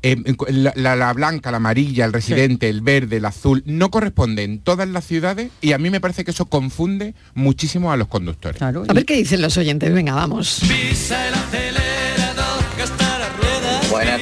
Eh, 0.00 0.16
la, 0.48 0.72
la- 0.74 0.96
la 0.96 1.12
blanca, 1.12 1.50
la 1.50 1.58
amarilla, 1.58 2.06
el 2.06 2.14
residente, 2.14 2.70
el 2.70 2.80
verde, 2.80 3.18
el 3.18 3.26
azul, 3.26 3.62
no 3.66 3.90
corresponden 3.90 4.52
en 4.52 4.58
todas 4.60 4.88
las 4.88 5.04
ciudades 5.04 5.50
y 5.60 5.72
a 5.72 5.78
mí 5.78 5.90
me 5.90 6.00
parece 6.00 6.24
que 6.24 6.30
eso 6.30 6.46
confunde 6.46 7.14
muchísimo 7.34 7.92
a 7.92 7.98
los 7.98 8.08
conductores. 8.08 8.56
Claro, 8.56 8.84
A 8.88 8.94
ver 8.94 9.04
qué 9.04 9.16
dicen 9.16 9.42
los 9.42 9.54
oyentes. 9.58 9.92
Venga, 9.92 10.14
vamos. 10.14 10.62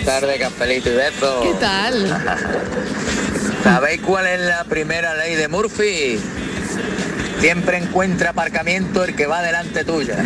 Tardes, 0.08 0.40
Cafelito 0.40 0.88
y 0.88 0.94
Beto. 0.94 1.40
¿Qué 1.42 1.52
tal? 1.60 2.08
¿Sabéis 3.62 4.00
cuál 4.00 4.26
es 4.26 4.40
la 4.40 4.64
primera 4.64 5.14
ley 5.14 5.34
de 5.34 5.48
Murphy? 5.48 6.18
Siempre 7.40 7.78
encuentra 7.78 8.30
aparcamiento 8.30 9.04
el 9.04 9.14
que 9.14 9.26
va 9.26 9.40
delante 9.42 9.84
tuya. 9.84 10.24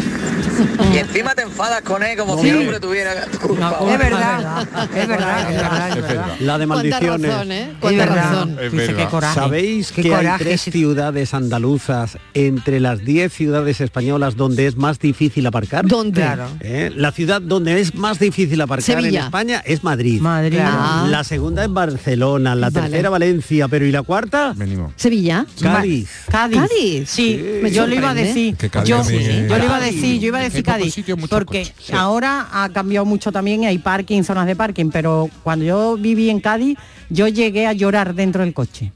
Y 0.92 0.98
encima 0.98 1.34
te 1.34 1.42
enfadas 1.42 1.82
con 1.82 2.02
él 2.02 2.16
como 2.16 2.40
si 2.40 2.48
el 2.48 2.58
hombre 2.58 2.80
tuviera 2.80 3.12
culpa. 3.40 3.78
Es 3.90 3.98
verdad, 3.98 4.66
es 4.94 5.08
verdad, 5.08 5.50
es 5.50 5.56
verdad, 5.56 5.88
es 5.98 6.02
verdad. 6.02 6.26
La 6.40 6.58
de 6.58 6.66
Cuánta 6.66 6.90
maldiciones. 7.00 7.30
razón, 7.30 7.52
¿eh? 7.52 7.72
Razón. 8.06 8.58
Es 8.60 8.72
Dice, 8.72 8.86
verdad. 8.86 8.96
qué 9.04 9.06
coraje. 9.10 9.34
¿Sabéis 9.34 9.92
Qué 9.92 10.02
que 10.02 10.14
hay 10.14 10.26
tres 10.38 10.60
ciudades 10.62 11.34
andaluzas 11.34 12.18
entre 12.34 12.80
las 12.80 13.04
10 13.04 13.32
ciudades 13.32 13.80
españolas 13.80 14.36
donde 14.36 14.66
es 14.66 14.76
más 14.76 14.98
difícil 14.98 15.46
aparcar? 15.46 15.86
¿Dónde? 15.86 16.20
Claro. 16.22 16.46
¿Eh? 16.60 16.90
La 16.96 17.12
ciudad 17.12 17.40
donde 17.42 17.78
es 17.80 17.94
más 17.94 18.18
difícil 18.18 18.60
aparcar 18.60 19.04
en. 19.04 19.14
España 19.14 19.62
es 19.64 19.84
Madrid. 19.84 20.20
Madrid. 20.20 20.58
Ah. 20.62 21.06
La 21.10 21.24
segunda 21.24 21.64
es 21.64 21.72
Barcelona, 21.72 22.54
la 22.54 22.70
Vale. 22.70 22.88
tercera 22.88 23.10
Valencia, 23.10 23.68
pero 23.68 23.84
¿y 23.86 23.92
la 23.92 24.02
cuarta? 24.02 24.52
Venimos. 24.56 24.92
Sevilla. 24.96 25.44
Cádiz. 25.60 26.08
Cádiz. 26.30 26.58
Cádiz. 26.58 27.01
Sí, 27.06 27.40
yo 27.72 27.86
lo 27.86 27.94
iba 27.94 28.10
a 28.10 28.14
decir. 28.14 28.56
Yo, 28.84 29.00
es- 29.00 29.06
yo 29.48 29.58
lo 29.58 29.64
iba 29.64 29.76
a 29.76 29.80
decir, 29.80 30.20
yo 30.20 30.26
iba 30.28 30.38
a 30.38 30.42
decir 30.42 30.62
Cádiz, 30.64 30.94
porque. 31.28 31.64
Sí. 31.64 31.92
ahora 31.94 32.48
ha 32.52 32.68
cambiado 32.70 33.04
mucho 33.06 33.30
también, 33.32 33.64
hay 33.64 33.78
parking, 33.78 34.22
zonas 34.22 34.46
de 34.46 34.56
parking, 34.56 34.90
pero 34.90 35.28
cuando 35.42 35.64
yo 35.64 35.96
viví 35.96 36.30
en 36.30 36.40
Cádiz, 36.40 36.76
yo 37.10 37.28
llegué 37.28 37.66
a 37.66 37.72
llorar 37.72 38.14
dentro 38.14 38.42
del 38.44 38.52
coche. 38.54 38.92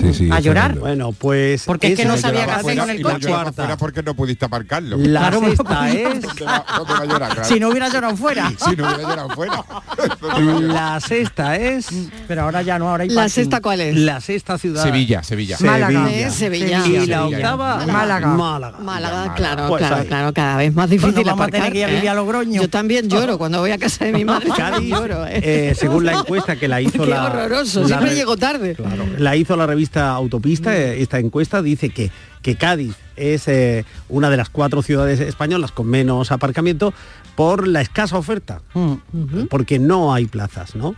Sí, 0.00 0.14
sí, 0.14 0.28
A 0.32 0.38
es 0.38 0.44
llorar. 0.44 0.72
tremendo. 0.72 0.80
Bueno, 0.80 1.12
pues 1.12 1.64
Porque 1.64 1.88
es 1.92 1.96
que 1.98 2.04
no 2.04 2.14
es 2.14 2.20
sabía 2.20 2.40
la 2.46 2.46
qué 2.46 2.60
hacer 2.60 2.78
con 2.78 2.90
el 2.90 3.02
coche. 3.02 3.28
fuera 3.54 3.76
porque 3.76 4.02
no 4.02 4.14
pudiste 4.14 4.44
aparcarlo. 4.44 4.96
La 4.98 5.20
Claro, 5.30 5.40
sexta 5.40 5.90
es 5.90 6.20
¿Dónde 6.22 6.44
va, 6.44 6.64
dónde 6.78 6.92
va 6.94 6.98
a 7.00 7.04
llorar? 7.04 7.32
Claro. 7.34 7.44
Si 7.48 7.60
no 7.60 7.68
hubiera 7.70 7.88
llorado 7.88 8.16
fuera. 8.16 8.50
Si 8.58 8.76
no 8.76 8.86
hubiera 8.86 9.02
llorado 9.02 9.28
fuera. 9.30 9.64
la 10.60 11.00
sexta 11.00 11.56
es 11.56 11.88
Pero 12.28 12.42
ahora 12.42 12.62
ya 12.62 12.78
no, 12.78 12.88
ahora 12.88 13.02
hay 13.04 13.08
¿La 13.10 13.22
parking. 13.22 13.34
sexta 13.34 13.60
cuál 13.60 13.80
es? 13.80 13.96
la 13.96 14.20
sexta 14.20 14.58
ciudad. 14.58 14.82
Sevilla, 14.82 15.22
Sevilla. 15.22 15.56
Málaga. 15.60 16.10
Eh, 16.12 16.30
Sevilla. 16.30 16.66
Y 16.66 16.70
la 16.70 16.82
Sevilla. 16.98 17.24
octava 17.24 17.86
Málaga. 17.86 18.26
Málaga. 18.28 18.78
Málaga, 18.78 19.34
claro, 19.34 19.68
Pues 19.68 19.80
claro, 19.80 19.96
ahí. 20.02 20.06
claro, 20.06 20.32
cada 20.32 20.56
vez 20.56 20.74
más 20.74 20.90
difícil 20.90 21.12
Bueno, 21.14 21.30
vamos 21.30 21.40
a 21.40 21.44
aparcar. 21.44 21.60
tener 21.60 21.72
que 21.72 21.78
ir 21.78 21.84
a 21.84 21.88
vivir 21.88 22.04
¿eh? 22.04 22.08
a 22.08 22.14
Logroño. 22.14 22.62
Yo 22.62 22.68
también 22.68 23.08
lloro 23.08 23.38
cuando 23.38 23.60
voy 23.60 23.70
a 23.70 23.78
casa 23.78 24.04
de 24.06 24.12
mi 24.12 24.24
madre. 24.24 24.48
Cádiz, 24.56 24.88
lloro, 24.90 25.26
¿eh? 25.26 25.40
eh, 25.70 25.74
según 25.76 26.04
la 26.04 26.12
encuesta 26.20 26.56
que 26.56 26.68
la 26.68 26.80
hizo 26.80 27.04
Qué 27.04 27.10
la 27.10 27.24
horroroso, 27.26 27.80
la 27.82 27.86
siempre 27.88 28.14
llego 28.14 28.36
tarde. 28.36 28.74
Claro, 28.74 29.04
la 29.36 29.40
hizo 29.40 29.56
la 29.56 29.66
revista 29.66 30.10
Autopista, 30.10 30.74
eh, 30.76 31.02
esta 31.02 31.18
encuesta 31.18 31.60
dice 31.62 31.90
que, 31.90 32.10
que 32.42 32.56
Cádiz 32.56 32.96
es 33.16 33.48
eh, 33.48 33.84
una 34.08 34.30
de 34.30 34.36
las 34.38 34.48
cuatro 34.48 34.82
ciudades 34.82 35.20
españolas 35.20 35.72
con 35.72 35.86
menos 35.88 36.32
aparcamiento 36.32 36.94
por 37.34 37.68
la 37.68 37.82
escasa 37.82 38.16
oferta, 38.16 38.62
Mm. 38.74 39.46
porque 39.50 39.78
no 39.78 40.14
hay 40.14 40.24
plazas, 40.26 40.74
¿no? 40.74 40.94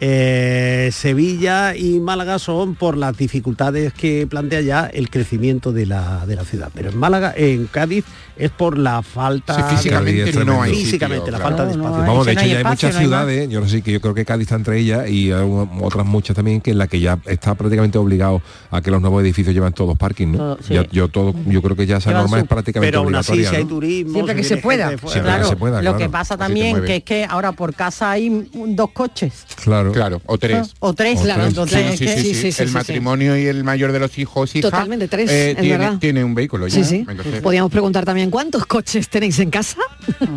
Eh, 0.00 0.90
Sevilla 0.92 1.74
y 1.76 1.98
Málaga 2.00 2.38
son 2.38 2.74
por 2.76 2.96
las 2.96 3.16
dificultades 3.16 3.92
que 3.92 4.26
plantea 4.26 4.60
ya 4.60 4.86
el 4.86 5.10
crecimiento 5.10 5.72
de 5.72 5.86
la, 5.86 6.24
de 6.26 6.36
la 6.36 6.44
ciudad. 6.44 6.70
Pero 6.74 6.90
en 6.90 6.98
Málaga, 6.98 7.34
en 7.36 7.66
Cádiz, 7.66 8.04
es 8.36 8.50
por 8.50 8.78
la 8.78 9.02
falta 9.02 9.54
Sí, 9.56 9.62
físicamente 9.76 10.20
Cádiz 10.20 10.36
es 10.36 10.46
no 10.46 10.62
hay 10.62 10.72
físicamente, 10.72 11.26
sitio, 11.26 11.32
la 11.32 11.38
claro. 11.38 11.56
falta 11.56 11.70
de 11.72 11.76
No, 11.76 11.82
no 11.82 11.88
espacio. 11.88 12.02
hay. 12.04 12.08
Vamos, 12.08 12.26
de 12.26 12.32
hecho 12.32 12.40
hay 12.42 12.50
ya 12.50 12.58
hay 12.58 12.64
muchas 12.64 12.82
no 12.82 12.86
hay 13.00 13.06
más. 13.06 13.24
ciudades, 13.24 13.48
yo 13.50 13.60
no 13.60 13.68
sé 13.68 13.82
que 13.82 13.92
yo 13.92 14.00
creo 14.00 14.14
que 14.14 14.24
Cádiz 14.24 14.42
está 14.42 14.54
entre 14.54 14.78
ellas 14.78 15.10
y 15.10 15.32
otras 15.32 16.06
muchas 16.06 16.36
también 16.36 16.60
que 16.60 16.70
en 16.70 16.78
la 16.78 16.86
que 16.86 17.00
ya 17.00 17.18
está 17.26 17.54
prácticamente 17.56 17.98
obligado 17.98 18.40
a 18.70 18.80
que 18.80 18.90
los 18.92 19.00
nuevos 19.00 19.22
edificios 19.22 19.52
llevan 19.54 19.72
todos 19.72 19.98
parking, 19.98 20.28
¿no? 20.28 20.38
Todo, 20.38 20.58
sí. 20.62 20.74
Ya- 20.74 20.86
yo 20.90 21.08
todo, 21.08 21.34
yo 21.46 21.60
creo 21.60 21.74
que 21.74 21.86
ya 21.86 21.96
esa 21.96 22.12
norma 22.12 22.36
su- 22.38 22.42
es 22.44 22.48
prácticamente 22.48 22.92
Pero 22.92 23.00
aún 23.04 23.14
así, 23.16 23.32
obligatoria. 23.32 23.50
si 23.50 23.56
hay 23.56 23.62
¿no? 23.64 23.68
turismo, 23.68 24.12
Siempre 24.12 24.34
que 24.36 24.44
se 24.44 24.56
pueda. 24.58 24.90
de 24.90 24.96
Claro, 24.98 25.48
se 25.48 25.56
pueda, 25.56 25.82
lo 25.82 25.96
que 25.96 26.08
pasa 26.08 26.36
también 26.36 26.84
que 26.84 26.96
es 26.96 27.02
que 27.02 27.24
ahora 27.24 27.50
por 27.52 27.74
casa 27.74 28.12
hay 28.12 28.48
dos 28.52 28.90
coches 28.92 29.44
Claro. 29.64 29.87
Claro, 29.92 30.20
o 30.26 30.38
tres. 30.38 30.74
o 30.80 30.92
tres, 30.94 31.18
O 31.18 31.22
claro, 31.22 31.40
tres. 31.42 31.48
entonces 31.50 31.78
Sí, 31.78 31.92
es 31.92 31.98
sí, 31.98 32.04
que- 32.04 32.16
sí, 32.16 32.22
sí, 32.22 32.34
sí, 32.34 32.52
sí, 32.52 32.62
El 32.62 32.68
sí, 32.68 32.74
matrimonio 32.74 33.36
y 33.36 33.46
el 33.46 33.64
mayor 33.64 33.92
de 33.92 33.98
los 34.00 34.16
hijos, 34.18 34.54
hija, 34.56 34.62
Totalmente, 34.70 35.08
tres, 35.08 35.30
eh, 35.30 35.50
es 35.52 35.56
tiene, 35.58 35.78
verdad. 35.78 35.98
tiene 35.98 36.24
un 36.24 36.34
vehículo 36.34 36.66
ya. 36.68 36.74
Sí, 36.74 36.84
sí. 36.84 37.06
Entonces, 37.08 37.40
Podríamos 37.40 37.70
preguntar 37.70 38.04
también 38.04 38.30
cuántos 38.30 38.66
coches 38.66 39.08
tenéis 39.08 39.38
en 39.38 39.50
casa. 39.50 39.78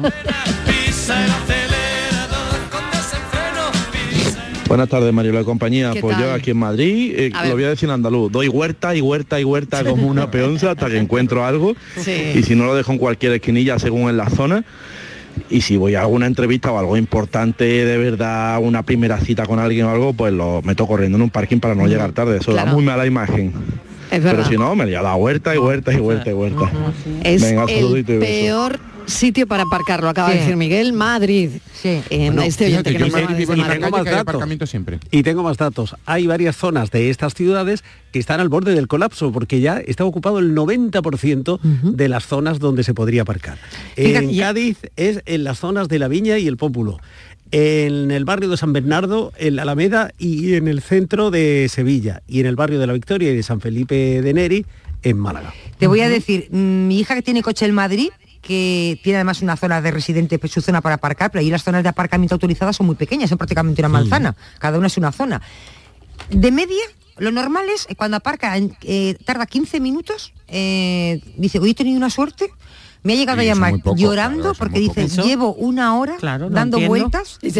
Buenas 4.67 4.87
tardes, 4.87 5.11
Mariola 5.11 5.43
compañía. 5.43 5.91
¿Qué 5.91 5.99
Pues 5.99 6.15
tal? 6.15 6.25
yo 6.27 6.33
aquí 6.33 6.51
en 6.51 6.57
Madrid, 6.57 7.13
eh, 7.17 7.29
ver. 7.33 7.47
lo 7.49 7.55
voy 7.55 7.65
a 7.65 7.69
decir 7.71 7.89
en 7.89 7.95
andaluz, 7.95 8.31
doy 8.31 8.47
huerta 8.47 8.95
y 8.95 9.01
huerta 9.01 9.37
y 9.37 9.43
huerta 9.43 9.83
como 9.83 10.07
una 10.07 10.31
peonza 10.31 10.71
hasta 10.71 10.87
que 10.87 10.97
encuentro 10.97 11.43
algo. 11.45 11.75
Sí. 12.01 12.31
Y 12.35 12.43
si 12.43 12.55
no 12.55 12.63
lo 12.65 12.73
dejo 12.73 12.93
en 12.93 12.97
cualquier 12.97 13.33
esquinilla 13.33 13.77
según 13.79 14.09
en 14.09 14.15
la 14.15 14.29
zona. 14.29 14.63
Y 15.51 15.61
si 15.61 15.75
voy 15.77 15.95
a 15.95 16.01
alguna 16.01 16.27
entrevista 16.27 16.71
o 16.71 16.79
algo 16.79 16.95
importante, 16.97 17.65
de 17.65 17.97
verdad, 17.97 18.57
una 18.61 18.83
primera 18.83 19.19
cita 19.19 19.45
con 19.45 19.59
alguien 19.59 19.85
o 19.85 19.89
algo, 19.91 20.13
pues 20.13 20.31
lo 20.33 20.61
meto 20.63 20.87
corriendo 20.87 21.17
en 21.17 21.23
un 21.23 21.29
parking 21.29 21.59
para 21.59 21.75
no 21.75 21.85
llegar 21.87 22.13
tarde. 22.13 22.37
Eso 22.37 22.51
Claro. 22.53 22.67
da 22.69 22.73
muy 22.73 22.83
mala 22.83 23.05
imagen. 23.05 23.53
Es 24.11 24.21
Pero 24.21 24.45
si 24.45 24.57
no, 24.57 24.75
me 24.75 24.85
voy 24.85 24.95
a 24.95 25.01
la 25.01 25.15
huerta 25.15 25.55
y 25.55 25.57
huerta 25.57 25.93
y 25.93 25.97
huerta 25.97 26.29
y 26.29 26.33
huerta. 26.33 26.69
Es 27.23 27.41
Venga, 27.41 27.65
el 27.69 28.03
peor 28.05 28.79
sitio 29.05 29.47
para 29.47 29.63
aparcar, 29.63 30.01
lo 30.01 30.09
acaba 30.09 30.29
de 30.29 30.39
decir 30.39 30.55
Miguel, 30.55 30.93
Madrid. 30.93 31.49
Sí. 31.73 32.01
Eh, 32.09 32.27
Bueno, 32.27 32.41
este 32.43 32.65
oyente 32.65 32.91
que 32.95 32.99
yo 32.99 33.27
vivo 33.35 33.53
en. 33.53 33.67
Tengo 33.67 33.89
más 33.89 34.05
datos. 34.05 34.69
siempre. 34.69 34.99
Y 35.09 35.23
tengo 35.23 35.43
más 35.43 35.57
datos. 35.57 35.95
Hay 36.05 36.27
varias 36.27 36.55
zonas 36.55 36.91
de 36.91 37.09
estas 37.09 37.33
ciudades 37.33 37.83
que 38.11 38.19
están 38.19 38.39
al 38.39 38.49
borde 38.49 38.73
del 38.75 38.87
colapso 38.87 39.31
porque 39.31 39.61
ya 39.61 39.79
está 39.79 40.05
ocupado 40.05 40.39
el 40.39 40.53
90% 40.53 41.59
de 41.61 42.07
las 42.09 42.25
zonas 42.25 42.59
donde 42.59 42.83
se 42.83 42.93
podría 42.93 43.23
aparcar. 43.23 43.57
Fíjate, 43.95 44.25
En 44.25 44.37
Cádiz 44.37 44.77
es 44.95 45.21
en 45.25 45.43
las 45.43 45.59
zonas 45.59 45.87
de 45.87 45.99
la 45.99 46.07
Viña 46.07 46.37
y 46.37 46.47
el 46.47 46.57
Pópulo. 46.57 46.99
En 47.51 48.11
el 48.11 48.25
barrio 48.25 48.49
de 48.49 48.57
San 48.57 48.73
Bernardo, 48.73 49.33
en 49.37 49.57
la 49.57 49.63
Alameda 49.63 50.11
y 50.17 50.53
en 50.55 50.67
el 50.67 50.81
centro 50.81 51.31
de 51.31 51.67
Sevilla. 51.69 52.21
Y 52.27 52.39
en 52.39 52.45
el 52.45 52.55
barrio 52.55 52.79
de 52.79 52.87
la 52.87 52.93
Victoria 52.93 53.31
y 53.31 53.35
de 53.35 53.43
San 53.43 53.59
Felipe 53.59 54.21
de 54.21 54.33
Neri, 54.33 54.65
en 55.03 55.17
Málaga. 55.17 55.53
Te 55.77 55.87
voy 55.87 56.01
a 56.01 56.09
decir, 56.09 56.47
mm, 56.51 56.87
mi 56.87 56.99
hija 56.99 57.15
que 57.15 57.21
tiene 57.21 57.41
coche 57.41 57.65
en 57.65 57.73
Madrid, 57.73 58.09
que 58.41 58.99
tiene 59.03 59.17
además 59.17 59.41
una 59.41 59.55
zona 59.55 59.81
de 59.81 59.91
residente, 59.91 60.39
pues, 60.39 60.51
su 60.51 60.61
zona 60.61 60.81
para 60.81 60.95
aparcar, 60.95 61.31
pero 61.31 61.41
ahí 61.41 61.49
las 61.49 61.63
zonas 61.63 61.83
de 61.83 61.89
aparcamiento 61.89 62.35
autorizadas 62.35 62.75
son 62.75 62.87
muy 62.87 62.95
pequeñas, 62.95 63.29
son 63.29 63.37
prácticamente 63.37 63.81
una 63.81 63.89
manzana, 63.89 64.35
cada 64.59 64.77
una 64.77 64.87
es 64.87 64.97
una 64.97 65.11
zona. 65.11 65.41
De 66.29 66.51
media, 66.51 66.83
lo 67.17 67.31
normal 67.31 67.65
es, 67.73 67.85
eh, 67.89 67.95
cuando 67.95 68.17
aparca, 68.17 68.55
eh, 68.57 69.15
tarda 69.25 69.45
15 69.45 69.79
minutos, 69.79 70.33
eh, 70.47 71.21
dice, 71.37 71.59
hoy 71.59 71.71
he 71.71 71.75
tenido 71.75 71.97
una 71.97 72.09
suerte, 72.09 72.51
me 73.03 73.13
ha 73.13 73.15
llegado 73.15 73.41
a 73.41 73.43
llamar 73.43 73.73
poco, 73.81 73.95
llorando 73.97 74.41
claro, 74.53 74.55
porque 74.57 74.79
dice, 74.79 75.07
poco. 75.07 75.27
Llevo 75.27 75.53
una 75.55 75.95
hora 75.97 76.17
Claro, 76.19 76.49
dando 76.49 76.77
entiendo. 76.77 76.89
vueltas 76.89 77.39
y 77.41 77.51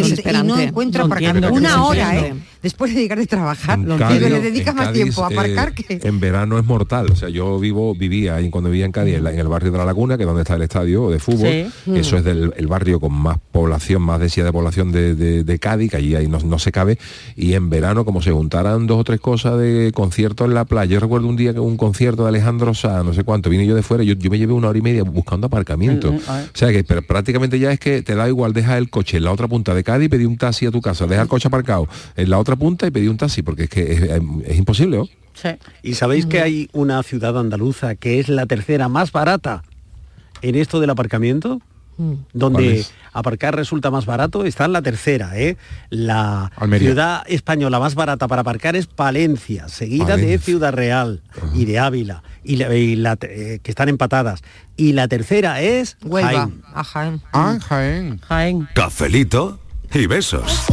no 0.43 0.59
encuentro 0.59 1.05
aparcamiento. 1.05 1.51
Una 1.53 1.83
hora. 1.85 2.17
¿eh? 2.19 2.33
Después 2.61 2.93
de 2.93 3.01
llegar 3.01 3.17
de 3.17 3.25
trabajar, 3.25 3.79
En 3.79 3.87
Cádiz- 3.97 4.19
le 4.19 4.39
dedica 4.39 4.69
en 4.69 4.77
más 4.77 4.85
Cádiz, 4.87 5.01
tiempo 5.03 5.23
a 5.23 5.27
aparcar 5.27 5.69
eh, 5.69 5.73
que... 5.99 6.07
En 6.07 6.19
verano 6.19 6.59
es 6.59 6.65
mortal. 6.65 7.07
O 7.11 7.15
sea, 7.15 7.29
yo 7.29 7.57
vivo, 7.59 7.95
vivía 7.95 8.35
ahí 8.35 8.51
cuando 8.51 8.69
vivía 8.69 8.85
en 8.85 8.91
Cádiz, 8.91 9.15
en, 9.15 9.23
la- 9.23 9.31
en 9.33 9.39
el 9.39 9.47
barrio 9.47 9.71
de 9.71 9.79
la 9.79 9.85
Laguna, 9.85 10.15
que 10.15 10.23
es 10.23 10.27
donde 10.27 10.43
está 10.43 10.55
el 10.55 10.61
estadio 10.61 11.09
de 11.09 11.17
fútbol. 11.17 11.47
Sí. 11.85 11.91
Eso 11.95 12.17
es 12.17 12.23
del 12.23 12.53
el 12.55 12.67
barrio 12.67 12.99
con 12.99 13.13
más 13.13 13.37
población, 13.51 14.03
más 14.03 14.19
densidad 14.19 14.45
de 14.45 14.51
población 14.51 14.91
de, 14.91 15.15
de- 15.15 15.43
de 15.43 15.59
Cádiz, 15.59 15.89
que 15.89 15.97
allí 15.97 16.13
ahí 16.13 16.27
no, 16.27 16.37
no 16.39 16.59
se 16.59 16.71
cabe. 16.71 16.99
Y 17.35 17.53
en 17.53 17.71
verano, 17.71 18.05
como 18.05 18.21
se 18.21 18.31
juntaran 18.31 18.85
dos 18.85 18.99
o 18.99 19.03
tres 19.03 19.19
cosas 19.19 19.57
de 19.57 19.91
conciertos 19.95 20.47
en 20.47 20.53
la 20.53 20.65
playa. 20.65 20.91
Yo 20.93 20.99
recuerdo 20.99 21.27
un 21.27 21.37
día 21.37 21.53
que 21.55 21.59
un 21.59 21.77
concierto 21.77 22.21
de 22.23 22.29
Alejandro 22.29 22.75
Sá, 22.75 23.01
no 23.03 23.13
sé 23.15 23.23
cuánto, 23.23 23.49
vine 23.49 23.65
yo 23.65 23.73
de 23.73 23.81
fuera, 23.81 24.03
yo, 24.03 24.13
yo 24.13 24.29
me 24.29 24.37
llevé 24.37 24.53
una 24.53 24.67
hora 24.69 24.77
y 24.77 24.81
media 24.83 25.01
buscando 25.03 25.30
aparcamiento. 25.43 26.11
Mm, 26.11 26.15
mm. 26.15 26.49
O 26.53 26.57
sea 26.57 26.71
que 26.71 26.83
pero 26.83 27.01
prácticamente 27.01 27.59
ya 27.59 27.71
es 27.71 27.79
que 27.79 28.01
te 28.01 28.15
da 28.15 28.27
igual 28.27 28.53
dejar 28.53 28.77
el 28.77 28.89
coche 28.89 29.17
en 29.17 29.23
la 29.23 29.31
otra 29.31 29.47
punta 29.47 29.73
de 29.73 29.83
Cádiz 29.83 30.07
y 30.07 30.09
pedir 30.09 30.27
un 30.27 30.37
taxi 30.37 30.65
a 30.65 30.71
tu 30.71 30.81
casa, 30.81 31.05
dejar 31.07 31.23
el 31.23 31.29
coche 31.29 31.47
aparcado 31.47 31.87
en 32.15 32.29
la 32.29 32.39
otra 32.39 32.55
punta 32.55 32.87
y 32.87 32.91
pedir 32.91 33.09
un 33.09 33.17
taxi, 33.17 33.41
porque 33.41 33.63
es 33.63 33.69
que 33.69 33.93
es, 33.93 34.01
es 34.45 34.57
imposible. 34.57 35.09
Sí. 35.33 35.49
¿Y 35.83 35.93
sabéis 35.95 36.25
que 36.25 36.41
hay 36.41 36.69
una 36.73 37.01
ciudad 37.03 37.37
andaluza 37.39 37.95
que 37.95 38.19
es 38.19 38.29
la 38.29 38.45
tercera 38.45 38.89
más 38.89 39.11
barata 39.11 39.63
en 40.41 40.55
esto 40.55 40.79
del 40.79 40.89
aparcamiento? 40.89 41.61
¿Cuál 42.01 42.25
Donde 42.33 42.79
es? 42.79 42.93
aparcar 43.13 43.55
resulta 43.55 43.91
más 43.91 44.05
barato, 44.05 44.45
está 44.45 44.65
en 44.65 44.73
la 44.73 44.81
tercera, 44.81 45.37
¿eh? 45.39 45.57
La 45.89 46.51
Almería. 46.55 46.87
ciudad 46.89 47.23
española 47.27 47.79
más 47.79 47.95
barata 47.95 48.27
para 48.27 48.41
aparcar 48.41 48.75
es 48.75 48.87
Palencia, 48.87 49.67
seguida 49.67 50.17
de. 50.17 50.37
Ciudad 50.39 50.73
Real 50.73 51.21
y 51.53 51.65
de 51.65 51.79
Ávila, 51.79 52.23
y 52.43 52.55
la- 52.57 52.73
y 52.75 52.95
la 52.95 53.17
eh, 53.21 53.59
que 53.61 53.71
están 53.71 53.89
empatadas. 53.89 54.41
Y 54.77 54.93
la 54.93 55.07
tercera 55.07 55.61
es 55.61 55.97
Huelva, 56.03 56.29
Jaén. 56.31 56.61
a 56.73 56.83
Jaén. 56.83 57.21
Ah, 57.33 57.57
Jaén. 57.67 58.19
Jaén. 58.27 58.67
Cafelito 58.73 59.59
y 59.93 60.07
besos. 60.07 60.67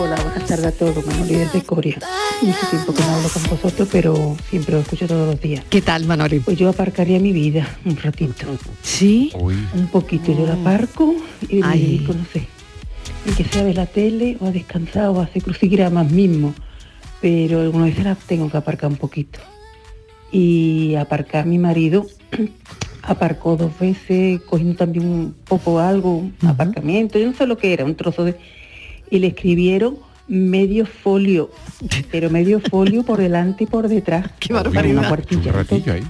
Hola, 0.00 0.14
buenas 0.22 0.46
tardes 0.46 0.66
a 0.66 0.72
todos, 0.72 1.04
Manoli 1.06 1.34
desde 1.34 1.62
Coria. 1.64 1.98
Mucho 2.40 2.66
tiempo 2.70 2.94
que 2.94 3.02
no 3.02 3.14
hablo 3.16 3.28
con 3.28 3.42
vosotros, 3.50 3.88
pero 3.90 4.36
siempre 4.48 4.76
os 4.76 4.82
escucho 4.82 5.06
todos 5.08 5.26
los 5.26 5.40
días. 5.40 5.64
¿Qué 5.68 5.82
tal, 5.82 6.04
Manoli? 6.06 6.38
Pues 6.40 6.56
yo 6.56 6.68
aparcaría 6.68 7.18
mi 7.18 7.32
vida 7.32 7.68
un 7.84 7.96
ratito, 7.96 8.46
Sí. 8.82 9.30
Uy. 9.38 9.54
un 9.74 9.88
poquito. 9.88 10.32
Yo 10.32 10.46
la 10.46 10.54
aparco 10.54 11.14
y 11.48 11.60
Ay. 11.62 12.06
no 12.06 12.24
sé, 12.32 12.46
en 13.26 13.34
que 13.34 13.44
sea 13.44 13.64
ver 13.64 13.76
la 13.76 13.86
tele 13.86 14.36
o 14.40 14.46
a 14.46 14.50
descansar 14.52 15.08
o 15.08 15.20
a 15.20 15.24
hacer 15.24 15.42
crucigramas 15.42 16.10
mismo. 16.10 16.54
Pero 17.20 17.60
algunas 17.60 17.88
veces 17.90 18.04
la 18.04 18.14
tengo 18.14 18.48
que 18.48 18.56
aparcar 18.56 18.88
un 18.90 18.96
poquito. 18.96 19.40
Y 20.30 20.94
aparcar 20.94 21.44
mi 21.46 21.58
marido 21.58 22.06
aparcó 23.02 23.56
dos 23.56 23.76
veces, 23.80 24.40
cogiendo 24.42 24.76
también 24.76 25.06
un 25.06 25.34
poco 25.44 25.80
algo, 25.80 26.18
un 26.18 26.34
aparcamiento, 26.46 27.18
yo 27.18 27.26
no 27.26 27.34
sé 27.36 27.46
lo 27.46 27.58
que 27.58 27.72
era, 27.72 27.84
un 27.84 27.96
trozo 27.96 28.24
de... 28.24 28.36
Y 29.10 29.18
le 29.18 29.28
escribieron 29.28 29.96
medio 30.28 30.86
folio, 30.86 31.50
pero 32.10 32.30
medio 32.30 32.60
folio 32.60 33.02
por 33.02 33.18
delante 33.18 33.64
y 33.64 33.66
por 33.66 33.88
detrás. 33.88 34.30
Qué 34.38 34.48
Para 34.54 34.68
barbaridad. 34.68 35.10
una 35.10 35.94
ahí. 35.94 36.02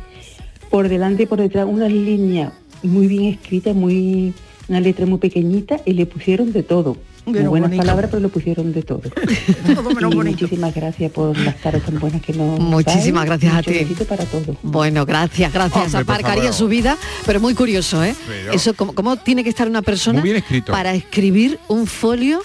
por 0.71 0.89
delante 0.89 1.23
y 1.23 1.27
por 1.27 1.41
detrás 1.41 1.67
unas 1.69 1.91
líneas 1.93 2.53
muy 2.83 3.07
bien 3.07 3.25
escritas, 3.35 3.75
muy 3.75 4.35
una 4.69 4.81
letra 4.81 5.07
muy 5.07 5.19
pequeñita 5.19 5.81
y 5.87 5.93
le 5.95 6.05
pusieron 6.07 6.53
de 6.53 6.63
todo. 6.63 6.97
Muy 7.25 7.41
buenas 7.43 7.69
bonito. 7.69 7.83
palabras, 7.83 8.11
pero 8.11 8.23
le 8.23 8.29
pusieron 8.29 8.73
de 8.73 8.83
todo. 8.83 9.03
y 10.01 10.05
muchísimas 10.15 10.75
gracias 10.75 11.13
por 11.13 11.37
las 11.39 11.57
caras 11.57 11.83
tan 11.83 11.99
buenas 11.99 12.23
que 12.23 12.33
nos 12.33 12.59
Muchísimas 12.59 13.27
dais. 13.27 13.41
gracias 13.41 13.55
a 13.55 13.63
ti. 13.63 13.71
besito 13.79 14.05
para 14.07 14.25
todos. 14.25 14.57
Bueno, 14.63 15.05
gracias, 15.05 15.53
gracias. 15.53 15.85
Hombre, 15.87 16.01
Aparcaría 16.01 16.43
favor. 16.45 16.55
su 16.55 16.69
vida, 16.69 16.97
pero 17.27 17.39
muy 17.41 17.55
curioso, 17.55 18.03
¿eh? 18.03 18.15
Pero- 18.27 18.53
Eso, 18.53 18.73
¿cómo, 18.75 18.95
cómo 18.95 19.17
tiene 19.17 19.43
que 19.45 19.51
estar 19.51 19.69
una 19.69 19.83
persona 19.83 20.21
Muy 20.21 20.31
bien 20.31 20.37
escrito. 20.43 20.73
para 20.73 20.95
escribir 20.95 21.59
un 21.69 21.87
folio 21.87 22.41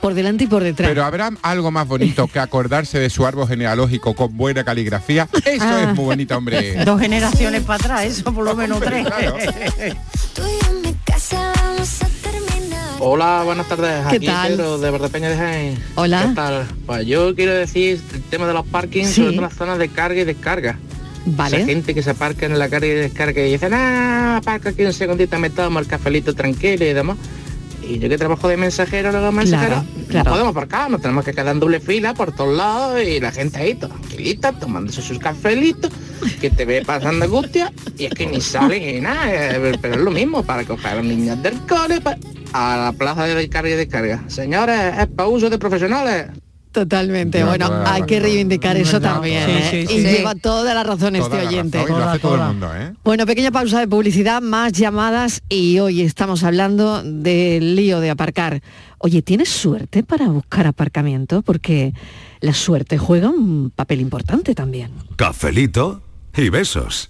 por 0.00 0.14
delante 0.14 0.44
y 0.44 0.46
por 0.46 0.62
detrás? 0.62 0.88
Pero 0.88 1.04
habrá 1.04 1.30
algo 1.42 1.70
más 1.70 1.86
bonito 1.88 2.26
que 2.28 2.38
acordarse 2.38 2.98
de 2.98 3.10
su 3.10 3.26
árbol 3.26 3.48
genealógico 3.48 4.14
con 4.14 4.36
buena 4.36 4.64
caligrafía. 4.64 5.28
Eso 5.44 5.64
Ah. 5.64 5.88
es 5.90 5.94
muy 5.96 6.04
bonito, 6.04 6.36
hombre. 6.36 6.76
Dos 6.84 7.00
generaciones 7.00 7.62
para 7.62 7.76
atrás, 7.84 8.04
eso 8.04 8.32
por 8.32 8.44
lo 8.44 8.54
menos 8.54 8.80
tres. 8.80 9.06
Hola, 12.98 13.42
buenas 13.44 13.68
tardes. 13.68 14.06
¿Qué 14.08 14.16
Aquí 14.16 14.26
tal? 14.26 14.52
Pedro 14.52 14.78
de 14.78 14.90
Verdepeña 14.90 15.28
de 15.30 15.36
Jaén. 15.36 15.78
Hola. 15.96 16.26
¿Qué 16.28 16.34
tal? 16.34 16.66
Pues 16.86 17.06
yo 17.06 17.34
quiero 17.34 17.52
decir 17.52 18.00
el 18.14 18.22
tema 18.22 18.46
de 18.46 18.54
los 18.54 18.66
parkings, 18.66 19.08
Sí. 19.08 19.14
sobre 19.16 19.32
todo 19.32 19.42
las 19.42 19.54
zonas 19.54 19.78
de 19.78 19.88
carga 19.88 20.20
y 20.20 20.24
descarga. 20.24 20.78
Vale. 21.26 21.56
Esa 21.58 21.66
gente 21.66 21.94
que 21.94 22.02
se 22.02 22.10
aparca 22.10 22.46
en 22.46 22.58
la 22.58 22.68
carga 22.68 22.86
y 22.86 22.90
descarga 22.90 23.42
y 23.42 23.52
dice, 23.52 23.68
ah, 23.72 24.36
aparca 24.38 24.70
aquí 24.70 24.84
un 24.84 24.92
segundito, 24.92 25.38
me 25.38 25.50
tomo 25.50 25.78
el 25.78 25.86
cafelito 25.86 26.34
tranquilo 26.34 26.84
y 26.84 26.92
demás. 26.92 27.16
Y 27.88 27.98
yo 27.98 28.08
que 28.08 28.18
trabajo 28.18 28.48
de 28.48 28.56
mensajero, 28.56 29.12
luego 29.12 29.32
mensajero, 29.32 29.84
claro. 30.08 30.24
no 30.24 30.30
podemos 30.30 30.50
aparcar, 30.50 30.90
nos 30.90 31.00
tenemos 31.00 31.24
que 31.24 31.32
quedar 31.32 31.48
en 31.48 31.60
doble 31.60 31.80
fila 31.80 32.14
por 32.14 32.32
todos 32.32 32.56
lados 32.56 33.00
y 33.02 33.20
la 33.20 33.30
gente 33.32 33.58
ahí 33.58 33.74
tranquilita, 33.74 34.52
tomándose 34.52 35.02
sus 35.02 35.18
cafelitos, 35.18 35.90
que 36.40 36.50
te 36.50 36.64
ve 36.64 36.82
pasando 36.84 37.24
angustia 37.24 37.72
y 37.96 38.06
es 38.06 38.14
que 38.14 38.26
ni 38.26 38.40
salen 38.40 38.82
ni 38.82 39.00
nada, 39.00 39.30
eh, 39.30 39.78
pero 39.80 39.94
es 39.94 40.00
lo 40.00 40.10
mismo 40.10 40.42
para 40.42 40.64
coger 40.64 40.92
a 40.92 40.94
los 40.96 41.04
niños 41.04 41.42
del 41.42 41.58
cole 41.60 42.00
a 42.52 42.76
la 42.76 42.92
plaza 42.92 43.26
de 43.26 43.48
carga 43.48 43.70
y 43.70 43.74
descarga. 43.74 44.24
Señores, 44.28 44.94
es 44.98 45.06
para 45.08 45.28
uso 45.28 45.50
de 45.50 45.58
profesionales. 45.58 46.26
Totalmente. 46.76 47.38
Ya, 47.38 47.46
bueno, 47.46 47.70
hay 47.86 48.02
que 48.02 48.20
reivindicar 48.20 48.76
eso 48.76 49.00
también. 49.00 49.46
Sí, 49.46 49.52
¿eh? 49.52 49.86
sí, 49.88 49.94
y 49.94 50.02
sí. 50.02 50.06
lleva 50.06 50.34
toda 50.34 50.74
la 50.74 50.82
razón 50.82 51.14
Toda 51.14 51.24
este 51.24 51.42
la 51.42 51.48
oyente. 51.48 51.78
razón, 51.78 51.94
y 51.94 51.98
lo 51.98 52.04
hace 52.04 52.18
todo 52.18 52.34
el 52.34 52.40
mundo, 52.42 52.76
¿eh? 52.76 52.92
Bueno, 53.02 53.24
pequeña 53.24 53.50
pausa 53.50 53.80
de 53.80 53.88
publicidad, 53.88 54.42
más 54.42 54.72
llamadas 54.74 55.42
y 55.48 55.78
hoy 55.78 56.02
estamos 56.02 56.44
hablando 56.44 57.02
del 57.02 57.76
lío 57.76 58.00
de 58.00 58.10
aparcar. 58.10 58.60
Oye, 58.98 59.22
¿tienes 59.22 59.48
suerte 59.48 60.02
para 60.02 60.26
buscar 60.28 60.66
aparcamiento? 60.66 61.40
Porque 61.40 61.94
la 62.40 62.52
suerte 62.52 62.98
juega 62.98 63.30
un 63.30 63.72
papel 63.74 64.02
importante 64.02 64.54
también. 64.54 64.90
Cafelito 65.16 66.02
y 66.36 66.50
besos. 66.50 67.08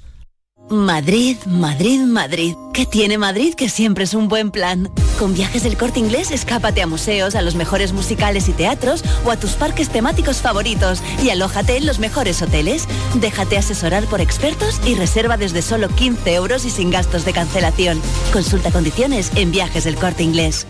Madrid, 0.68 1.36
Madrid, 1.46 2.00
Madrid. 2.00 2.56
¿Qué 2.72 2.86
tiene 2.86 3.18
Madrid 3.18 3.54
que 3.54 3.68
siempre 3.68 4.02
es 4.02 4.14
un 4.14 4.26
buen 4.26 4.50
plan? 4.50 4.90
Con 5.16 5.32
viajes 5.32 5.62
del 5.62 5.76
corte 5.76 6.00
inglés, 6.00 6.32
escápate 6.32 6.82
a 6.82 6.88
museos, 6.88 7.36
a 7.36 7.42
los 7.42 7.54
mejores 7.54 7.92
musicales 7.92 8.48
y 8.48 8.52
teatros 8.52 9.04
o 9.24 9.30
a 9.30 9.36
tus 9.36 9.52
parques 9.52 9.88
temáticos 9.90 10.38
favoritos 10.38 11.02
y 11.22 11.30
alójate 11.30 11.76
en 11.76 11.86
los 11.86 12.00
mejores 12.00 12.42
hoteles. 12.42 12.88
Déjate 13.14 13.56
asesorar 13.56 14.04
por 14.06 14.20
expertos 14.20 14.80
y 14.84 14.96
reserva 14.96 15.36
desde 15.36 15.62
solo 15.62 15.88
15 15.88 16.34
euros 16.34 16.64
y 16.64 16.70
sin 16.70 16.90
gastos 16.90 17.24
de 17.24 17.32
cancelación. 17.32 18.00
Consulta 18.32 18.72
condiciones 18.72 19.30
en 19.36 19.52
viajes 19.52 19.84
del 19.84 19.94
corte 19.94 20.24
inglés. 20.24 20.66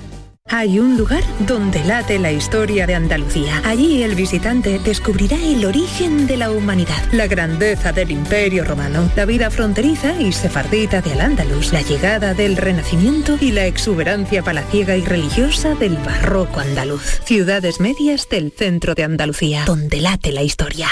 Hay 0.49 0.79
un 0.79 0.97
lugar 0.97 1.25
donde 1.41 1.83
late 1.85 2.19
la 2.19 2.31
historia 2.31 2.87
de 2.87 2.95
Andalucía. 2.95 3.61
Allí 3.65 4.03
el 4.03 4.15
visitante 4.15 4.79
descubrirá 4.79 5.37
el 5.37 5.65
origen 5.65 6.27
de 6.27 6.37
la 6.37 6.51
humanidad, 6.53 7.03
la 7.13 7.27
grandeza 7.27 7.93
del 7.93 8.13
imperio 8.13 8.65
romano, 8.65 9.11
la 9.17 9.25
vida 9.25 9.51
fronteriza 9.51 10.21
y 10.21 10.33
sefardita 10.33 11.03
de 11.03 11.13
Al-Ándalus, 11.13 11.73
la 11.73 11.83
llegada 11.83 12.33
del 12.33 12.57
Renacimiento 12.57 13.37
y 13.41 13.51
la 13.53 13.67
exuberancia 13.67 14.43
palaciega 14.43 14.97
y 14.97 15.03
religiosa 15.03 15.75
del 15.75 15.97
barroco 15.97 16.61
andaluz. 16.61 17.21
Ciudades 17.25 17.81
medias 17.81 18.29
del 18.29 18.53
centro 18.53 18.95
de 18.95 19.03
Andalucía, 19.03 19.65
donde 19.67 20.01
late 20.01 20.31
la 20.33 20.43
historia. 20.43 20.89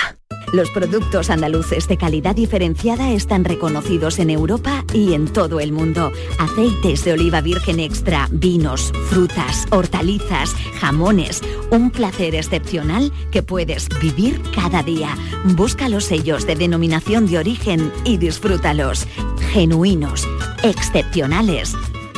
Los 0.55 0.71
productos 0.71 1.31
andaluces 1.31 1.89
de 1.89 1.97
calidad 1.97 2.37
diferenciada 2.37 3.11
están 3.11 3.45
reconocidos 3.45 4.21
en 4.21 4.31
Europa 4.31 4.85
y 4.93 5.15
en 5.15 5.27
todo 5.27 5.59
el 5.59 5.73
mundo. 5.73 6.13
Aceites 6.39 7.05
de 7.05 7.15
oliva 7.15 7.41
virgen 7.41 7.81
extra, 7.81 8.29
vinos, 8.31 8.93
frutas, 9.09 9.67
hortalizas, 9.71 10.55
jamones. 10.79 11.43
Un 11.73 11.91
placer 11.91 12.37
excepcional 12.37 13.13
que 13.33 13.43
puedes 13.43 13.89
vivir 14.01 14.41
cada 14.55 14.85
día. 14.85 15.17
Busca 15.57 15.89
los 15.89 16.05
sellos 16.05 16.47
de 16.47 16.55
denominación 16.55 17.27
de 17.27 17.39
origen 17.39 17.93
y 18.05 18.19
disfrútalos. 18.19 19.09
Genuinos, 19.51 20.25
excepcionales, 20.63 21.75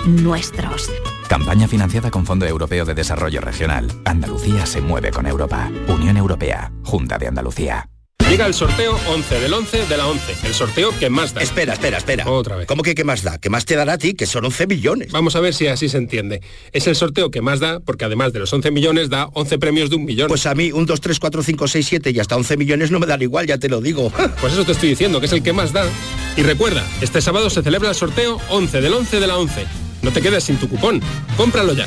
nuestros. 0.07 0.91
Campaña 1.27 1.69
financiada 1.69 2.11
con 2.11 2.27
Fondo 2.27 2.45
Europeo 2.45 2.85
de 2.85 2.93
Desarrollo 2.93 3.41
Regional. 3.41 3.91
Andalucía 4.05 4.67
se 4.67 4.83
mueve 4.83 5.11
con 5.11 5.27
Europa. 5.27 5.71
Unión 5.89 6.19
Europea. 6.19 6.71
Junta 6.85 7.17
de 7.17 7.29
Andalucía. 7.29 7.89
Llega 8.37 8.47
el 8.47 8.55
sorteo 8.55 8.99
11 9.09 9.41
del 9.41 9.55
11 9.55 9.87
de 9.87 9.97
la 9.97 10.09
11. 10.09 10.47
El 10.47 10.53
sorteo 10.53 10.91
que 10.99 11.09
más 11.09 11.33
da. 11.33 11.43
Espera, 11.43 11.75
espera, 11.75 11.99
espera. 11.99 12.29
Otra 12.29 12.57
vez. 12.57 12.67
¿Cómo 12.67 12.83
que 12.83 12.95
qué 12.95 13.05
más 13.05 13.23
da? 13.23 13.39
¿Qué 13.39 13.49
más 13.51 13.65
te 13.65 13.77
dará 13.77 13.95
a 13.95 13.99
ti? 13.99 14.15
Que 14.15 14.27
son 14.27 14.45
11 14.45 14.67
millones. 14.67 15.13
Vamos 15.13 15.37
a 15.37 15.41
ver 15.41 15.55
si 15.55 15.69
así 15.69 15.89
se 15.89 15.97
entiende. 15.97 16.43
Es 16.73 16.87
el 16.89 16.97
sorteo 16.97 17.31
que 17.31 17.41
más 17.41 17.61
da 17.61 17.79
porque 17.81 18.05
además 18.05 18.33
de 18.33 18.41
los 18.41 18.53
11 18.53 18.73
millones 18.73 19.11
da 19.11 19.29
11 19.33 19.59
premios 19.59 19.91
de 19.91 19.97
un 19.97 20.05
millón. 20.05 20.29
Pues 20.29 20.45
a 20.47 20.55
mí 20.55 20.73
un 20.73 20.87
2, 20.87 21.01
3, 21.01 21.19
4, 21.21 21.43
5, 21.45 21.69
6, 21.69 21.87
7 21.87 22.11
y 22.11 22.19
hasta 22.19 22.37
11 22.37 22.57
millones 22.57 22.91
no 22.91 22.99
me 22.99 23.07
dan 23.07 23.23
igual, 23.23 23.47
ya 23.47 23.59
te 23.59 23.69
lo 23.69 23.81
digo. 23.81 24.13
Pues 24.41 24.53
eso 24.53 24.65
te 24.65 24.73
estoy 24.73 24.91
diciendo, 24.91 25.19
que 25.19 25.27
es 25.27 25.33
el 25.33 25.43
que 25.43 25.53
más 25.53 25.73
da. 25.73 25.87
Y 26.37 26.43
recuerda, 26.43 26.87
este 27.01 27.23
sábado 27.23 27.49
se 27.49 27.63
celebra 27.63 27.89
el 27.89 27.95
sorteo 27.95 28.39
11 28.51 28.81
del 28.81 28.93
11 28.93 29.21
de 29.21 29.27
la 29.27 29.39
11. 29.39 29.67
No 30.03 30.11
te 30.11 30.21
quedes 30.21 30.45
sin 30.45 30.59
tu 30.59 30.69
cupón. 30.69 31.01
Cómpralo 31.37 31.73
ya. 31.73 31.87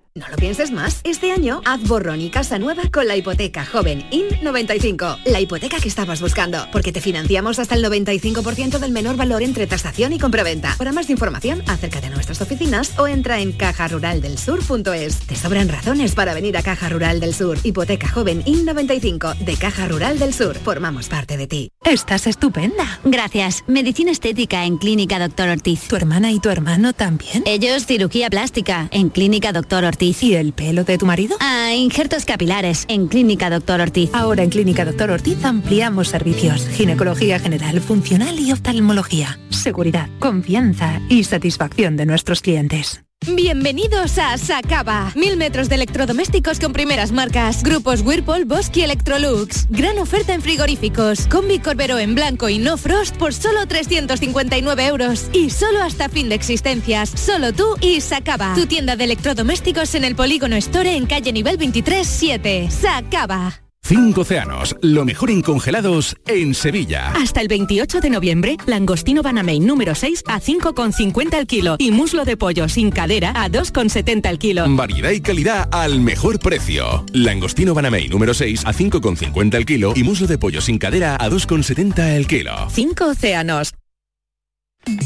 No 0.13 0.27
lo 0.27 0.35
pienses 0.35 0.71
más. 0.71 0.99
Este 1.05 1.31
año 1.31 1.61
haz 1.63 1.87
borrón 1.87 2.19
y 2.19 2.29
casa 2.29 2.59
nueva 2.59 2.83
con 2.91 3.07
la 3.07 3.15
hipoteca 3.15 3.65
joven 3.65 4.03
IN95. 4.11 5.19
La 5.23 5.39
hipoteca 5.39 5.79
que 5.79 5.87
estabas 5.87 6.19
buscando. 6.19 6.67
Porque 6.73 6.91
te 6.91 6.99
financiamos 6.99 7.59
hasta 7.59 7.75
el 7.75 7.85
95% 7.85 8.79
del 8.79 8.91
menor 8.91 9.15
valor 9.15 9.41
entre 9.41 9.67
tasación 9.67 10.11
y 10.11 10.19
compraventa. 10.19 10.75
Para 10.77 10.91
más 10.91 11.09
información, 11.09 11.63
acércate 11.65 12.07
a 12.07 12.09
nuestras 12.09 12.41
oficinas 12.41 12.99
o 12.99 13.07
entra 13.07 13.39
en 13.39 13.53
cajaruraldelsur.es. 13.53 15.19
Te 15.27 15.35
sobran 15.37 15.69
razones 15.69 16.13
para 16.13 16.33
venir 16.33 16.57
a 16.57 16.61
Caja 16.61 16.89
Rural 16.89 17.21
del 17.21 17.33
Sur. 17.33 17.57
Hipoteca 17.63 18.09
joven 18.09 18.43
IN95 18.43 19.37
de 19.37 19.55
Caja 19.55 19.87
Rural 19.87 20.19
del 20.19 20.33
Sur. 20.33 20.57
Formamos 20.57 21.07
parte 21.07 21.37
de 21.37 21.47
ti. 21.47 21.69
Estás 21.85 22.27
estupenda. 22.27 22.99
Gracias. 23.05 23.63
Medicina 23.67 24.11
estética 24.11 24.65
en 24.65 24.75
Clínica 24.75 25.19
Doctor 25.19 25.47
Ortiz. 25.47 25.87
¿Tu 25.87 25.95
hermana 25.95 26.33
y 26.33 26.41
tu 26.41 26.49
hermano 26.49 26.91
también? 26.91 27.43
Ellos 27.45 27.85
cirugía 27.85 28.29
plástica 28.29 28.89
en 28.91 29.07
Clínica 29.07 29.53
Doctor 29.53 29.85
Ortiz. 29.85 30.00
¿Y 30.01 30.33
el 30.33 30.51
pelo 30.53 30.83
de 30.83 30.97
tu 30.97 31.05
marido? 31.05 31.37
Ah, 31.39 31.75
injertos 31.75 32.25
capilares 32.25 32.85
en 32.87 33.07
Clínica 33.07 33.51
Doctor 33.51 33.81
Ortiz. 33.81 34.09
Ahora 34.13 34.41
en 34.41 34.49
Clínica 34.49 34.83
Doctor 34.83 35.11
Ortiz 35.11 35.45
ampliamos 35.45 36.07
servicios. 36.07 36.67
Ginecología 36.69 37.37
general, 37.37 37.79
funcional 37.81 38.39
y 38.39 38.51
oftalmología. 38.51 39.37
Seguridad, 39.51 40.09
confianza 40.17 40.99
y 41.07 41.23
satisfacción 41.23 41.97
de 41.97 42.07
nuestros 42.07 42.41
clientes. 42.41 43.03
Bienvenidos 43.27 44.17
a 44.17 44.35
Sacaba. 44.39 45.11
Mil 45.15 45.37
metros 45.37 45.69
de 45.69 45.75
electrodomésticos 45.75 46.59
con 46.59 46.73
primeras 46.73 47.11
marcas. 47.11 47.61
Grupos 47.61 48.01
Whirlpool, 48.01 48.45
Bosque 48.45 48.79
y 48.79 48.83
Electrolux. 48.83 49.67
Gran 49.69 49.99
oferta 49.99 50.33
en 50.33 50.41
frigoríficos. 50.41 51.27
Combi 51.27 51.59
Corbero 51.59 51.99
en 51.99 52.15
blanco 52.15 52.49
y 52.49 52.57
no 52.57 52.77
frost 52.77 53.15
por 53.17 53.35
solo 53.35 53.67
359 53.67 54.87
euros. 54.87 55.29
Y 55.33 55.51
solo 55.51 55.83
hasta 55.83 56.09
fin 56.09 56.29
de 56.29 56.35
existencias. 56.35 57.11
Solo 57.11 57.53
tú 57.53 57.75
y 57.79 58.01
Sacaba. 58.01 58.55
Tu 58.55 58.65
tienda 58.65 58.95
de 58.95 59.03
electrodomésticos 59.03 59.93
en 59.93 60.03
el 60.03 60.15
Polígono 60.15 60.55
Store 60.55 60.95
en 60.95 61.05
calle 61.05 61.31
nivel 61.31 61.57
23 61.57 62.07
7. 62.07 62.69
Sacaba. 62.71 63.61
Cinco 63.83 64.21
océanos, 64.21 64.77
lo 64.81 65.03
mejor 65.03 65.31
en 65.31 65.41
congelados 65.41 66.15
en 66.27 66.53
Sevilla. 66.53 67.11
Hasta 67.11 67.41
el 67.41 67.49
28 67.49 67.99
de 67.99 68.09
noviembre, 68.09 68.57
langostino 68.65 69.21
Banamey 69.21 69.59
número 69.59 69.95
6 69.95 70.23
a 70.27 70.39
5,50 70.39 71.37
el 71.37 71.47
kilo 71.47 71.75
y 71.77 71.91
muslo 71.91 72.23
de 72.23 72.37
pollo 72.37 72.69
sin 72.69 72.89
cadera 72.91 73.31
a 73.35 73.49
2,70 73.49 74.29
el 74.29 74.39
kilo. 74.39 74.65
Variedad 74.69 75.11
y 75.11 75.19
calidad 75.19 75.67
al 75.71 75.99
mejor 75.99 76.39
precio. 76.39 77.05
Langostino 77.11 77.73
Banamey 77.73 78.07
número 78.07 78.33
6 78.33 78.63
a 78.65 78.71
5,50 78.71 79.55
el 79.55 79.65
kilo 79.65 79.93
y 79.95 80.03
muslo 80.03 80.27
de 80.27 80.37
pollo 80.37 80.61
sin 80.61 80.77
cadera 80.77 81.17
a 81.19 81.29
2,70 81.29 82.15
el 82.15 82.27
kilo. 82.27 82.69
Cinco 82.69 83.07
océanos. 83.07 83.73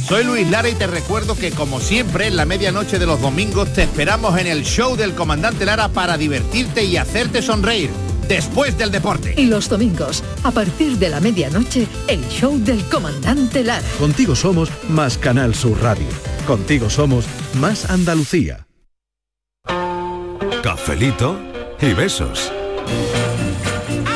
Soy 0.07 0.23
Luis 0.25 0.49
Lara 0.49 0.69
y 0.69 0.75
te 0.75 0.87
recuerdo 0.87 1.35
que 1.35 1.51
como 1.51 1.79
siempre 1.79 2.27
en 2.27 2.35
la 2.35 2.45
medianoche 2.45 2.99
de 2.99 3.07
los 3.07 3.19
domingos 3.19 3.73
te 3.73 3.83
esperamos 3.83 4.37
en 4.37 4.47
el 4.47 4.63
show 4.63 4.95
del 4.95 5.15
comandante 5.15 5.65
Lara 5.65 5.89
para 5.89 6.17
divertirte 6.17 6.85
y 6.85 6.97
hacerte 6.97 7.41
sonreír 7.41 7.89
después 8.27 8.77
del 8.77 8.91
deporte. 8.91 9.33
Y 9.37 9.45
los 9.45 9.69
domingos, 9.69 10.23
a 10.43 10.51
partir 10.51 10.97
de 10.97 11.09
la 11.09 11.19
medianoche, 11.19 11.87
el 12.07 12.21
show 12.27 12.57
del 12.59 12.83
comandante 12.85 13.63
Lara. 13.63 13.85
Contigo 13.99 14.35
somos 14.35 14.69
más 14.89 15.17
Canal 15.17 15.53
Sur 15.55 15.81
Radio. 15.81 16.07
Contigo 16.47 16.89
somos 16.89 17.25
más 17.55 17.89
Andalucía. 17.89 18.65
cafelito 20.63 21.39
y 21.81 21.93
besos. 21.93 22.51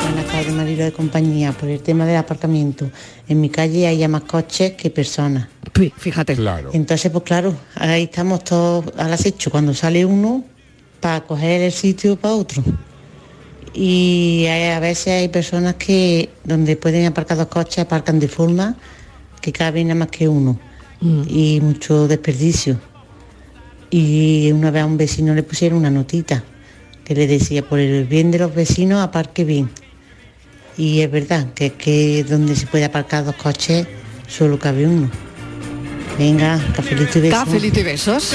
Buenas 0.02 0.26
tardes, 0.26 0.52
Marilo 0.52 0.84
de 0.84 0.92
compañía. 0.92 1.52
Por 1.52 1.68
el 1.68 1.80
tema 1.80 2.04
del 2.06 2.16
aparcamiento, 2.16 2.90
en 3.28 3.40
mi 3.40 3.50
calle 3.50 3.86
hay 3.86 3.98
ya 3.98 4.08
más 4.08 4.22
coches 4.22 4.72
que 4.72 4.90
personas. 4.90 5.48
fíjate. 5.96 6.34
Claro. 6.34 6.70
Entonces, 6.72 7.10
pues 7.12 7.22
claro, 7.24 7.54
ahí 7.76 8.04
estamos 8.04 8.42
todos 8.44 8.84
al 8.96 9.12
acecho. 9.12 9.50
Cuando 9.50 9.74
sale 9.74 10.04
uno, 10.04 10.44
para 11.00 11.20
coger 11.22 11.62
el 11.62 11.72
sitio 11.72 12.16
para 12.16 12.34
otro. 12.34 12.62
Y 13.72 14.46
hay- 14.48 14.70
a 14.72 14.80
veces 14.80 15.08
hay 15.08 15.28
personas 15.28 15.74
que 15.74 16.30
donde 16.44 16.76
pueden 16.76 17.06
aparcar 17.06 17.36
dos 17.38 17.46
coches, 17.46 17.78
aparcan 17.78 18.18
de 18.18 18.28
forma 18.28 18.76
que 19.40 19.52
cabe 19.52 19.82
nada 19.84 19.94
más 19.94 20.08
que 20.08 20.28
uno. 20.28 20.58
Y 21.28 21.60
mucho 21.62 22.06
desperdicio. 22.08 22.78
Y 23.88 24.52
una 24.52 24.70
vez 24.70 24.82
a 24.82 24.86
un 24.86 24.96
vecino 24.98 25.34
le 25.34 25.42
pusieron 25.42 25.78
una 25.78 25.90
notita 25.90 26.44
que 27.04 27.14
le 27.14 27.26
decía, 27.26 27.66
por 27.66 27.78
el 27.78 28.04
bien 28.04 28.30
de 28.30 28.38
los 28.38 28.54
vecinos, 28.54 29.00
aparque 29.02 29.44
bien. 29.44 29.70
Y 30.76 31.00
es 31.00 31.10
verdad 31.10 31.52
que 31.54 31.66
es 31.66 31.72
que 31.72 32.22
donde 32.24 32.54
se 32.54 32.66
puede 32.66 32.84
aparcar 32.84 33.24
dos 33.24 33.34
coches, 33.36 33.86
solo 34.28 34.58
cabe 34.58 34.86
uno. 34.86 35.10
Venga, 36.18 36.60
cafelito 36.76 37.18
y 37.18 37.22
besos. 37.22 37.38
Cafelito 37.44 37.80
y 37.80 37.82
besos. 37.82 38.34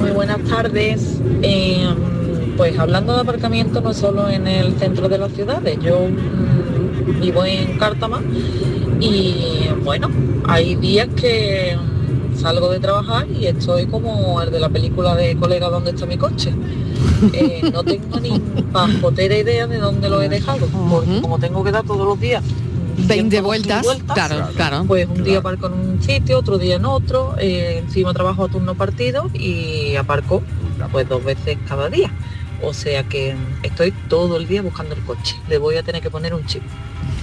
Muy 0.00 0.10
buenas 0.10 0.42
tardes. 0.48 1.02
Eh, 1.42 1.86
pues 2.56 2.78
hablando 2.78 3.14
de 3.14 3.20
aparcamiento, 3.20 3.80
no 3.80 3.94
solo 3.94 4.28
en 4.28 4.46
el 4.46 4.78
centro 4.78 5.08
de 5.08 5.18
las 5.18 5.32
ciudades, 5.32 5.78
yo 5.80 6.06
mm, 6.08 7.20
vivo 7.20 7.44
en 7.44 7.78
Cártama 7.78 8.20
y 9.00 9.68
bueno, 9.84 10.10
hay 10.46 10.74
días 10.76 11.08
que 11.16 11.76
mm, 11.76 12.38
salgo 12.38 12.70
de 12.70 12.80
trabajar 12.80 13.26
y 13.30 13.46
estoy 13.46 13.86
como 13.86 14.40
el 14.42 14.50
de 14.50 14.60
la 14.60 14.68
película 14.68 15.14
de 15.14 15.36
colega 15.36 15.68
¿Dónde 15.68 15.90
está 15.90 16.06
mi 16.06 16.16
coche? 16.16 16.52
Eh, 17.32 17.70
no 17.72 17.84
tengo 17.84 18.18
ni 18.20 18.38
pajotera 18.72 19.36
idea 19.36 19.66
de 19.66 19.78
dónde 19.78 20.08
lo 20.08 20.20
he 20.22 20.28
dejado, 20.28 20.66
porque 20.90 21.20
como 21.20 21.38
tengo 21.38 21.62
que 21.62 21.70
dar 21.70 21.84
todos 21.84 22.06
los 22.06 22.18
días 22.18 22.42
20 22.96 23.40
vueltas, 23.40 23.86
claro, 24.12 24.48
claro. 24.54 24.84
pues 24.86 25.08
un 25.08 25.24
día 25.24 25.38
aparco 25.38 25.66
en 25.66 25.72
un 25.72 26.02
sitio, 26.02 26.38
otro 26.38 26.58
día 26.58 26.76
en 26.76 26.84
otro, 26.84 27.34
eh, 27.38 27.82
encima 27.84 28.12
trabajo 28.12 28.44
a 28.44 28.48
turno 28.48 28.74
partido 28.74 29.30
y 29.34 29.96
aparco 29.96 30.42
pues 30.90 31.08
dos 31.08 31.24
veces 31.24 31.58
cada 31.66 31.88
día. 31.88 32.12
O 32.62 32.72
sea 32.72 33.02
que 33.04 33.34
estoy 33.62 33.92
todo 34.08 34.36
el 34.36 34.46
día 34.46 34.62
buscando 34.62 34.94
el 34.94 35.02
coche. 35.02 35.36
Le 35.48 35.58
voy 35.58 35.76
a 35.76 35.82
tener 35.82 36.02
que 36.02 36.10
poner 36.10 36.32
un 36.34 36.46
chip. 36.46 36.62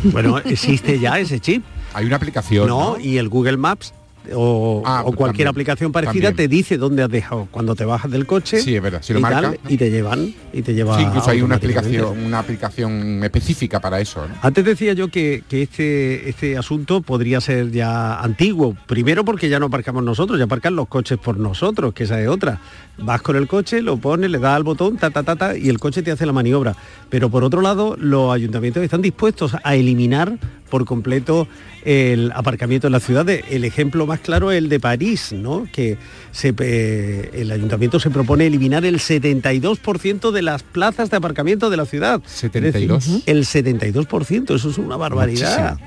Bueno, 0.04 0.38
existe 0.46 1.00
ya 1.00 1.20
ese 1.20 1.40
chip. 1.40 1.64
Hay 1.94 2.06
una 2.06 2.18
aplicación. 2.18 2.68
No, 2.68 3.00
y 3.00 3.18
el 3.18 3.30
Google 3.30 3.58
Maps 3.58 3.94
o, 4.34 4.84
Ah, 4.86 5.01
o 5.01 5.05
pues 5.07 5.17
cualquier 5.17 5.45
también, 5.45 5.47
aplicación 5.49 5.91
parecida 5.91 6.30
también. 6.30 6.36
te 6.36 6.47
dice 6.47 6.78
dónde 6.78 7.03
has 7.03 7.09
dejado 7.09 7.47
cuando 7.51 7.76
te 7.76 7.86
bajas 7.86 8.11
del 8.11 8.26
coche. 8.26 8.59
Sí, 8.61 8.76
es 8.76 8.82
verdad, 8.82 9.01
si 9.01 9.13
lo 9.13 9.20
y, 9.20 9.22
tal, 9.24 9.32
marca. 9.43 9.57
y 9.67 9.78
te 9.78 9.89
llevan 9.91 10.34
y 10.53 10.61
te 10.61 10.74
lleva 10.74 10.97
Sí, 10.97 11.03
incluso 11.03 11.30
hay 11.30 11.41
una 11.41 11.55
automáticamente. 11.55 11.97
aplicación, 11.99 12.26
una 12.26 12.39
aplicación 12.39 13.24
específica 13.24 13.80
para 13.80 13.99
eso. 13.99 14.28
¿no? 14.28 14.36
Antes 14.41 14.65
decía 14.65 14.93
yo 14.93 15.07
que, 15.09 15.43
que 15.49 15.61
este, 15.63 16.30
este 16.30 16.57
asunto 16.57 17.01
podría 17.01 17.41
ser 17.41 17.72
ya 17.72 18.20
antiguo. 18.20 18.76
Primero 18.88 19.26
porque 19.26 19.49
ya 19.49 19.59
no 19.59 19.67
aparcamos 19.67 20.03
nosotros, 20.03 20.38
ya 20.38 20.45
aparcan 20.45 20.76
los 20.76 20.88
coches 20.88 21.17
por 21.17 21.38
nosotros, 21.38 21.93
que 21.93 22.03
esa 22.03 22.22
es 22.22 22.28
otra. 22.28 22.59
Vas 22.97 23.22
con 23.22 23.36
el 23.38 23.47
coche, 23.47 23.82
lo 23.82 23.97
pones, 23.97 24.30
le 24.30 24.39
das 24.39 24.55
al 24.55 24.63
botón, 24.63 24.97
ta, 24.97 25.09
ta, 25.09 25.24
ta, 25.24 25.36
ta, 25.38 25.57
y 25.57 25.70
el 25.70 25.80
coche 25.80 26.01
te 26.03 26.11
hace 26.11 26.26
la 26.26 26.34
maniobra. 26.34 26.76
Pero 27.09 27.30
por 27.30 27.43
otro 27.45 27.61
lado, 27.61 27.95
los 27.97 28.34
ayuntamientos 28.34 28.84
están 28.84 29.01
dispuestos 29.01 29.55
a 29.63 29.76
eliminar 29.76 30.38
por 30.70 30.86
completo 30.86 31.47
el 31.84 32.32
aparcamiento 32.34 32.88
en 32.88 32.93
las 32.93 33.03
ciudades. 33.03 33.43
El 33.49 33.65
ejemplo 33.65 34.05
más 34.05 34.20
claro 34.20 34.51
es 34.51 34.57
el 34.57 34.70
de 34.70 34.80
París, 34.80 35.34
¿no? 35.34 35.67
Que 35.72 35.97
se, 36.32 36.53
eh, 36.59 37.32
el 37.34 37.51
ayuntamiento 37.51 37.99
se 37.99 38.09
propone 38.09 38.47
eliminar 38.47 38.86
el 38.86 38.99
72% 38.99 40.32
de 40.32 40.41
las 40.41 40.63
plazas 40.63 41.09
de 41.09 41.17
aparcamiento 41.17 41.70
de 41.70 41.78
la 41.78 41.86
ciudad. 41.86 42.22
Es 42.26 42.41
decir, 42.51 42.89
¿72? 42.89 43.24
el 43.26 43.45
72%, 43.45 44.55
eso 44.55 44.70
es 44.70 44.78
una 44.78 44.97
barbaridad. 44.97 45.78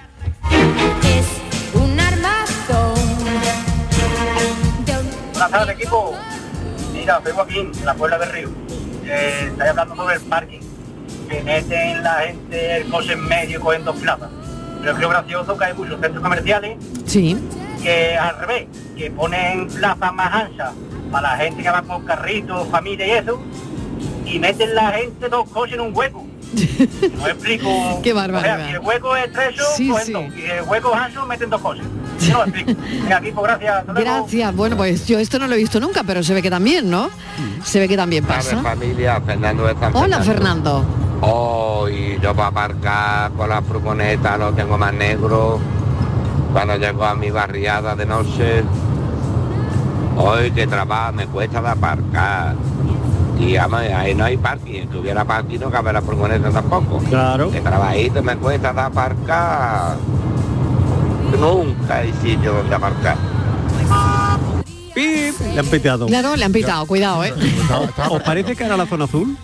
Un 1.74 2.00
armazo. 2.00 2.94
Buenas 5.32 5.50
tardes, 5.50 5.76
equipo. 5.76 6.14
Mira, 6.92 7.20
soy 7.22 7.32
Joaquín, 7.32 7.72
de 7.72 7.84
la 7.84 7.94
Puebla 7.94 8.18
del 8.18 8.32
Río. 8.32 8.48
Eh, 9.04 9.48
estáis 9.50 9.70
hablando 9.70 9.96
sobre 9.96 10.16
el 10.16 10.20
parking. 10.22 10.60
Que 11.28 11.42
meten 11.42 12.02
la 12.02 12.14
gente 12.26 12.76
el 12.76 12.88
coche 12.90 13.12
en 13.14 13.24
medio 13.24 13.60
dos 13.84 13.96
plazas. 13.96 14.30
Pero 14.82 14.96
creo 14.96 15.08
gracioso 15.08 15.56
que 15.56 15.64
hay 15.64 15.74
muchos 15.74 16.00
centros 16.00 16.22
comerciales 16.22 16.76
Sí. 17.06 17.36
que 17.82 18.16
al 18.16 18.36
revés, 18.38 18.66
que 18.96 19.10
ponen 19.10 19.68
plazas 19.68 20.12
más 20.12 20.32
anchas 20.34 20.72
para 21.10 21.30
la 21.32 21.36
gente 21.38 21.62
que 21.62 21.70
va 21.70 21.82
con 21.82 22.04
carritos, 22.04 22.68
familia 22.68 23.06
y 23.06 23.10
eso, 23.12 23.40
y 24.26 24.38
meten 24.38 24.74
la 24.74 24.90
gente 24.92 25.28
dos 25.28 25.48
coches 25.50 25.74
en 25.74 25.80
un 25.80 25.96
hueco. 25.96 26.26
No 27.18 27.26
explico. 27.28 28.00
Qué 28.02 28.12
O 28.12 28.16
barbaridad. 28.16 28.56
sea, 28.56 28.66
si 28.66 28.72
el 28.72 28.78
hueco 28.80 29.16
es 29.16 29.26
estrecho, 29.26 29.62
Sí, 29.76 29.88
cogen 29.88 30.04
sí. 30.06 30.12
Y 30.36 30.50
el 30.50 30.62
hueco 30.64 30.92
es 30.94 31.00
ancho, 31.00 31.26
meten 31.26 31.48
dos 31.50 31.60
coches. 31.60 31.84
No. 32.30 32.44
Venga, 32.46 33.18
equipo, 33.18 33.42
gracias. 33.42 33.84
Gracias. 33.86 34.56
Bueno, 34.56 34.76
pues 34.76 35.06
yo 35.06 35.18
esto 35.18 35.38
no 35.38 35.46
lo 35.46 35.54
he 35.54 35.58
visto 35.58 35.80
nunca, 35.80 36.02
pero 36.04 36.22
se 36.22 36.34
ve 36.34 36.42
que 36.42 36.50
también, 36.50 36.90
¿no? 36.90 37.10
Se 37.64 37.80
ve 37.80 37.88
que 37.88 37.96
también 37.96 38.24
pasa. 38.24 38.58
familia, 38.62 39.20
Fernando 39.20 39.66
de 39.66 39.74
San 39.74 39.96
Hola, 39.96 40.20
Fernando. 40.20 40.84
Hoy 41.22 42.18
yo 42.20 42.34
para 42.34 42.48
aparcar 42.48 43.30
con 43.32 43.48
la 43.48 43.62
furgoneta 43.62 44.36
lo 44.36 44.52
tengo 44.52 44.76
más 44.76 44.92
negro. 44.92 45.60
Cuando 46.52 46.76
llego 46.76 47.04
a 47.04 47.14
mi 47.14 47.30
barriada 47.30 47.94
de 47.94 48.04
noche, 48.04 48.62
hoy 50.16 50.50
que 50.50 50.66
trabajo 50.66 51.12
me 51.12 51.26
cuesta 51.26 51.62
de 51.62 51.68
aparcar. 51.68 52.54
Y 53.38 53.56
además, 53.56 53.82
ahí 53.94 54.14
no 54.14 54.24
hay 54.24 54.36
parking, 54.36 54.86
si 54.90 54.98
hubiera 54.98 55.24
parking 55.24 55.58
no 55.58 55.70
cabe 55.70 55.92
la 55.92 56.02
furgoneta 56.02 56.50
tampoco. 56.50 56.98
Claro. 57.08 57.50
Que 57.50 57.60
trabajito 57.60 58.22
me 58.22 58.36
cuesta 58.36 58.72
de 58.72 58.80
aparcar. 58.80 59.96
Nunca 61.38 61.96
hay 61.96 62.12
sitio 62.22 62.52
donde 62.52 62.74
aparcar. 62.74 63.16
¡Pip! 64.94 65.34
Le 65.54 65.60
han 65.60 65.66
peteado. 65.66 66.06
Claro, 66.06 66.36
le 66.36 66.44
han 66.44 66.52
pitado, 66.52 66.86
cuidado, 66.86 67.24
¿eh? 67.24 67.32
¿Os 68.10 68.22
parece 68.22 68.54
que 68.54 68.64
era 68.64 68.76
la 68.76 68.86
zona 68.86 69.04
azul? 69.04 69.36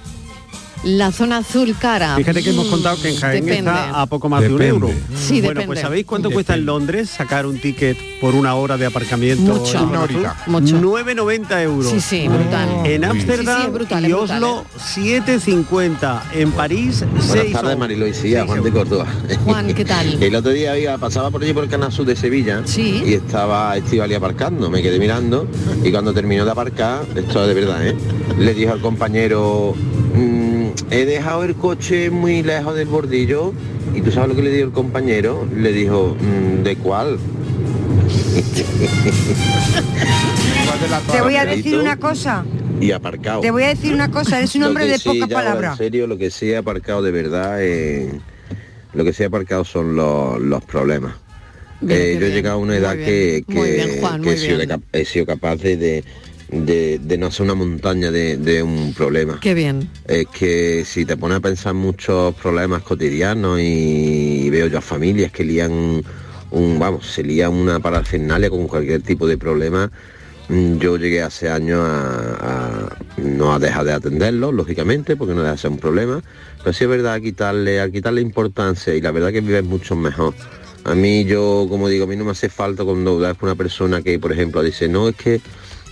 La 0.85 1.11
zona 1.13 1.39
azul 1.39 1.75
cara. 1.79 2.15
Fíjate 2.17 2.43
que 2.43 2.51
hemos 2.51 2.67
Mm, 2.67 2.71
contado 2.71 3.03
que 3.03 3.09
en 3.11 3.17
Jaén 3.17 3.45
depende. 3.45 3.71
está 3.71 4.01
a 4.01 4.07
poco 4.07 4.29
más 4.29 4.41
Depende. 4.43 4.65
de 4.67 4.73
un 4.73 4.83
euro. 4.85 4.95
Sí, 5.17 5.35
bueno, 5.41 5.49
depende. 5.49 5.67
pues 5.67 5.81
¿sabéis 5.81 6.07
cuánto 6.07 6.31
cuesta 6.31 6.55
en 6.55 6.67
Londres 6.67 7.11
sacar 7.11 7.47
un 7.47 7.59
ticket 7.59 7.97
por 8.21 8.35
una 8.35 8.55
hora 8.55 8.77
de 8.77 8.87
aparcamiento? 8.87 9.55
Mucho. 9.55 9.79
en 9.79 9.85
Una 9.89 10.03
horita. 10.03 10.37
Mucho. 10.47 10.77
9,90 10.81 11.63
euros. 11.63 11.91
Sí, 11.91 12.01
sí, 12.01 12.29
brutal. 12.29 12.69
En 12.85 13.03
Sí, 13.03 13.09
sí, 13.11 13.11
Ámsterdam 13.11 13.63
es 13.67 13.73
brutal, 13.73 14.09
y 14.09 14.13
Oslo 14.13 14.65
7,50. 14.79 16.23
En 16.35 16.53
París 16.53 17.05
6 17.21 17.27
Buenas 17.29 17.53
tardes, 17.53 17.79
Marilo 17.79 18.07
y 18.07 18.15
Cía, 18.15 18.47
Juan 18.47 18.63
de 18.63 18.71
Córdoba. 18.71 19.07
Juan, 19.45 19.75
¿qué 19.75 19.85
tal? 19.85 20.23
El 20.23 20.35
otro 20.35 20.53
día 20.53 20.79
iba, 20.79 20.97
pasaba 20.99 21.31
por 21.31 21.43
allí 21.43 21.53
por 21.53 21.65
el 21.65 21.71
canal 21.71 21.93
sur 21.93 22.07
de 22.07 22.15
Sevilla 22.17 22.63
y 22.77 23.15
estaba 23.15 23.77
Estivali 23.77 24.15
aparcando, 24.15 24.71
me 24.71 24.83
quedé 24.83 24.99
mirando 24.99 25.47
y 25.83 25.91
cuando 25.91 26.13
terminó 26.15 26.45
de 26.45 26.51
aparcar, 26.51 27.05
esto 27.17 27.43
es 27.43 27.49
de 27.49 27.55
verdad, 27.55 27.87
¿eh? 27.87 27.97
le 28.39 28.55
dijo 28.55 28.73
al 28.73 28.81
compañero, 28.81 29.75
"Mm, 30.15 30.48
he 30.91 31.05
dejado 31.05 31.45
el 31.45 31.55
coche 31.55 32.11
muy 32.11 32.43
lejos 32.43 32.75
del 32.75 32.89
bordillo 32.89 33.53
y 33.95 34.01
tú 34.03 34.11
sabes 34.11 34.31
lo 34.31 34.37
que 34.37 34.43
le 34.43 34.51
dijo 34.53 34.67
el 34.67 34.73
compañero, 34.73 35.47
le 35.57 35.73
dijo, 35.73 36.17
"Mm, 36.21 36.63
¿de 36.63 36.77
cuál? 36.77 37.19
Te 41.13 41.21
voy 41.21 41.37
a 41.37 41.45
decir 41.47 41.79
una 41.79 41.97
cosa. 41.97 42.45
Y 42.81 42.93
aparcado. 42.93 43.41
Te 43.41 43.51
voy 43.51 43.65
a 43.65 43.69
decir 43.69 43.93
una 43.93 44.11
cosa, 44.11 44.39
eres 44.39 44.55
un 44.55 44.63
hombre 44.65 44.87
de 44.87 44.99
sí, 44.99 45.09
pocas 45.09 45.29
palabras. 45.29 45.73
En 45.73 45.79
serio, 45.79 46.07
lo 46.07 46.17
que 46.17 46.31
sí 46.31 46.51
he 46.53 46.57
aparcado 46.57 47.03
de 47.03 47.11
verdad, 47.11 47.57
eh, 47.61 48.13
lo 48.95 49.05
que 49.05 49.13
sí 49.13 49.25
he 49.25 49.27
aparcado 49.27 49.65
son 49.65 49.97
los, 49.97 50.41
los 50.41 50.63
problemas. 50.65 51.15
Bien, 51.81 52.01
Eh, 52.01 52.19
yo 52.21 52.27
he 52.27 52.31
llegado 52.31 52.57
a 52.57 52.59
una 52.61 52.77
edad 52.77 52.95
bien. 52.95 53.07
que, 53.07 53.45
Muy 53.49 53.67
que- 53.69 53.75
bien, 53.75 54.01
Juan, 54.01 54.21
que 54.21 54.27
muy 54.27 54.35
he, 54.35 54.39
sido 54.39 54.49
bien. 54.57 54.59
de 54.61 54.67
cap- 54.69 54.83
he 54.93 55.05
sido 55.05 55.27
capaz 55.27 55.57
de, 55.57 55.77
de, 55.77 56.05
de- 56.51 56.99
de 56.99 57.19
no 57.19 57.27
hacer 57.27 57.45
una 57.45 57.55
montaña 57.55 58.11
de, 58.11 58.37
de 58.37 58.63
un 58.63 58.95
problema. 58.95 59.39
Qué 59.41 59.55
bien. 59.55 59.89
Es 60.07 60.27
que 60.29 60.85
si 60.85 61.05
te 61.05 61.17
pones 61.17 61.39
a 61.39 61.41
pensar 61.41 61.75
muchos 61.75 62.35
problemas 62.37 62.83
cotidianos 62.83 63.61
y 63.61 64.49
veo 64.51 64.67
yo 64.69 64.79
a 64.79 64.81
familias 64.81 65.31
que 65.33 65.45
lían 65.45 66.03
un, 66.51 66.79
vamos, 66.79 67.07
se 67.07 67.23
lían 67.23 67.53
una 67.53 67.81
parafernalia 67.81 68.49
con 68.49 68.67
cualquier 68.67 69.03
tipo 69.03 69.27
de 69.27 69.37
problema, 69.37 69.91
mm, 70.49 70.79
yo 70.79 70.97
llegué 70.97 71.21
hace 71.23 71.51
años 71.51 71.81
a, 71.83 72.39
a 72.41 72.97
no 73.19 73.53
a 73.53 73.59
dejar 73.59 73.85
de 73.85 73.93
atenderlos, 73.93 74.55
lógicamente, 74.55 75.17
porque 75.17 75.35
no 75.35 75.41
deja 75.43 75.53
de 75.53 75.59
ser 75.59 75.71
un 75.71 75.79
problema, 75.79 76.23
pero 76.59 76.73
sí 76.73 76.85
es 76.85 76.91
verdad 76.91 77.15
a 77.15 77.21
quitarle, 77.21 77.81
a 77.83 77.91
quitarle 77.91 78.23
importancia 78.23 78.95
y 78.95 79.03
la 79.03 79.11
verdad 79.11 79.31
que 79.33 79.43
vives 79.43 79.65
mucho 79.65 79.95
mejor. 79.97 80.33
A 80.85 80.95
mí 80.95 81.25
yo, 81.27 81.67
como 81.69 81.89
digo, 81.89 82.05
a 82.05 82.07
mí 82.07 82.17
no 82.17 82.25
me 82.25 82.31
hace 82.31 82.49
falta 82.49 82.83
cuando 82.85 83.17
una 83.17 83.55
persona 83.55 84.01
que, 84.01 84.19
por 84.19 84.33
ejemplo, 84.33 84.63
dice, 84.63 84.89
no, 84.89 85.09
es 85.09 85.17
que 85.17 85.41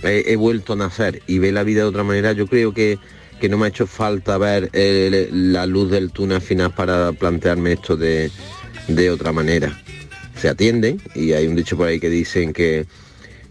he, 0.03 0.35
vuelto 0.35 0.73
a 0.73 0.75
nacer 0.75 1.21
y 1.27 1.39
ve 1.39 1.51
la 1.51 1.63
vida 1.63 1.81
de 1.81 1.87
otra 1.87 2.03
manera, 2.03 2.31
yo 2.33 2.47
creo 2.47 2.73
que, 2.73 2.99
que 3.39 3.49
no 3.49 3.57
me 3.57 3.65
ha 3.65 3.69
hecho 3.69 3.87
falta 3.87 4.37
ver 4.37 4.69
eh, 4.73 5.29
la 5.31 5.65
luz 5.65 5.91
del 5.91 6.11
túnel 6.11 6.41
final 6.41 6.73
para 6.73 7.11
plantearme 7.13 7.73
esto 7.73 7.95
de, 7.95 8.31
de 8.87 9.11
otra 9.11 9.31
manera. 9.31 9.79
Se 10.35 10.49
atienden 10.49 11.01
y 11.15 11.33
hay 11.33 11.47
un 11.47 11.55
dicho 11.55 11.77
por 11.77 11.87
ahí 11.87 11.99
que 11.99 12.09
dicen 12.09 12.53
que, 12.53 12.85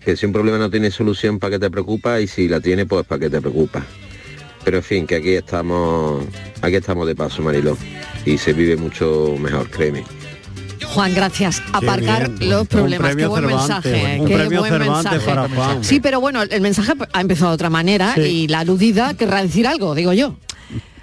que 0.05 0.17
si 0.17 0.27
un 0.27 0.33
problema 0.33 0.59
no 0.59 0.71
tiene 0.71 0.91
solución, 0.91 1.39
¿para 1.39 1.53
qué 1.53 1.59
te 1.59 1.71
preocupa? 1.71 2.21
Y 2.21 2.27
si 2.27 2.49
la 2.49 2.61
tiene, 2.61 2.87
pues 2.87 3.05
¿para 3.07 3.21
qué 3.21 3.31
te 3.31 3.41
preocupa? 3.41 3.85
Pero 4.65 4.79
en 4.79 4.83
fin, 4.83 5.07
que 5.07 5.17
aquí 5.17 5.31
estamos, 5.31 6.25
aquí 6.61 6.77
estamos 6.77 7.07
de 7.07 7.15
paso, 7.15 7.43
Mariló. 7.43 7.77
Y 8.25 8.39
se 8.39 8.53
vive 8.53 8.77
mucho 8.77 9.37
mejor, 9.39 9.71
créeme. 9.71 10.05
Juan, 10.97 11.15
gracias. 11.15 11.63
Aparcar 11.73 12.31
bien. 12.31 12.51
los 12.51 12.67
problemas. 12.69 13.15
Qué 13.15 13.27
buen 13.27 13.45
Cervantes, 13.45 13.93
mensaje. 13.93 14.21
un 14.21 14.27
qué 14.27 14.35
premio 14.35 14.61
buen 14.61 14.73
Cervantes 14.73 15.13
mensaje. 15.13 15.27
para 15.27 15.49
Juan. 15.49 15.85
Sí, 15.85 16.01
pero 16.01 16.21
bueno, 16.21 16.43
el 16.43 16.61
mensaje 16.61 16.93
ha 17.13 17.21
empezado 17.21 17.51
de 17.51 17.55
otra 17.55 17.71
manera 17.71 18.15
Sí. 18.15 18.21
y 18.23 18.49
la 18.49 18.61
aludida 18.61 19.15
querrá 19.15 19.43
decir 19.43 19.67
algo, 19.67 19.95
digo 19.95 20.13
yo. 20.13 20.37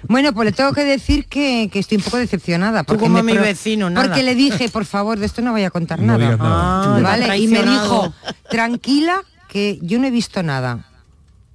Bueno, 0.06 0.34
pues 0.34 0.44
le 0.46 0.52
tengo 0.52 0.72
que 0.72 0.84
decir 0.84 1.24
que, 1.26 1.70
que 1.72 1.78
estoy 1.78 1.96
un 1.96 2.04
poco 2.04 2.18
decepcionada. 2.18 2.82
Porque 2.84 3.04
como 3.04 3.22
me 3.22 3.32
mi 3.32 3.38
vecino, 3.38 3.88
nada. 3.88 4.06
Porque 4.06 4.22
le 4.22 4.34
dije, 4.34 4.68
por 4.72 4.84
favor, 4.84 5.18
de 5.18 5.24
esto 5.26 5.40
no 5.40 5.52
vaya 5.52 5.68
a 5.68 5.70
contar 5.70 5.98
No 6.00 6.18
nada. 6.18 6.36
Ah, 6.40 6.98
vale, 7.02 7.38
y 7.38 7.46
me 7.48 7.62
dijo, 7.62 8.12
tranquila, 8.50 9.22
que 9.48 9.78
yo 9.80 9.98
no 9.98 10.06
he 10.06 10.10
visto 10.10 10.42
nada. 10.42 10.86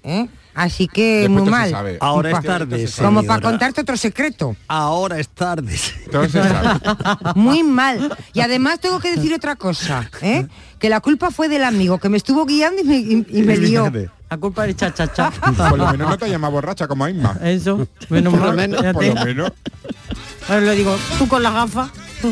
¿eh? 0.03 0.27
Así 0.56 0.88
que 0.88 1.20
Después 1.22 1.43
muy 1.43 1.52
mal. 1.52 1.70
sabe. 1.70 1.97
Ahora 2.02 2.32
es 2.32 2.41
tarde, 2.43 2.89
Como 2.97 3.24
para 3.24 3.41
contarte 3.41 3.82
otro 3.82 3.95
secreto. 3.95 4.56
Ahora 4.68 5.20
es 5.20 5.30
tarde. 5.30 5.78
Muy 7.36 7.64
mal. 7.64 8.16
Y 8.34 8.41
además 8.41 8.80
tengo 8.80 9.00
que 9.00 9.16
decir 9.16 9.34
otra 9.34 9.56
cosa, 9.56 10.10
¿eh? 10.22 10.47
que 10.80 10.89
la 10.89 11.00
culpa 11.02 11.32
fue 11.32 11.50
del 11.50 11.64
amigo 11.64 11.97
que 12.00 12.10
me 12.10 12.18
estuvo 12.18 12.45
guiando 12.45 12.82
y 12.82 12.84
me, 12.84 12.97
y- 12.97 13.26
y 13.30 13.41
me 13.43 13.58
lió. 13.58 13.91
La 14.30 14.38
culpa 14.38 14.64
de 14.64 14.76
cha 14.76 14.93
cha 14.93 15.12
cha. 15.12 15.32
Por 15.32 15.78
lo 15.78 15.91
menos 15.91 16.10
no 16.10 16.18
te 16.18 16.30
llamas 16.30 16.52
borracha 16.52 16.88
como 16.88 17.06
a 17.06 17.10
Isma. 17.10 17.38
Eso, 17.43 17.88
menos 18.10 18.34
Por 18.34 18.41
lo 18.41 18.47
mal. 18.47 18.56
menos, 18.58 18.82
por 18.93 19.06
lo 19.06 19.26
menos. 19.26 19.52
Ahora 20.47 20.62
le 20.62 20.76
digo, 20.76 20.97
tú 21.18 21.28
con 21.28 21.43
las 21.43 21.54
gafas. 21.54 21.89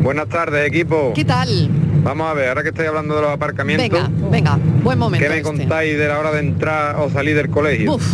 Buenas 0.00 0.28
tardes, 0.28 0.66
equipo. 0.66 1.12
¿Qué 1.14 1.24
tal? 1.24 1.70
Vamos 2.02 2.28
a 2.28 2.34
ver, 2.34 2.48
ahora 2.48 2.62
que 2.62 2.70
estoy 2.70 2.86
hablando 2.86 3.14
de 3.14 3.22
los 3.22 3.30
aparcamientos, 3.30 3.88
Venga, 3.88 4.10
venga, 4.30 4.58
buen 4.82 4.98
momento. 4.98 5.22
¿qué 5.24 5.30
me 5.30 5.36
este. 5.38 5.48
contáis 5.48 5.96
de 5.96 6.08
la 6.08 6.18
hora 6.18 6.32
de 6.32 6.40
entrar 6.40 6.96
o 6.96 7.08
salir 7.10 7.36
del 7.36 7.48
colegio? 7.48 7.94
Uf. 7.94 8.04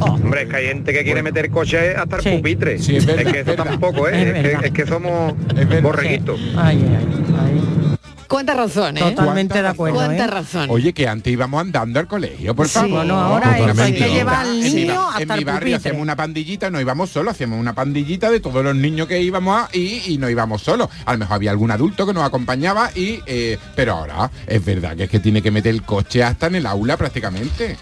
Hombre, 0.00 0.42
es 0.42 0.48
que 0.48 0.56
hay 0.56 0.66
gente 0.68 0.92
que 0.92 1.04
quiere 1.04 1.22
meter 1.22 1.50
coche 1.50 1.94
hasta 1.94 2.16
el 2.16 2.36
pupitre. 2.38 2.78
Sí, 2.78 2.96
es 2.96 3.04
verdad, 3.06 3.30
que 3.30 3.40
eso 3.40 3.54
tampoco, 3.54 4.08
Es 4.08 4.14
¿eh? 4.14 4.28
Es, 4.28 4.42
verdad. 4.42 4.60
que, 4.60 4.66
es 4.68 4.72
que 4.72 4.86
somos 4.86 5.34
borreguitos. 5.82 6.40
Cuánta 8.30 8.54
razón, 8.54 8.96
¿eh? 8.96 9.00
Totalmente 9.00 9.60
de 9.60 9.66
acuerdo, 9.66 9.96
Cuánta 9.96 10.24
¿eh? 10.24 10.26
razón. 10.28 10.66
Oye, 10.70 10.92
que 10.92 11.08
antes 11.08 11.32
íbamos 11.32 11.60
andando 11.60 11.98
al 11.98 12.06
colegio, 12.06 12.54
por 12.54 12.68
Sí. 12.68 12.74
favor. 12.74 12.90
Bueno, 12.90 13.18
ahora 13.20 13.54
hay 13.54 13.60
Totalmente. 13.62 13.98
que 13.98 14.08
llevar 14.14 14.46
al 14.46 14.54
En 14.54 14.62
mi 14.62 14.70
niño 14.82 14.94
ba- 14.94 15.08
hasta 15.08 15.22
En 15.22 15.28
mi 15.28 15.34
el 15.40 15.44
barrio 15.44 15.76
hacíamos 15.76 16.00
una 16.00 16.14
pandillita, 16.14 16.70
no 16.70 16.80
íbamos 16.80 17.10
solos, 17.10 17.32
hacíamos 17.32 17.58
una 17.58 17.74
pandillita 17.74 18.30
de 18.30 18.38
todos 18.38 18.62
los 18.62 18.76
niños 18.76 19.08
que 19.08 19.20
íbamos 19.20 19.60
a, 19.64 19.68
y, 19.76 20.12
y 20.14 20.18
no 20.18 20.30
íbamos 20.30 20.62
solos. 20.62 20.88
A 21.06 21.12
lo 21.12 21.18
mejor 21.18 21.34
había 21.34 21.50
algún 21.50 21.72
adulto 21.72 22.06
que 22.06 22.14
nos 22.14 22.22
acompañaba 22.22 22.90
y 22.94 23.18
eh, 23.26 23.58
pero 23.74 23.94
ahora 23.94 24.30
es 24.46 24.64
verdad 24.64 24.96
que 24.96 25.04
es 25.04 25.10
que 25.10 25.18
tiene 25.18 25.42
que 25.42 25.50
meter 25.50 25.74
el 25.74 25.82
coche 25.82 26.22
hasta 26.22 26.46
en 26.46 26.54
el 26.54 26.66
aula 26.66 26.96
prácticamente. 26.96 27.78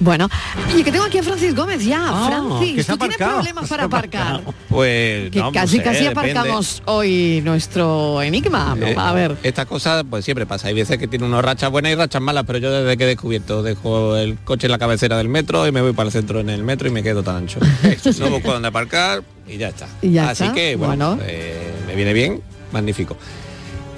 Bueno, 0.00 0.28
y 0.76 0.84
que 0.84 0.92
tengo 0.92 1.04
aquí 1.04 1.18
a 1.18 1.22
Francis 1.24 1.54
Gómez 1.56 1.84
ya. 1.84 2.00
Ah, 2.08 2.26
Francis, 2.28 2.86
¿tú 2.86 2.96
tienes 2.98 3.16
problemas 3.18 3.68
para 3.68 3.84
aparcar? 3.84 4.42
Pues 4.68 5.30
Que 5.30 5.38
no, 5.40 5.46
no 5.46 5.52
casi 5.52 5.78
sé, 5.78 5.82
casi 5.82 6.04
depende. 6.04 6.30
aparcamos 6.32 6.82
hoy 6.84 7.40
nuestro 7.44 8.22
enigma. 8.22 8.76
Eh, 8.80 8.94
a 8.96 9.12
ver. 9.12 9.36
Estas 9.42 9.66
cosas 9.66 10.04
pues 10.08 10.24
siempre 10.24 10.46
pasa. 10.46 10.68
Hay 10.68 10.74
veces 10.74 10.98
que 10.98 11.08
tiene 11.08 11.24
unas 11.24 11.44
rachas 11.44 11.70
buenas 11.70 11.90
y 11.90 11.94
rachas 11.96 12.22
malas, 12.22 12.44
pero 12.46 12.58
yo 12.60 12.70
desde 12.70 12.96
que 12.96 13.04
he 13.04 13.06
descubierto 13.08 13.62
dejo 13.62 14.16
el 14.16 14.38
coche 14.38 14.66
en 14.66 14.72
la 14.72 14.78
cabecera 14.78 15.16
del 15.16 15.28
metro 15.28 15.66
y 15.66 15.72
me 15.72 15.80
voy 15.82 15.94
para 15.94 16.06
el 16.08 16.12
centro 16.12 16.38
en 16.40 16.50
el 16.50 16.62
metro 16.62 16.86
y 16.86 16.92
me 16.92 17.02
quedo 17.02 17.22
tan 17.24 17.36
ancho. 17.36 17.58
no 18.20 18.30
busco 18.30 18.52
dónde 18.52 18.68
aparcar 18.68 19.22
y 19.48 19.56
ya 19.56 19.68
está. 19.68 19.88
Y 20.02 20.12
ya 20.12 20.30
Así 20.30 20.44
está, 20.44 20.54
que 20.54 20.76
bueno, 20.76 21.16
bueno. 21.16 21.22
eh, 21.26 21.72
me 21.86 21.96
viene 21.96 22.12
bien, 22.12 22.40
magnífico. 22.72 23.16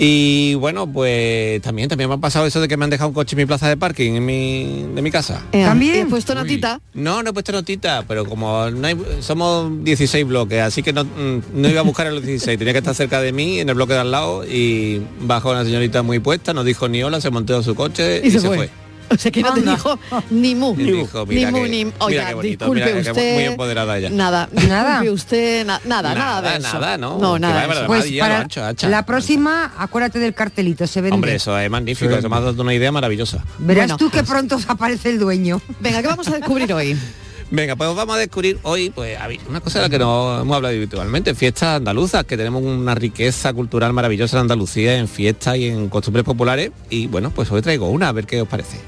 Y 0.03 0.55
bueno, 0.55 0.91
pues 0.91 1.61
también 1.61 1.91
también 1.91 2.09
me 2.09 2.15
ha 2.15 2.19
pasado 2.19 2.47
eso 2.47 2.59
de 2.59 2.69
que 2.69 2.79
me 2.79 2.85
han 2.85 2.91
dejado 2.91 3.09
un 3.09 3.15
coche 3.15 3.35
en 3.37 3.41
mi 3.43 3.45
plaza 3.45 3.69
de 3.69 3.77
parking 3.77 4.15
en 4.15 4.25
mi, 4.25 4.87
de 4.95 5.03
mi 5.03 5.11
casa. 5.11 5.43
Eh, 5.53 5.63
¿Has 5.63 5.77
puesto 6.09 6.35
notita? 6.35 6.81
No, 6.95 7.23
no 7.23 7.29
he 7.29 7.33
puesto 7.35 7.53
notita, 7.53 8.05
pero 8.09 8.25
como 8.25 8.71
no 8.71 8.87
hay- 8.87 8.97
somos 9.21 9.85
16 9.85 10.27
bloques, 10.27 10.59
así 10.63 10.83
que 10.83 10.95
no, 10.95 11.05
no 11.05 11.69
iba 11.69 11.81
a 11.81 11.85
buscar 11.85 12.07
en 12.07 12.15
los 12.15 12.25
16, 12.25 12.59
tenía 12.59 12.73
que 12.73 12.79
estar 12.79 12.95
cerca 12.95 13.21
de 13.21 13.33
mí, 13.33 13.61
en 13.61 13.69
el 13.69 13.75
bloque 13.75 13.93
de 13.93 13.99
al 13.99 14.11
lado, 14.11 14.43
y 14.47 15.03
bajó 15.21 15.51
una 15.51 15.65
señorita 15.65 16.01
muy 16.03 16.19
puesta, 16.19 16.55
no 16.55 16.65
dijo 16.65 16.89
ni 16.89 17.03
hola, 17.03 17.21
se 17.21 17.29
montó 17.29 17.55
en 17.59 17.63
su 17.63 17.75
coche 17.75 18.23
y, 18.25 18.31
se, 18.31 18.41
fue. 18.41 18.71
O 19.15 19.17
sea 19.19 19.31
que 19.33 19.43
no 19.43 19.53
te 19.55 19.63
dijo 19.63 19.99
ni 20.31 20.55
mu. 20.55 20.75
Y 20.79 20.85
dijo, 20.85 21.27
ni 21.27 21.47
mu, 21.47 21.63
que- 21.65 21.69
ni... 21.69 21.93
Oiga, 21.99 22.33
bonito, 22.35 22.65
disculpe 22.73 23.03
que 23.03 23.11
usted. 23.11 23.35
muy 23.35 23.45
empoderada 23.45 23.99
ella. 23.99 24.11
Nada, 24.11 24.49
Nada. 24.69 25.01
disculpe 25.01 25.11
usted, 25.11 25.67
na- 25.67 25.81
nada, 25.85 26.15
nada, 26.15 26.41
Nada, 26.41 26.53
de 26.53 26.59
eso. 26.59 26.79
nada, 26.81 26.97
¿no? 26.99 27.19
No, 27.19 27.39
nada. 27.39 27.67
vaya 27.67 27.87
Pues 27.87 28.09
ya 28.11 28.47
para 28.49 28.89
la 28.89 29.05
próxima, 29.07 29.73
acuérdate 29.79 30.19
del 30.21 30.33
cartelito, 30.35 30.87
se 30.87 31.01
vende. 31.01 31.15
Hombre, 31.15 31.35
eso 31.35 31.59
es 31.59 31.69
magnífico, 31.71 32.15
eso 32.15 32.29
me 32.29 32.37
ha 32.37 32.41
dado 32.41 32.63
una 32.63 32.73
idea 32.75 32.93
maravillosa. 32.93 33.45
Verás 33.59 33.87
Bueno. 33.89 33.97
tú 33.99 34.11
que 34.11 34.23
pronto 34.23 34.57
os 34.57 34.69
aparece 34.69 35.11
el 35.11 35.19
dueño. 35.19 35.61
Venga, 35.81 36.01
¿qué 36.03 36.09
vamos 36.09 36.29
a 36.29 36.33
descubrir 36.33 36.73
hoy? 36.73 36.97
Venga, 37.51 37.75
pues 37.75 37.95
vamos 37.95 38.15
a 38.15 38.19
descubrir 38.19 38.59
hoy, 38.63 38.91
pues, 38.91 39.19
a 39.19 39.27
ver, 39.27 39.41
una 39.49 39.61
cosa 39.61 39.81
de 39.81 39.87
la 39.87 39.91
que 39.91 39.99
no 39.99 40.41
hemos 40.41 40.57
hablado 40.57 40.75
habitualmente, 40.75 41.35
fiestas 41.35 41.77
andaluzas, 41.77 42.25
que 42.25 42.37
tenemos 42.37 42.63
una 42.63 42.95
riqueza 42.95 43.53
cultural 43.53 43.93
maravillosa 43.93 44.37
en 44.37 44.43
Andalucía, 44.43 44.97
en 44.97 45.09
fiestas 45.09 45.57
y 45.57 45.67
en 45.67 45.89
costumbres 45.89 46.25
populares. 46.25 46.71
Y 46.91 47.09
bueno, 47.09 47.31
pues 47.31 47.51
hoy 47.51 47.61
traigo 47.61 47.89
una, 47.89 48.09
a 48.09 48.13
ver 48.13 48.27
qué 48.27 48.41
os 48.41 48.49
parece. 48.49 48.81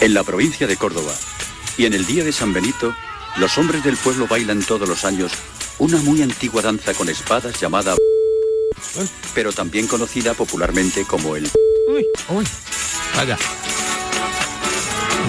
En 0.00 0.14
la 0.14 0.24
provincia 0.24 0.66
de 0.66 0.76
Córdoba 0.76 1.12
y 1.76 1.86
en 1.86 1.94
el 1.94 2.04
día 2.06 2.24
de 2.24 2.32
San 2.32 2.52
Benito, 2.52 2.92
los 3.36 3.56
hombres 3.58 3.84
del 3.84 3.96
pueblo 3.96 4.26
bailan 4.26 4.62
todos 4.62 4.88
los 4.88 5.04
años 5.04 5.32
una 5.78 5.98
muy 5.98 6.22
antigua 6.22 6.60
danza 6.62 6.92
con 6.94 7.08
espadas 7.08 7.60
llamada 7.60 7.94
pero 9.34 9.52
también 9.52 9.86
conocida 9.86 10.34
popularmente 10.34 11.04
como 11.04 11.36
el 11.36 11.48
Vaya. 13.16 13.38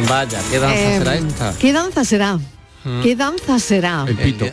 Vaya, 0.08 0.39
¿qué 0.50 0.60
danza 0.60 0.80
Eh, 0.80 0.97
será 1.00 1.16
esta? 1.16 1.54
¿Qué 1.60 1.74
danza 1.74 2.06
será? 2.06 2.39
Mm. 2.84 3.02
¿Qué 3.02 3.16
danza 3.16 3.60
será? 3.60 4.06
El 4.08 4.16
pito. 4.16 4.45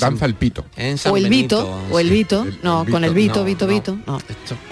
Danza 0.00 0.24
el 0.24 0.34
pito. 0.34 0.64
En 0.76 0.96
San 0.96 1.12
O 1.12 1.16
el 1.16 1.24
Benito, 1.24 1.58
Vito, 1.62 1.94
o 1.94 1.98
el 1.98 2.08
sí. 2.08 2.12
Vito, 2.12 2.46
no, 2.62 2.86
con 2.90 3.04
el 3.04 3.12
Vito, 3.14 3.40
no, 3.40 3.44
Vito, 3.44 3.66
no. 3.66 3.72
Vito, 3.72 3.98
no. 4.06 4.18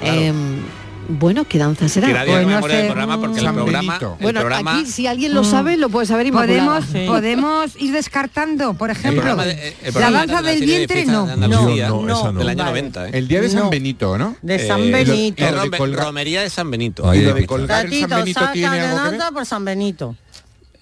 claro. 0.01 0.21
Em, 0.21 0.63
bueno, 1.09 1.45
¿qué 1.49 1.59
danza 1.59 1.89
será? 1.89 2.07
Que 2.09 2.13
nadie 2.15 2.33
Pues 2.33 2.47
no 2.47 2.61
programa 2.61 3.21
porque 3.21 3.39
el 3.39 3.45
San 3.45 3.55
programa, 3.55 3.93
Benito. 3.99 4.17
el 4.19 4.23
Bueno, 4.23 4.41
programa- 4.41 4.77
aquí 4.79 4.87
si 4.87 5.07
alguien 5.07 5.35
lo 5.35 5.45
sabe 5.45 5.77
lo 5.77 5.89
puede 5.89 6.07
saber 6.07 6.27
Inmaculada. 6.27 6.81
Podemos, 6.81 7.07
podemos 7.09 7.77
ir 7.83 7.93
descartando, 7.93 8.75
por 8.75 8.91
ejemplo, 8.91 9.23
programa 9.23 9.45
de- 9.45 9.75
el 9.83 9.95
la 9.95 10.11
danza 10.11 10.43
de 10.43 10.51
del 10.55 10.65
vientre 10.65 11.07
no. 11.07 11.27
No, 11.27 11.37
no, 11.49 11.77
esa 12.09 12.33
no. 12.33 12.39
del 12.39 12.49
año 12.49 12.59
Vale. 12.59 12.71
90. 12.83 13.09
¿eh? 13.09 13.11
El 13.15 13.29
día 13.29 13.41
de 13.41 13.49
San 13.51 13.71
Benito, 13.71 14.17
¿no? 14.19 14.37
De 14.43 14.67
San 14.67 14.81
Eh, 14.81 14.91
Benito. 14.93 15.45
lo- 15.45 15.57
lo 15.57 15.63
de 15.71 15.79
colgar- 15.79 16.05
Romería 16.07 16.43
de 16.43 16.51
San 16.51 16.71
Benito. 16.71 17.15
¿Y 17.15 17.21
lo 17.23 17.35
de 17.35 17.47
colgar 17.47 17.87
el 17.87 17.91
San 17.93 18.01
Tatito, 18.01 18.17
Benito 18.17 18.41
saca 18.41 18.53
tiene 18.53 18.69
la 18.69 18.73
algo 18.85 18.97
que 18.97 19.11
ver? 19.11 19.19
danza 19.19 19.33
por 19.35 19.47
San 19.47 19.65
Benito. 19.65 20.17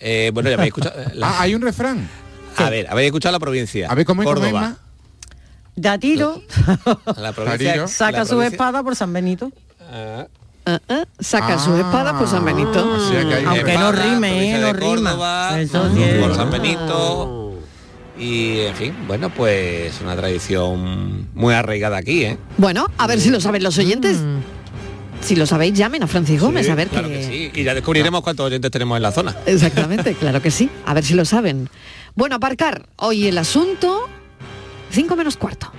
Eh, 0.01 0.31
bueno, 0.35 0.49
ya 0.51 0.55
habéis 0.57 0.69
escuchado. 0.69 0.95
la- 1.15 1.29
Ah, 1.29 1.43
hay 1.43 1.55
un 1.55 1.63
refrán. 1.63 2.09
a 2.57 2.71
ver, 2.71 2.87
habéis 2.91 3.07
escuchado 3.07 3.33
la 3.33 3.39
provincia. 3.41 3.89
A 3.91 3.95
ver, 3.95 4.05
¿cómo 4.05 4.23
es, 4.23 4.27
Córdoba. 4.27 4.61
Ma? 4.61 4.77
De 5.75 5.89
a 5.89 5.97
tiro, 5.99 6.43
La 7.17 7.33
provincia. 7.33 7.87
saca 7.89 8.27
su 8.27 8.43
espada 8.43 8.83
por 8.83 8.95
San 8.95 9.13
Benito. 9.13 9.51
Ah, 9.93 10.27
Ah, 10.65 10.79
ah, 10.89 11.05
saca 11.19 11.59
sus 11.59 11.77
espadas 11.77 12.15
por 12.15 12.29
San 12.29 12.45
Benito. 12.45 12.89
O 12.89 13.11
sea 13.11 13.25
que 13.25 13.35
hay 13.35 13.43
un 13.43 13.49
Aunque 13.49 13.75
no 13.75 13.91
Espada, 13.91 14.15
rime, 14.15 14.55
eh, 14.55 14.59
no 14.61 14.73
rima. 14.73 15.61
Eso 15.61 15.83
ah, 15.83 15.91
sí 15.93 16.01
por 16.21 16.37
San 16.37 16.51
Benito. 16.53 17.55
Y 18.17 18.61
en 18.61 18.77
fin, 18.77 18.95
bueno, 19.09 19.29
pues 19.31 20.01
una 20.01 20.15
tradición 20.15 21.29
muy 21.35 21.53
arraigada 21.55 21.97
aquí, 21.97 22.25
¿eh? 22.25 22.39
Bueno, 22.59 22.87
a 22.97 23.09
ver 23.09 23.19
si 23.21 23.31
lo 23.31 23.41
saben 23.41 23.65
los 23.65 23.77
oyentes. 23.79 24.19
Si 25.21 25.35
lo 25.35 25.47
sabéis, 25.47 25.75
llamen 25.75 26.05
a 26.05 26.07
Francis 26.07 26.41
Gómez 26.41 26.67
Sí, 26.67 26.71
a 26.73 26.75
ver 26.77 26.89
claro 26.89 27.09
qué- 27.09 27.15
que 27.15 27.25
sí. 27.25 27.51
Y 27.61 27.65
ya 27.65 27.75
descubriremos 27.75 28.23
cuántos 28.23 28.47
oyentes 28.47 28.71
tenemos 28.71 28.97
en 28.97 29.03
la 29.03 29.11
zona. 29.11 29.35
Exactamente, 29.47 30.15
claro 30.21 30.41
que 30.41 30.53
sí. 30.53 30.71
A 30.87 30.95
ver 30.95 31.03
si 31.05 31.15
lo 31.15 31.25
saben. 31.25 31.69
Bueno, 32.15 32.37
aparcar. 32.37 32.87
Hoy 32.99 33.27
el 33.27 33.39
asunto, 33.39 34.09
5 34.91 35.17
menos 35.17 35.37
cuarto. 35.37 35.73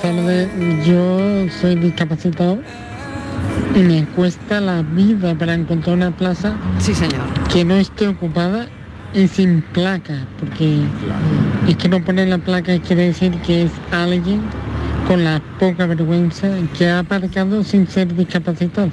Tardes, 0.00 0.48
yo 0.86 1.46
soy 1.60 1.76
discapacitado 1.76 2.58
y 3.74 3.78
me 3.80 4.04
cuesta 4.06 4.60
la 4.60 4.82
vida 4.82 5.34
para 5.36 5.54
encontrar 5.54 5.96
una 5.96 6.16
plaza 6.16 6.56
sí, 6.78 6.94
señor. 6.94 7.22
que 7.52 7.64
no 7.64 7.76
esté 7.76 8.08
ocupada 8.08 8.68
y 9.14 9.28
sin 9.28 9.62
placa, 9.62 10.26
porque 10.38 10.80
es 11.68 11.76
que 11.76 11.88
no 11.88 12.04
poner 12.04 12.28
la 12.28 12.38
placa 12.38 12.78
quiere 12.80 13.06
decir 13.08 13.32
que 13.42 13.64
es 13.64 13.72
alguien 13.90 14.42
con 15.06 15.24
la 15.24 15.42
poca 15.58 15.86
vergüenza 15.86 16.48
que 16.78 16.88
ha 16.88 17.00
aparcado 17.00 17.64
sin 17.64 17.88
ser 17.88 18.14
discapacitado. 18.14 18.90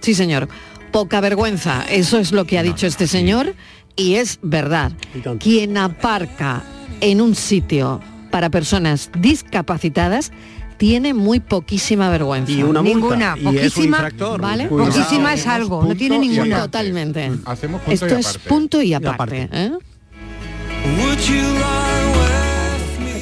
Sí, 0.00 0.14
señor. 0.14 0.48
Poca 0.92 1.20
vergüenza. 1.20 1.84
Eso 1.88 2.18
es 2.18 2.32
lo 2.32 2.44
que 2.44 2.58
ha 2.58 2.62
dicho 2.62 2.86
este 2.86 3.06
señor 3.06 3.54
y 3.96 4.16
es 4.16 4.38
verdad. 4.42 4.92
Quien 5.38 5.76
aparca 5.76 6.62
en 7.00 7.20
un 7.20 7.34
sitio 7.34 8.00
para 8.30 8.50
personas 8.50 9.10
discapacitadas 9.18 10.32
tiene 10.76 11.12
muy 11.12 11.40
poquísima 11.40 12.08
vergüenza. 12.08 12.50
Y 12.52 12.62
una 12.62 12.80
multa. 12.80 12.96
Ninguna, 12.96 13.34
Y 13.36 13.40
es 13.40 13.44
un 13.44 13.54
poquísima, 13.54 13.96
infractor. 13.98 14.40
¿Vale? 14.40 14.66
Cuidado. 14.68 14.90
Poquísima 14.90 15.34
es 15.34 15.46
algo, 15.46 15.84
no 15.84 15.94
tiene 15.94 16.18
ninguna. 16.18 16.62
Totalmente. 16.62 17.32
Hacemos 17.44 17.82
punto 17.82 17.92
Esto 17.92 18.16
y 18.16 18.20
es 18.20 18.38
punto 18.38 18.82
y 18.82 18.88
Y 18.88 18.94
aparte. 18.94 19.48
¿eh? 19.52 19.72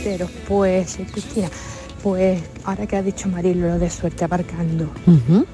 Pero, 0.05 0.31
pues, 0.47 0.99
Cristina, 1.13 1.49
pues 2.03 2.41
ahora 2.65 2.87
que 2.87 2.97
ha 2.97 3.03
dicho 3.03 3.29
Marilo 3.29 3.69
lo 3.69 3.79
de 3.79 3.91
suerte 3.91 4.25
aparcando, 4.25 4.91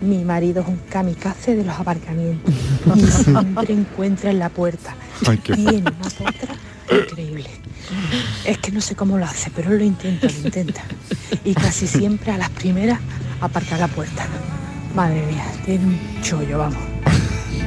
mi 0.00 0.24
marido 0.24 0.62
es 0.62 0.68
un 0.68 0.78
kamikaze 0.88 1.56
de 1.56 1.64
los 1.64 1.78
aparcamientos 1.78 2.52
y 2.96 3.00
siempre 3.00 3.72
encuentra 3.72 4.30
en 4.30 4.38
la 4.38 4.48
puerta. 4.48 4.94
Ay, 5.26 5.38
qué- 5.38 5.52
una 5.52 5.90
potra 5.90 6.54
increíble. 7.02 7.50
Es 8.44 8.58
que 8.58 8.72
no 8.72 8.80
sé 8.80 8.94
cómo 8.94 9.18
lo 9.18 9.24
hace, 9.24 9.50
pero 9.54 9.70
lo 9.70 9.82
intenta, 9.84 10.26
lo 10.28 10.38
intenta. 10.46 10.82
Y 11.44 11.54
casi 11.54 11.86
siempre 11.86 12.32
a 12.32 12.38
las 12.38 12.50
primeras 12.50 12.98
aparca 13.40 13.76
la 13.78 13.88
puerta. 13.88 14.26
Madre 14.94 15.24
mía, 15.26 15.44
tiene 15.64 15.84
un 15.86 15.98
chollo, 16.22 16.58
vamos. 16.58 16.78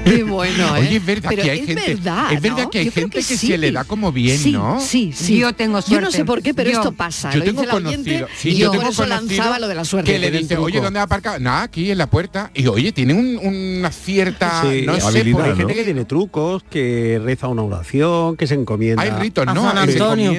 Qué 0.09 0.23
bueno, 0.23 0.75
¿eh? 0.77 0.79
Oye, 0.81 0.95
es 0.97 1.05
verdad 1.05 1.29
Pero 1.29 1.43
que 1.43 1.51
hay 1.51 1.59
es 1.59 1.65
gente, 1.65 1.93
verdad, 1.95 2.33
es 2.33 2.41
verdad 2.41 2.63
¿no? 2.63 2.69
que 2.69 2.79
hay 2.79 2.85
Yo 2.85 2.91
gente 2.91 3.19
que 3.19 3.25
que, 3.25 3.37
sí. 3.37 3.47
se 3.47 3.57
le 3.57 3.71
da 3.71 3.83
como 3.83 4.11
bien, 4.11 4.37
Sí, 4.37 4.51
¿no? 4.51 4.79
sí, 4.79 5.11
sí. 5.13 5.37
Yo 5.37 5.53
tengo 5.53 5.79
Yo 5.79 5.95
no 6.01 6.07
suerte. 6.11 6.17
sé 6.17 6.25
por 6.25 6.41
qué, 6.41 6.53
pero 6.53 6.69
Yo- 6.71 6.77
esto 6.77 6.91
pasa. 6.91 7.31
Yo 7.31 7.39
Lo 7.39 7.45
tengo 7.45 7.61
dice 7.61 7.73
la 7.73 7.77
oyente 7.89 8.11
conocido, 8.19 8.27
sí, 8.37 8.49
y 8.49 8.51
yo 8.53 8.57
yo 8.65 8.71
tengo 8.71 8.83
por 8.83 8.91
eso 8.93 9.03
conocido 9.03 9.27
lanzaba 9.37 9.59
lo 9.59 9.67
de 9.67 9.75
la 9.75 9.85
suerte. 9.85 10.11
que 10.11 10.19
le 10.19 10.31
dice, 10.31 10.57
oye. 10.57 10.79
¿dónde 10.81 10.99
ha 10.99 11.03
aparcado? 11.03 11.39
Nada, 11.39 11.63
aquí 11.63 11.91
en 11.91 11.97
la 11.97 12.07
puerta. 12.09 12.51
Y 12.53 12.67
oye, 12.67 12.91
tiene 12.91 13.13
un- 13.13 13.37
una 13.37 13.91
cierta, 13.91 14.61
Sí, 14.63 14.83
no 14.85 14.95
sé, 14.99 15.07
habilidad, 15.07 15.37
por 15.37 15.45
hay 15.49 15.55
gente 15.55 15.73
que 15.75 15.83
tiene 15.83 16.05
trucos, 16.05 16.63
que 16.69 17.19
reza 17.23 17.47
una 17.47 17.63
oración, 17.63 18.37
que 18.37 18.47
se 18.47 18.53
encomienda. 18.55 19.01
Hay 19.03 19.09
ritos, 19.11 19.45
¿no? 19.45 19.63
San 19.63 19.77
Antonio. 19.77 20.33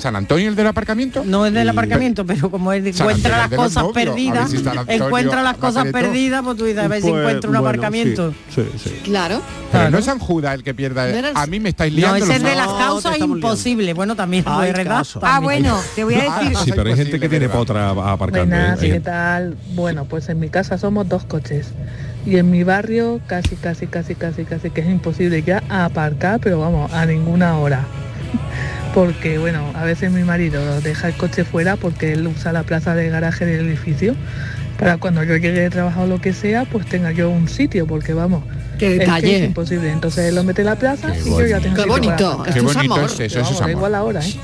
¿San 0.00 0.16
Antonio 0.16 0.48
el 0.48 0.56
del 0.56 0.66
aparcamiento? 0.66 1.22
No 1.24 1.46
es 1.46 1.52
del 1.52 1.68
aparcamiento, 1.68 2.24
pero 2.26 2.50
como 2.50 2.72
él 2.72 2.86
encuentra 2.86 3.38
las 3.38 3.50
cosas 3.50 3.84
perdidas, 3.94 4.52
encuentra 4.88 5.42
las 5.42 5.56
cosas 5.56 5.86
perdidas, 5.92 6.42
pues 6.42 6.56
tú 6.56 6.64
dices, 6.64 6.82
a 6.82 6.88
ver 6.88 7.02
si 7.02 7.08
Pues, 7.08 7.20
encuentra 7.20 7.50
un 7.50 7.56
aparcamiento. 7.56 8.34
Sí, 8.54 8.62
sí. 8.76 9.00
Claro. 9.04 9.40
Pero 9.72 9.90
no 9.90 9.98
es 9.98 10.04
San 10.04 10.18
Judas 10.18 10.54
el 10.54 10.62
que 10.62 10.74
pierda. 10.74 11.06
No 11.08 11.28
el- 11.28 11.36
A 11.36 11.46
mí 11.46 11.60
me 11.60 11.70
estáis 11.70 11.92
No, 11.92 11.98
liando. 12.00 12.24
ese 12.24 12.36
es 12.36 12.42
de 12.42 12.54
las 12.54 12.68
causas 12.68 13.18
imposibles. 13.18 13.94
Bueno, 13.94 14.16
también 14.16 14.44
Hay 14.46 14.54
puede 14.56 14.72
redar. 14.72 14.98
casos. 14.98 15.22
Ah, 15.24 15.40
bueno, 15.40 15.78
te 15.94 16.04
voy 16.04 16.14
a 16.14 16.22
decir... 16.38 16.56
Sí, 16.64 16.72
pero 16.74 16.90
hay 16.90 16.96
gente 16.96 17.18
que 17.20 17.28
tiene 17.28 17.48
potra 17.48 17.90
aparcando. 17.90 18.54
Buenas, 18.56 18.82
¿eh? 18.82 18.90
¿qué 18.92 19.00
tal? 19.00 19.56
Bueno, 19.74 20.04
pues 20.04 20.28
en 20.28 20.38
mi 20.40 20.48
casa 20.48 20.78
somos 20.78 21.08
dos 21.08 21.24
coches. 21.24 21.68
Y 22.24 22.38
en 22.38 22.50
mi 22.50 22.64
barrio 22.64 23.20
casi, 23.28 23.54
casi, 23.56 23.86
casi, 23.86 24.14
casi, 24.16 24.44
casi 24.44 24.70
que 24.70 24.80
es 24.80 24.88
imposible 24.88 25.42
ya 25.42 25.62
aparcar, 25.68 26.40
pero 26.40 26.58
vamos, 26.58 26.92
a 26.92 27.06
ninguna 27.06 27.56
hora. 27.58 27.84
Porque, 28.94 29.38
bueno, 29.38 29.60
a 29.74 29.84
veces 29.84 30.10
mi 30.10 30.22
marido 30.24 30.80
deja 30.80 31.08
el 31.08 31.14
coche 31.14 31.44
fuera 31.44 31.76
porque 31.76 32.12
él 32.14 32.26
usa 32.26 32.52
la 32.52 32.62
plaza 32.62 32.94
de 32.94 33.08
garaje 33.10 33.44
del 33.44 33.66
edificio 33.68 34.14
para 34.78 34.96
cuando 34.96 35.22
yo 35.22 35.34
llegue 35.36 35.60
de 35.60 35.70
trabajo 35.70 36.02
o 36.02 36.06
lo 36.06 36.20
que 36.20 36.32
sea, 36.32 36.64
pues 36.64 36.86
tenga 36.86 37.12
yo 37.12 37.28
un 37.30 37.48
sitio, 37.48 37.86
porque 37.86 38.14
vamos, 38.14 38.42
Qué 38.78 38.86
es 38.86 38.92
que 38.94 38.98
detalle. 39.00 39.36
es 39.38 39.44
imposible. 39.46 39.90
Entonces 39.90 40.26
él 40.28 40.34
lo 40.34 40.44
mete 40.44 40.62
en 40.62 40.66
la 40.66 40.76
plaza 40.76 41.12
Qué 41.12 41.20
y 41.28 41.30
yo 41.30 41.46
ya 41.46 41.60
tengo 41.60 41.76
Qué 41.76 41.86
bonito, 41.88 42.42
Qué 42.44 42.50
es 42.50 42.62
bonito 42.62 42.80
amor. 42.94 43.04
es 43.04 43.12
eso, 43.12 43.24
eso 43.24 43.40
vamos, 43.40 43.50
es 43.52 43.58
da 43.58 43.64
amor. 43.64 43.70
igual 43.76 43.94
ahora, 43.94 44.20
¿eh? 44.24 44.34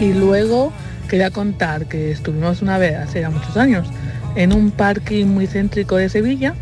Y 0.00 0.12
luego 0.14 0.72
quería 1.08 1.30
contar 1.30 1.86
que 1.86 2.10
estuvimos 2.10 2.62
una 2.62 2.78
vez, 2.78 2.96
hace 2.96 3.20
ya 3.20 3.30
muchos 3.30 3.56
años, 3.56 3.86
en 4.34 4.52
un 4.52 4.70
parking 4.70 5.26
muy 5.26 5.46
céntrico 5.46 5.96
de 5.96 6.08
Sevilla. 6.08 6.54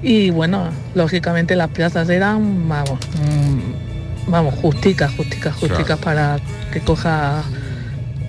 Y 0.00 0.30
bueno, 0.30 0.68
lógicamente 0.94 1.56
las 1.56 1.70
plazas 1.70 2.08
eran, 2.08 2.68
vamos, 2.68 3.00
mm, 3.16 4.30
vamos, 4.30 4.54
justicas, 4.54 5.12
justicas, 5.16 5.56
justicas 5.56 5.98
para 5.98 6.38
que 6.72 6.78
coja 6.80 7.42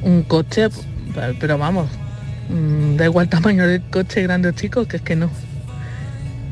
un 0.02 0.24
coche, 0.24 0.70
pero 1.40 1.60
vamos, 1.60 1.88
mm, 2.50 2.96
da 2.96 3.06
igual 3.06 3.30
tamaño 3.30 3.68
del 3.68 3.84
coche, 3.84 4.24
grande 4.24 4.50
o 4.50 4.52
chico, 4.54 4.88
que 4.88 4.98
es 4.98 5.04
que 5.04 5.16
no 5.16 5.30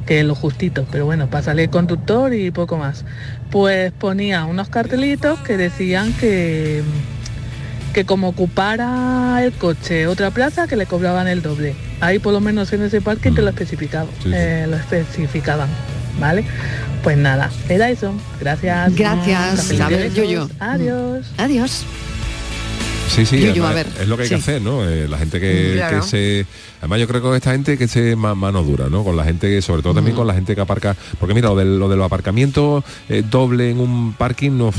que 0.09 0.23
lo 0.23 0.33
justito, 0.33 0.87
pero 0.91 1.05
bueno, 1.05 1.29
para 1.29 1.43
salir 1.43 1.69
conductor 1.69 2.33
y 2.33 2.49
poco 2.49 2.77
más. 2.77 3.05
Pues 3.51 3.91
ponía 3.91 4.45
unos 4.45 4.67
cartelitos 4.67 5.37
que 5.41 5.55
decían 5.55 6.13
que 6.13 6.81
que 7.93 8.05
como 8.05 8.29
ocupara 8.29 9.39
el 9.43 9.51
coche 9.53 10.07
otra 10.07 10.31
plaza 10.31 10.67
que 10.67 10.75
le 10.75 10.87
cobraban 10.87 11.27
el 11.27 11.43
doble. 11.43 11.75
Ahí 12.01 12.17
por 12.17 12.33
lo 12.33 12.39
menos 12.41 12.73
en 12.73 12.81
ese 12.81 13.01
parque 13.01 13.29
te 13.31 13.41
lo 13.43 13.49
especificaba, 13.49 14.09
Sí, 14.23 14.29
sí. 14.29 14.31
eh, 14.33 14.65
lo 14.67 14.77
especificaban, 14.77 15.69
¿vale? 16.19 16.43
Pues 17.03 17.15
nada, 17.17 17.51
era 17.69 17.89
eso. 17.91 18.11
Gracias. 18.39 18.95
Gracias. 18.95 19.55
Cafelito 19.55 19.83
A 19.85 19.89
ver, 19.89 19.99
y 19.99 20.03
besos. 20.09 20.17
Yuyu. 20.17 20.49
Adiós. 20.59 21.25
Adiós. 21.37 21.83
Sí, 23.15 23.25
sí, 23.25 23.37
Yuyu, 23.39 23.63
además, 23.63 23.71
a 23.71 23.73
ver, 23.73 23.87
es 24.01 24.07
lo 24.07 24.17
que 24.17 24.23
hay 24.23 24.29
sí. 24.29 24.35
que 24.35 24.41
hacer, 24.41 24.61
¿no? 24.61 24.87
Eh, 24.87 25.07
la 25.07 25.17
gente 25.19 25.39
que, 25.39 25.73
Claro. 25.75 26.01
que 26.01 26.07
se... 26.07 26.45
Además 26.79 26.99
yo 26.99 27.07
creo 27.07 27.21
que 27.21 27.27
con 27.27 27.35
esta 27.35 27.51
gente 27.51 27.77
que 27.77 27.87
se 27.87 28.15
ma- 28.15 28.35
mano 28.35 28.63
dura, 28.63 28.87
¿no? 28.89 29.03
Con 29.03 29.15
la 29.17 29.23
gente, 29.25 29.61
sobre 29.61 29.81
todo 29.81 29.93
también 29.93 30.15
con 30.15 30.25
la 30.27 30.33
gente 30.33 30.55
que 30.55 30.61
aparca... 30.61 30.95
Porque 31.19 31.33
mira, 31.33 31.49
lo, 31.49 31.55
del- 31.55 31.77
lo 31.77 31.89
de 31.89 31.95
los 31.97 32.05
aparcamientos 32.05 32.83
eh, 33.09 33.23
doble 33.29 33.69
en 33.71 33.79
un 33.79 34.13
parking 34.13 34.51
nos, 34.57 34.75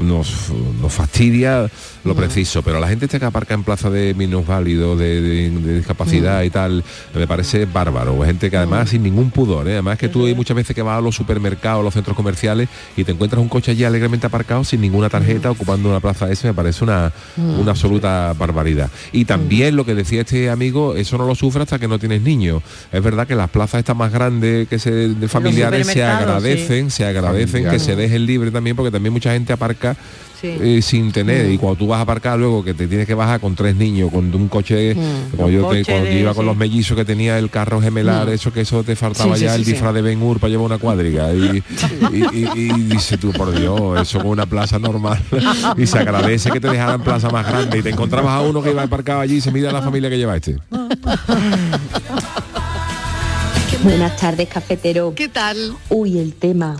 nos, 0.00 0.48
nos 0.80 0.92
fastidia 0.92 1.70
lo 2.04 2.16
preciso, 2.16 2.62
pero 2.62 2.80
la 2.80 2.88
gente 2.88 3.04
esta 3.04 3.18
que 3.20 3.26
aparca 3.26 3.54
en 3.54 3.62
plaza 3.62 3.88
de 3.90 4.12
minusválidos, 4.14 4.98
de, 4.98 5.20
de- 5.20 5.50
de 5.50 5.76
discapacidad 5.76 6.42
y 6.42 6.50
tal, 6.50 6.82
me 7.14 7.26
parece 7.26 7.64
bárbaro. 7.66 8.22
Gente 8.24 8.50
que 8.50 8.56
además 8.56 8.88
sin 8.90 9.02
ningún 9.02 9.30
pudor, 9.30 9.68
¿eh? 9.68 9.72
Además 9.74 9.98
que 9.98 10.08
tú 10.08 10.26
hay 10.26 10.34
muchas 10.34 10.56
veces 10.56 10.74
que 10.74 10.82
vas 10.82 10.98
a 10.98 11.00
los 11.00 11.14
supermercados, 11.14 11.80
a 11.80 11.84
los 11.84 11.94
centros 11.94 12.16
comerciales 12.16 12.68
y 12.96 13.04
te 13.04 13.12
encuentras 13.12 13.40
un 13.42 13.48
coche 13.48 13.70
allí 13.72 13.84
alegremente 13.84 14.26
aparcado 14.26 14.64
sin 14.64 14.80
ninguna 14.80 15.08
tarjeta 15.10 15.50
ocupando 15.50 15.88
una 15.90 16.00
plaza 16.00 16.30
esa, 16.30 16.48
me 16.48 16.54
parece 16.54 16.82
una, 16.82 17.12
una 17.36 17.70
absoluta 17.72 18.32
barbaridad. 18.38 18.90
Y 19.12 19.24
también 19.26 19.76
lo 19.76 19.84
que 19.84 19.94
decía 19.94 20.22
este 20.22 20.50
amigo, 20.50 20.96
eso 20.96 21.18
no 21.18 21.26
lo 21.26 21.34
sufre 21.42 21.62
hasta 21.62 21.76
que 21.80 21.88
no 21.88 21.98
tienes 21.98 22.22
niños. 22.22 22.62
Es 22.92 23.02
verdad 23.02 23.26
que 23.26 23.34
las 23.34 23.50
plazas 23.50 23.80
estas 23.80 23.96
más 23.96 24.12
grandes 24.12 24.68
que 24.68 24.78
se 24.78 24.92
de 24.92 25.26
familiares 25.26 25.88
se 25.88 26.04
agradecen, 26.04 26.88
se 26.88 27.04
agradecen 27.04 27.68
que 27.68 27.80
se 27.80 27.96
dejen 27.96 28.26
libre 28.26 28.52
también, 28.52 28.76
porque 28.76 28.92
también 28.92 29.12
mucha 29.12 29.32
gente 29.32 29.52
aparca 29.52 29.96
eh, 30.42 30.80
sin 30.82 31.12
tener 31.12 31.50
y 31.50 31.58
cuando 31.58 31.76
tú 31.78 31.86
vas 31.86 31.98
a 31.98 32.02
aparcar 32.02 32.38
luego 32.38 32.64
que 32.64 32.74
te 32.74 32.86
tienes 32.86 33.06
que 33.06 33.14
bajar 33.14 33.40
con 33.40 33.54
tres 33.54 33.76
niños 33.76 34.10
con 34.10 34.34
un 34.34 34.48
coche 34.48 34.94
como 35.36 35.48
yo, 35.48 35.62
cuando 35.62 36.04
de- 36.04 36.20
iba 36.20 36.34
con 36.34 36.44
sí. 36.44 36.46
los 36.48 36.56
mellizos 36.56 36.96
que 36.96 37.04
tenía 37.04 37.38
el 37.38 37.50
carro 37.50 37.80
gemelar 37.80 38.28
eso 38.28 38.52
que 38.52 38.62
eso 38.62 38.82
te 38.82 38.96
faltaba 38.96 39.36
Sí, 39.36 39.42
ya 39.44 39.50
sí, 39.54 39.60
el 39.60 39.64
sí. 39.64 39.72
disfraz 39.72 39.94
de 39.94 40.02
Ben 40.02 40.20
Hur 40.22 40.38
para 40.40 40.50
llevar 40.50 40.66
una 40.66 40.78
cuadriga 40.78 41.32
y, 41.32 41.62
y, 42.12 42.24
y- 42.38 42.50
y 42.54 42.68
dice 42.84 43.16
tú 43.18 43.32
por 43.32 43.52
Dios 43.58 44.00
eso 44.00 44.18
con 44.18 44.28
una 44.28 44.46
plaza 44.46 44.78
normal 44.78 45.22
y 45.76 45.86
se 45.86 45.98
agradece 45.98 46.50
que 46.50 46.60
te 46.60 46.68
dejaran 46.68 47.02
plaza 47.02 47.28
más 47.30 47.46
grande 47.46 47.78
y 47.78 47.82
te 47.82 47.90
encontrabas 47.90 48.32
a 48.32 48.40
uno 48.40 48.62
que 48.62 48.70
iba 48.70 48.82
aparcado 48.82 49.20
allí 49.20 49.36
y 49.36 49.40
se 49.40 49.50
mira 49.52 49.70
la 49.72 49.82
familia 49.82 50.10
que 50.10 50.18
lleva 50.18 50.36
este 50.36 50.56
Buenas 53.82 54.16
tardes, 54.16 54.48
cafetero. 54.48 55.12
¿Qué 55.16 55.28
tal? 55.28 55.56
Uy, 55.88 56.18
el 56.18 56.34
tema. 56.34 56.76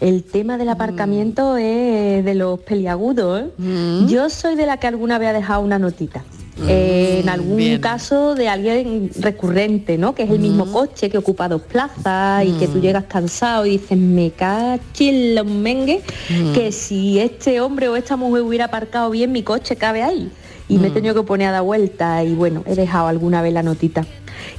El 0.00 0.24
tema 0.24 0.56
del 0.56 0.70
aparcamiento 0.70 1.58
es 1.58 2.24
de 2.24 2.34
los 2.34 2.58
peliagudos. 2.60 3.42
¿eh? 3.42 4.04
Yo 4.08 4.30
soy 4.30 4.54
de 4.54 4.64
la 4.64 4.78
que 4.78 4.86
alguna 4.86 5.18
vez 5.18 5.28
ha 5.28 5.32
dejado 5.34 5.60
una 5.60 5.78
notita. 5.78 6.24
Eh, 6.68 7.20
en 7.22 7.28
algún 7.28 7.56
bien. 7.56 7.80
caso 7.80 8.34
de 8.34 8.48
alguien 8.48 9.10
recurrente, 9.18 9.98
¿no? 9.98 10.14
Que 10.14 10.24
es 10.24 10.30
el 10.30 10.40
mismo 10.40 10.70
coche 10.72 11.08
que 11.08 11.18
ocupa 11.18 11.48
dos 11.48 11.62
plazas 11.62 12.44
y 12.44 12.52
que 12.52 12.68
tú 12.68 12.80
llegas 12.80 13.04
cansado 13.04 13.66
y 13.66 13.78
dices, 13.78 13.96
me 13.96 14.30
cachis 14.30 15.34
los 15.34 15.46
mengues, 15.46 16.02
que 16.54 16.72
si 16.72 17.18
este 17.18 17.60
hombre 17.60 17.88
o 17.88 17.96
esta 17.96 18.16
mujer 18.16 18.42
hubiera 18.42 18.66
aparcado 18.66 19.10
bien, 19.10 19.32
mi 19.32 19.42
coche 19.42 19.76
cabe 19.76 20.02
ahí. 20.02 20.30
Y 20.68 20.78
me 20.78 20.88
he 20.88 20.90
tenido 20.90 21.14
que 21.14 21.22
poner 21.22 21.48
a 21.48 21.52
dar 21.52 21.62
vuelta 21.62 22.22
y 22.22 22.34
bueno, 22.34 22.62
he 22.66 22.74
dejado 22.74 23.08
alguna 23.08 23.42
vez 23.42 23.52
la 23.52 23.62
notita. 23.62 24.06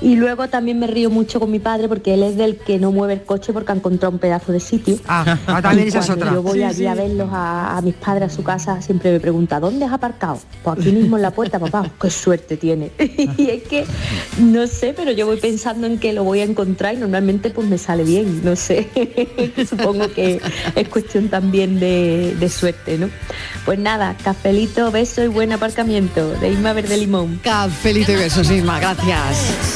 Y 0.02 0.16
luego 0.16 0.48
también 0.48 0.80
me 0.80 0.88
río 0.88 1.10
mucho 1.10 1.40
con 1.40 1.52
mi 1.52 1.60
padre 1.60 1.88
porque 1.88 2.14
él 2.14 2.24
es 2.24 2.38
del 2.38 2.58
que 2.58 2.80
no 2.80 2.92
mueve 2.92 3.14
el 3.14 3.24
coche 3.24 3.54
porque 3.54 3.72
ha 3.72 3.76
encontrado 3.76 4.12
un 4.14 4.20
pedazo 4.20 4.52
de 4.52 4.60
sitio. 4.60 4.98
Ah, 5.08 5.38
ah, 5.48 5.62
también 5.62 5.88
Y 5.88 5.90
esa 5.90 6.00
es 6.00 6.06
cuando 6.08 6.26
otra. 6.26 6.36
Yo 6.36 6.42
voy 6.44 6.60
Sí, 6.60 6.64
allí 6.64 6.86
a 6.86 6.96
verlos 6.96 7.30
a, 7.32 7.78
a 7.78 7.82
mis 7.82 7.96
padres 7.96 8.32
a 8.32 8.36
su 8.36 8.44
casa, 8.44 8.82
siempre 8.82 9.12
me 9.12 9.20
pregunta, 9.20 9.60
¿dónde 9.60 9.86
has 9.86 9.94
aparcado? 9.94 10.40
Pues 10.64 10.80
aquí 10.80 10.92
mismo 10.92 11.16
en 11.18 11.24
la 11.24 11.32
puerta, 11.32 11.60
papá. 11.60 11.90
Qué 12.02 12.10
suerte 12.10 12.58
tiene. 12.58 12.92
y 13.38 13.50
es 13.50 13.64
que, 13.64 13.86
no 14.40 14.68
sé, 14.68 14.94
pero 14.96 15.12
yo 15.12 15.26
voy 15.26 15.38
pensando 15.38 15.88
en 15.88 16.00
que 16.00 16.14
lo 16.14 16.24
voy 16.24 16.40
a 16.40 16.44
encontrar 16.44 16.94
y 16.94 16.98
normalmente 16.98 17.50
pues 17.50 17.68
me 17.68 17.78
sale 17.78 18.04
bien, 18.04 18.42
no 18.44 18.56
sé. 18.56 18.90
Supongo 19.70 20.12
que 20.14 20.42
es 20.76 20.90
cuestión 20.90 21.30
también 21.30 21.80
de, 21.80 22.36
de 22.40 22.50
suerte, 22.50 22.98
¿no? 22.98 23.10
Pues 23.66 23.80
nada, 23.80 24.16
cafelito, 24.24 24.92
beso 24.92 25.24
y 25.24 25.28
buen 25.28 25.52
aparcamiento 25.52 26.30
de 26.40 26.50
Isma 26.50 26.74
Verde 26.74 26.98
Limón. 26.98 27.40
Cafelito 27.44 28.12
y 28.12 28.16
besos, 28.16 28.50
Isma, 28.50 28.80
gracias. 28.80 29.71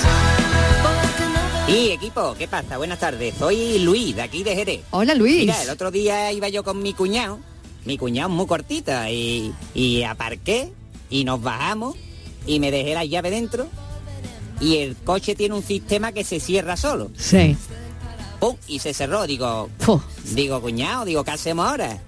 Y 1.67 1.91
equipo, 1.91 2.35
¿qué 2.37 2.47
pasa? 2.47 2.77
Buenas 2.77 2.99
tardes. 2.99 3.33
Soy 3.39 3.79
Luis, 3.79 4.15
de 4.15 4.21
aquí 4.21 4.43
de 4.43 4.55
Jerez. 4.55 4.81
Hola, 4.91 5.15
Luis. 5.15 5.39
Mira, 5.39 5.63
el 5.63 5.69
otro 5.69 5.89
día 5.89 6.31
iba 6.31 6.47
yo 6.47 6.63
con 6.63 6.81
mi 6.81 6.93
cuñado. 6.93 7.39
Mi 7.85 7.97
cuñado 7.97 8.29
muy 8.29 8.45
cortita 8.45 9.09
y, 9.11 9.53
y 9.73 10.03
aparqué 10.03 10.71
y 11.09 11.23
nos 11.23 11.41
bajamos 11.41 11.95
y 12.47 12.59
me 12.59 12.71
dejé 12.71 12.93
la 12.93 13.05
llave 13.05 13.29
dentro 13.31 13.67
y 14.59 14.77
el 14.77 14.95
coche 14.95 15.35
tiene 15.35 15.55
un 15.55 15.63
sistema 15.63 16.11
que 16.11 16.23
se 16.23 16.39
cierra 16.39 16.77
solo. 16.77 17.11
Sí. 17.17 17.57
¡Pum! 18.39 18.55
Y 18.67 18.79
se 18.79 18.93
cerró. 18.93 19.25
Digo, 19.27 19.69
digo, 20.33 20.61
cuñado, 20.61 21.05
digo, 21.05 21.23
¿qué 21.23 21.31
hacemos 21.31 21.67
ahora? 21.67 21.99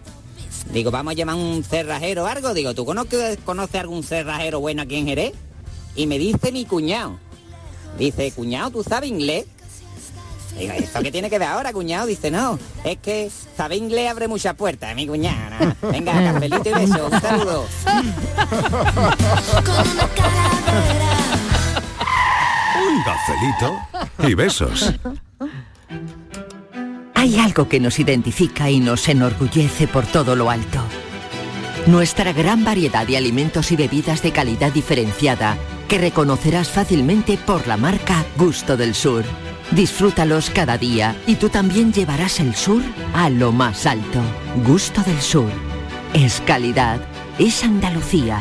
Digo, 0.71 0.91
vamos 0.91 1.11
a 1.11 1.15
llamar 1.15 1.35
un 1.35 1.63
cerrajero 1.63 2.23
o 2.23 2.27
algo. 2.27 2.53
Digo, 2.53 2.73
¿tú 2.73 2.85
conoces, 2.85 3.37
conoces 3.43 3.81
algún 3.81 4.03
cerrajero 4.03 4.59
bueno 4.59 4.81
aquí 4.83 4.95
en 4.95 5.07
Jerez? 5.07 5.33
Y 5.95 6.07
me 6.07 6.19
dice 6.19 6.51
mi 6.51 6.65
cuñado. 6.65 7.19
Dice, 7.97 8.31
cuñado, 8.31 8.71
¿tú 8.71 8.83
sabes 8.83 9.09
inglés? 9.09 9.45
Digo, 10.57 10.73
¿esto 10.73 11.01
qué 11.01 11.11
tiene 11.11 11.29
que 11.29 11.39
ver 11.39 11.47
ahora, 11.47 11.71
cuñado? 11.73 12.07
Dice, 12.07 12.31
no, 12.31 12.59
es 12.83 12.97
que 12.97 13.29
saber 13.55 13.77
inglés 13.77 14.09
abre 14.09 14.27
muchas 14.27 14.55
puertas, 14.55 14.95
mi 14.95 15.07
cuñada. 15.07 15.75
Venga, 15.81 16.13
cafelito 16.13 16.69
y 16.69 16.73
beso, 16.73 17.09
un 17.11 17.21
saludo. 17.21 17.65
Un 22.87 23.03
cafelito 23.03 23.79
y 24.27 24.33
besos. 24.33 24.93
Hay 27.15 27.39
algo 27.39 27.67
que 27.67 27.79
nos 27.79 27.99
identifica 27.99 28.69
y 28.69 28.79
nos 28.79 29.07
enorgullece 29.09 29.87
por 29.87 30.05
todo 30.05 30.35
lo 30.35 30.49
alto. 30.49 30.79
Nuestra 31.87 32.33
gran 32.33 32.63
variedad 32.63 33.07
de 33.07 33.17
alimentos 33.17 33.71
y 33.71 33.75
bebidas 33.75 34.21
de 34.21 34.31
calidad 34.31 34.71
diferenciada 34.71 35.57
que 35.87 35.97
reconocerás 35.97 36.69
fácilmente 36.69 37.37
por 37.37 37.67
la 37.67 37.77
marca 37.77 38.25
Gusto 38.37 38.77
del 38.77 38.93
Sur. 38.93 39.23
Disfrútalos 39.71 40.49
cada 40.49 40.77
día 40.77 41.15
y 41.25 41.35
tú 41.35 41.49
también 41.49 41.91
llevarás 41.91 42.39
el 42.39 42.55
sur 42.55 42.81
a 43.13 43.29
lo 43.29 43.51
más 43.51 43.85
alto. 43.85 44.21
Gusto 44.65 45.01
del 45.03 45.19
Sur. 45.21 45.49
Es 46.13 46.41
calidad. 46.41 46.99
Es 47.37 47.63
Andalucía. 47.63 48.39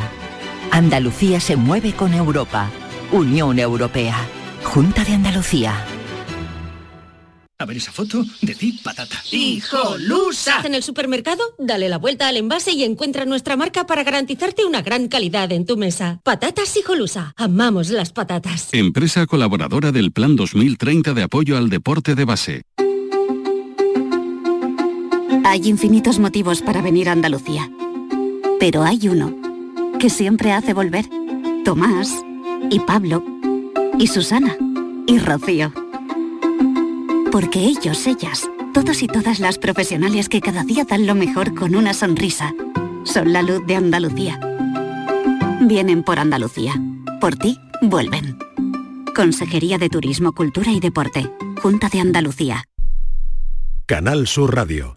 Andalucía 0.71 1.39
se 1.39 1.55
mueve 1.55 1.93
con 1.93 2.13
Europa. 2.13 2.69
Unión 3.11 3.59
Europea. 3.59 4.15
Junta 4.63 5.03
de 5.03 5.13
Andalucía. 5.13 5.73
A 7.59 7.65
ver 7.65 7.77
esa 7.77 7.91
foto 7.91 8.23
de 8.43 8.53
ti, 8.53 8.79
patata. 8.83 9.15
¡Hijolusa! 9.31 10.61
En 10.63 10.75
el 10.75 10.83
supermercado, 10.83 11.41
dale 11.57 11.89
la 11.89 11.97
vuelta 11.97 12.27
al 12.27 12.37
envase 12.37 12.73
y 12.73 12.83
encuentra 12.83 13.25
nuestra 13.25 13.57
marca 13.57 13.87
para 13.87 14.03
garantizarte 14.03 14.63
una 14.63 14.83
gran 14.83 15.07
calidad 15.07 15.51
en 15.51 15.65
tu 15.65 15.75
mesa. 15.75 16.19
Patatas 16.23 16.77
Hijolusa. 16.77 17.33
Amamos 17.35 17.89
las 17.89 18.13
patatas. 18.13 18.69
Empresa 18.73 19.25
colaboradora 19.25 19.91
del 19.91 20.11
Plan 20.11 20.35
2030 20.35 21.15
de 21.15 21.23
apoyo 21.23 21.57
al 21.57 21.71
deporte 21.71 22.13
de 22.13 22.25
base. 22.25 22.61
Hay 25.43 25.67
infinitos 25.67 26.19
motivos 26.19 26.61
para 26.61 26.83
venir 26.83 27.09
a 27.09 27.13
Andalucía. 27.13 27.71
Pero 28.59 28.83
hay 28.83 29.07
uno 29.07 29.35
que 29.99 30.11
siempre 30.11 30.51
hace 30.51 30.75
volver. 30.75 31.05
Tomás 31.65 32.11
y 32.69 32.79
Pablo 32.81 33.23
y 33.97 34.05
Susana 34.05 34.55
y 35.07 35.17
Rocío. 35.17 35.86
Porque 37.31 37.59
ellos, 37.59 38.07
ellas, 38.07 38.49
todos 38.73 39.03
y 39.03 39.07
todas 39.07 39.39
las 39.39 39.57
profesionales 39.57 40.29
que 40.29 40.41
cada 40.41 40.63
día 40.63 40.85
dan 40.85 41.05
lo 41.05 41.15
mejor 41.15 41.53
con 41.53 41.75
una 41.75 41.93
sonrisa, 41.93 42.53
son 43.03 43.33
la 43.33 43.41
luz 43.41 43.65
de 43.65 43.75
Andalucía. 43.75 44.39
Vienen 45.61 46.03
por 46.03 46.19
Andalucía. 46.19 46.73
Por 47.19 47.35
ti, 47.35 47.59
vuelven. 47.81 48.37
Consejería 49.15 49.77
de 49.77 49.89
Turismo, 49.89 50.33
Cultura 50.33 50.71
y 50.71 50.79
Deporte. 50.79 51.31
Junta 51.61 51.89
de 51.89 51.99
Andalucía. 51.99 52.63
Canal 53.85 54.27
Sur 54.27 54.55
Radio. 54.55 54.96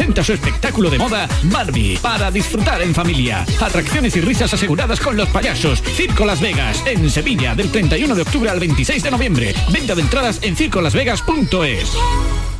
presenta 0.00 0.24
su 0.24 0.32
espectáculo 0.32 0.88
de 0.88 0.96
moda 0.96 1.28
Barbie 1.44 1.98
para 2.00 2.30
disfrutar 2.30 2.80
en 2.80 2.94
familia. 2.94 3.44
Atracciones 3.60 4.16
y 4.16 4.22
risas 4.22 4.54
aseguradas 4.54 4.98
con 4.98 5.14
los 5.14 5.28
payasos. 5.28 5.82
Circo 5.82 6.24
Las 6.24 6.40
Vegas, 6.40 6.82
en 6.86 7.10
Sevilla, 7.10 7.54
del 7.54 7.70
31 7.70 8.14
de 8.14 8.22
octubre 8.22 8.48
al 8.48 8.58
26 8.58 9.02
de 9.02 9.10
noviembre. 9.10 9.54
Venta 9.70 9.94
de 9.94 10.00
entradas 10.00 10.42
en 10.42 10.56
circolasvegas.es. 10.56 12.59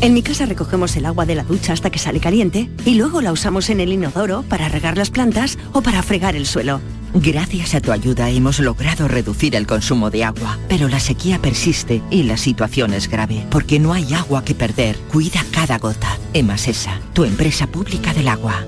En 0.00 0.12
mi 0.12 0.22
casa 0.22 0.44
recogemos 0.44 0.94
el 0.96 1.06
agua 1.06 1.24
de 1.24 1.34
la 1.34 1.42
ducha 1.42 1.72
hasta 1.72 1.90
que 1.90 1.98
sale 1.98 2.20
caliente 2.20 2.68
y 2.84 2.94
luego 2.94 3.22
la 3.22 3.32
usamos 3.32 3.70
en 3.70 3.80
el 3.80 3.92
inodoro 3.92 4.42
para 4.42 4.68
regar 4.68 4.98
las 4.98 5.10
plantas 5.10 5.58
o 5.72 5.82
para 5.82 6.02
fregar 6.02 6.36
el 6.36 6.46
suelo. 6.46 6.80
Gracias 7.14 7.74
a 7.74 7.80
tu 7.80 7.92
ayuda 7.92 8.28
hemos 8.28 8.60
logrado 8.60 9.08
reducir 9.08 9.56
el 9.56 9.66
consumo 9.66 10.10
de 10.10 10.24
agua, 10.24 10.58
pero 10.68 10.88
la 10.88 11.00
sequía 11.00 11.40
persiste 11.40 12.02
y 12.10 12.24
la 12.24 12.36
situación 12.36 12.92
es 12.92 13.08
grave, 13.08 13.46
porque 13.50 13.78
no 13.78 13.94
hay 13.94 14.12
agua 14.12 14.44
que 14.44 14.54
perder. 14.54 14.96
Cuida 15.10 15.42
cada 15.50 15.78
gota. 15.78 16.18
Emasesa, 16.34 17.00
tu 17.14 17.24
empresa 17.24 17.66
pública 17.66 18.12
del 18.12 18.28
agua. 18.28 18.66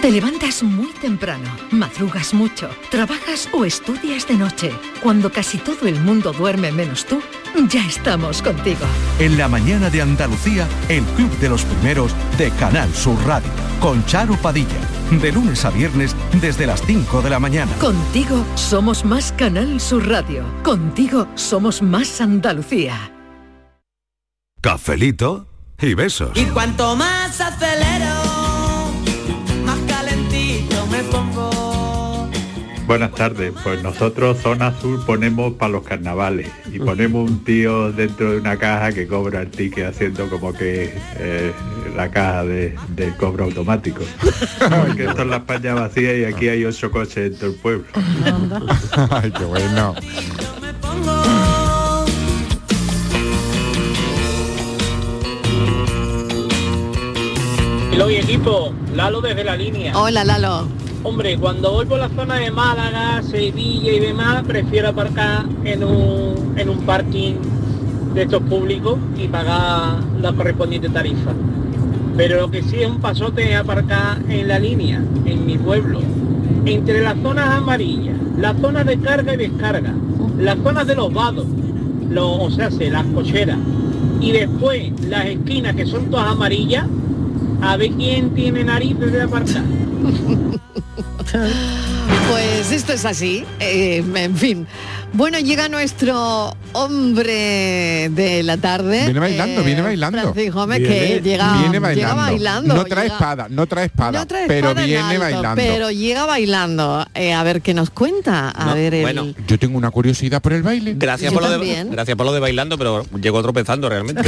Te 0.00 0.10
levantas 0.10 0.62
muy 0.62 0.90
temprano, 0.94 1.48
madrugas 1.70 2.34
mucho, 2.34 2.68
trabajas 2.90 3.48
o 3.52 3.64
estudias 3.64 4.26
de 4.26 4.34
noche. 4.34 4.72
Cuando 5.02 5.30
casi 5.30 5.58
todo 5.58 5.86
el 5.86 6.00
mundo 6.00 6.32
duerme 6.32 6.72
menos 6.72 7.04
tú, 7.04 7.20
ya 7.68 7.86
estamos 7.86 8.42
contigo. 8.42 8.80
En 9.20 9.36
la 9.38 9.46
mañana 9.48 9.90
de 9.90 10.02
Andalucía, 10.02 10.66
el 10.88 11.04
Club 11.04 11.30
de 11.38 11.50
los 11.50 11.64
Primeros 11.64 12.12
de 12.38 12.50
Canal 12.52 12.92
Sur 12.94 13.16
Radio, 13.26 13.50
con 13.80 14.04
Charo 14.06 14.34
Padilla, 14.36 14.80
de 15.10 15.30
lunes 15.30 15.64
a 15.64 15.70
viernes 15.70 16.16
desde 16.40 16.66
las 16.66 16.82
5 16.84 17.22
de 17.22 17.30
la 17.30 17.38
mañana. 17.38 17.70
Contigo 17.78 18.44
somos 18.56 19.04
más 19.04 19.30
Canal 19.32 19.78
Sur 19.80 20.08
Radio. 20.08 20.42
Contigo 20.64 21.28
somos 21.36 21.80
más 21.80 22.20
Andalucía. 22.20 23.12
Cafelito 24.60 25.46
y 25.80 25.94
besos. 25.94 26.30
Y 26.36 26.44
cuanto 26.46 26.96
más 26.96 27.40
acelero, 27.40 27.81
Buenas 32.92 33.12
tardes, 33.12 33.54
pues 33.64 33.82
nosotros 33.82 34.36
Zona 34.42 34.66
Azul 34.66 35.02
ponemos 35.06 35.54
para 35.54 35.72
los 35.72 35.82
carnavales 35.82 36.50
y 36.70 36.78
ponemos 36.78 37.30
un 37.30 37.42
tío 37.42 37.90
dentro 37.90 38.32
de 38.32 38.36
una 38.36 38.58
caja 38.58 38.92
que 38.92 39.06
cobra 39.06 39.40
el 39.40 39.50
ticket 39.50 39.86
haciendo 39.86 40.28
como 40.28 40.52
que 40.52 40.92
eh, 41.16 41.52
la 41.96 42.10
caja 42.10 42.44
de, 42.44 42.76
del 42.88 43.16
cobro 43.16 43.44
automático. 43.44 44.02
Porque 44.58 45.06
esto 45.06 45.22
es 45.22 45.26
la 45.26 45.36
España 45.36 45.72
vacía 45.72 46.18
y 46.18 46.24
aquí 46.24 46.48
hay 46.48 46.66
ocho 46.66 46.90
coches 46.90 47.32
en 47.32 47.34
todo 47.34 47.50
el 47.52 47.56
pueblo. 47.56 47.86
Ay, 49.10 49.30
qué 49.30 49.44
bueno. 49.46 49.94
Hello 57.90 58.10
y 58.10 58.16
equipo, 58.16 58.74
Lalo 58.94 59.22
desde 59.22 59.44
la 59.44 59.56
línea. 59.56 59.96
Hola, 59.96 60.24
Lalo. 60.24 60.82
Hombre, 61.04 61.36
cuando 61.36 61.72
voy 61.72 61.84
por 61.86 61.98
la 61.98 62.08
zona 62.10 62.36
de 62.36 62.50
Málaga, 62.52 63.22
Sevilla 63.22 63.92
y 63.92 63.98
demás, 63.98 64.44
prefiero 64.46 64.88
aparcar 64.90 65.46
en 65.64 65.82
un, 65.82 66.54
en 66.56 66.68
un 66.68 66.78
parking 66.86 67.34
de 68.14 68.22
estos 68.22 68.42
públicos 68.42 68.98
y 69.18 69.26
pagar 69.26 69.96
la 70.20 70.32
correspondiente 70.32 70.88
tarifa. 70.88 71.32
Pero 72.16 72.36
lo 72.42 72.50
que 72.50 72.62
sí 72.62 72.76
es 72.76 72.88
un 72.88 73.00
pasote 73.00 73.50
es 73.52 73.56
aparcar 73.56 74.18
en 74.28 74.46
la 74.46 74.58
línea, 74.60 75.02
en 75.24 75.44
mi 75.46 75.58
pueblo, 75.58 76.00
entre 76.66 77.00
las 77.02 77.16
zonas 77.20 77.48
amarillas, 77.48 78.16
las 78.38 78.56
zonas 78.60 78.86
de 78.86 78.98
carga 78.98 79.34
y 79.34 79.38
descarga, 79.38 79.92
las 80.38 80.58
zonas 80.58 80.86
de 80.86 80.94
los 80.94 81.12
vados, 81.12 81.46
los, 82.10 82.38
o 82.38 82.50
sea, 82.50 82.70
se- 82.70 82.90
las 82.90 83.06
cocheras, 83.06 83.58
y 84.20 84.30
después 84.30 84.92
las 85.08 85.24
esquinas 85.26 85.74
que 85.74 85.86
son 85.86 86.10
todas 86.10 86.28
amarillas, 86.28 86.86
a 87.62 87.76
ver 87.76 87.90
quién 87.92 88.34
tiene 88.34 88.64
narices 88.64 89.12
de 89.12 89.22
aparcar. 89.22 89.62
Pues 92.30 92.51
Pues 92.62 92.74
esto 92.74 92.92
es 92.92 93.04
así, 93.04 93.44
eh, 93.58 94.04
en 94.14 94.36
fin. 94.36 94.68
Bueno, 95.14 95.40
llega 95.40 95.68
nuestro 95.68 96.56
hombre 96.72 98.08
de 98.12 98.42
la 98.44 98.56
tarde. 98.56 99.02
Viene 99.04 99.18
bailando, 99.18 99.60
eh, 99.60 99.64
viene 99.64 99.82
bailando. 99.82 100.20
Francisco 100.22 100.60
Gómez, 100.60 100.78
que 100.78 100.84
Viene- 100.88 101.20
llega, 101.22 101.58
viene 101.68 101.94
llega 101.94 102.14
bailando. 102.14 102.74
No 102.74 102.84
trae 102.84 103.02
llega- 103.06 103.14
espada, 103.16 103.46
no 103.50 103.66
trae 103.66 103.86
espada, 103.86 104.20
no 104.20 104.26
trae 104.28 104.46
pero 104.46 104.68
espada 104.68 104.86
viene 104.86 105.02
alto, 105.02 105.20
bailando. 105.20 105.56
Pero 105.56 105.90
llega 105.90 106.24
bailando. 106.24 107.04
Eh, 107.16 107.32
a 107.34 107.42
ver 107.42 107.62
qué 107.62 107.74
nos 107.74 107.90
cuenta. 107.90 108.50
A 108.50 108.66
No, 108.66 108.74
ver, 108.74 108.94
el- 108.94 109.02
bueno. 109.02 109.34
Yo 109.48 109.58
tengo 109.58 109.76
una 109.76 109.90
curiosidad 109.90 110.40
por 110.40 110.52
el 110.52 110.62
baile. 110.62 110.94
Gracias 110.96 111.32
Yo 111.32 111.40
por, 111.40 111.48
lo 111.50 111.58
de, 111.58 111.84
gracias 111.90 112.16
por 112.16 112.26
lo 112.26 112.32
de 112.32 112.38
bailando, 112.38 112.78
pero 112.78 113.04
llegó 113.20 113.42
tropezando 113.42 113.88
realmente. 113.88 114.22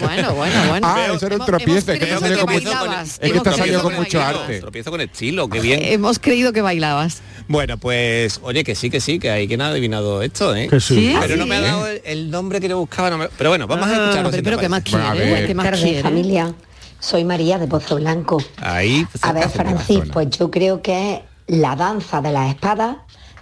bueno, 0.00 0.34
bueno, 0.34 0.64
bueno. 0.68 0.86
Ah, 0.86 1.08
eso 1.12 1.26
era 1.26 1.36
un 1.36 1.44
tropiezo, 1.44 1.90
es 1.92 1.98
que 1.98 2.08
con 2.38 2.46
bailabas. 2.46 3.18
es 3.20 3.32
que 3.32 3.38
salió 3.40 3.54
creído 3.64 3.82
con 3.82 3.92
que 3.94 3.98
mucho 3.98 4.22
arte. 4.22 4.60
Tropiezo 4.60 4.90
con 4.92 5.00
estilo, 5.00 5.48
qué 5.48 5.58
bien. 5.60 5.80
Hemos 5.82 6.20
creído 6.20 6.52
que 6.52 6.62
bailabas. 6.62 7.20
Bueno, 7.48 7.76
pues, 7.78 8.40
oye, 8.42 8.64
que 8.64 8.74
sí, 8.74 8.90
que 8.90 9.00
sí, 9.00 9.18
que 9.18 9.30
hay 9.30 9.46
quien 9.48 9.60
ha 9.60 9.68
adivinado 9.68 10.22
esto, 10.22 10.54
¿eh? 10.54 10.68
Que 10.68 10.80
sí. 10.80 10.94
¿Sí? 10.94 11.16
Pero 11.20 11.36
no 11.36 11.46
me 11.46 11.56
ha 11.56 11.60
dado 11.60 11.86
el, 11.86 12.00
el 12.04 12.30
nombre 12.30 12.60
que 12.60 12.68
yo 12.68 12.78
buscaba. 12.78 13.10
no 13.10 13.18
me- 13.18 13.28
Pero 13.28 13.50
bueno, 13.50 13.66
vamos 13.66 13.86
a 13.86 13.90
Ah, 13.90 13.94
escucharlo. 14.04 14.30
pero- 14.30 14.30
si 14.30 14.36
te 14.36 14.42
pero 14.42 14.58
¿qué 14.58 14.68
más 14.68 14.82
quiere? 14.82 15.46
¿Qué 15.46 15.54
más 15.54 15.64
tardes, 15.64 15.82
quiere? 15.82 16.02
familia. 16.02 16.54
Soy 17.00 17.24
María 17.24 17.58
de 17.58 17.66
Pozo 17.66 17.96
Blanco. 17.96 18.38
Ahí. 18.58 19.06
pues, 19.10 19.24
A 19.24 19.32
ver. 19.32 19.48
Francis, 19.48 20.00
pues 20.12 20.30
yo 20.30 20.50
creo 20.50 20.80
que 20.82 21.14
es 21.14 21.20
la 21.58 21.74
danza 21.76 22.20
de 22.20 22.30
las 22.30 22.48
espadas 22.50 22.98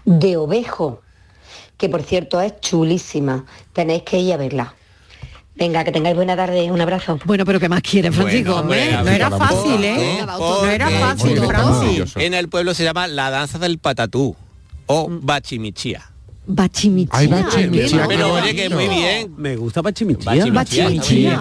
de 0.06 0.36
ovejo, 0.38 1.02
que 1.76 1.88
por 1.90 2.02
cierto 2.02 2.40
es 2.40 2.58
chulísima. 2.60 3.44
Tenéis 3.74 4.02
que 4.02 4.18
ir 4.18 4.32
a 4.32 4.36
verla. 4.38 4.74
Venga, 5.60 5.84
que 5.84 5.92
tengáis 5.92 6.16
buena 6.16 6.34
tarde. 6.36 6.72
Un 6.72 6.80
abrazo. 6.80 7.18
Bueno, 7.26 7.44
pero 7.44 7.60
¿qué 7.60 7.68
más 7.68 7.82
quiere, 7.82 8.10
Francisco? 8.10 8.62
Bueno, 8.62 8.62
hombre, 8.62 8.96
Hombre, 8.96 8.96
a 8.96 9.02
no 9.02 9.10
era 9.10 9.30
fácil, 9.30 9.84
¿eh? 9.84 10.18
No 10.26 10.64
era 10.64 10.88
fácil, 10.88 11.38
porque 11.38 11.46
Francis. 11.46 12.16
En 12.16 12.32
el 12.32 12.48
pueblo 12.48 12.72
se 12.72 12.82
llama 12.82 13.06
la 13.06 13.28
danza 13.28 13.58
del 13.58 13.78
patatú 13.78 14.34
o 14.86 15.08
bachimichía. 15.10 16.10
Bachimichía. 16.46 17.18
Ay, 17.18 17.26
bachimichía, 17.28 18.06
Pero 18.08 18.32
oye, 18.34 18.54
que 18.54 18.68
muy 18.70 18.88
bien. 18.88 19.34
Me 19.36 19.56
gusta 19.56 19.82
Bachimichía. 19.82 20.46
Bachimichía. 20.50 21.36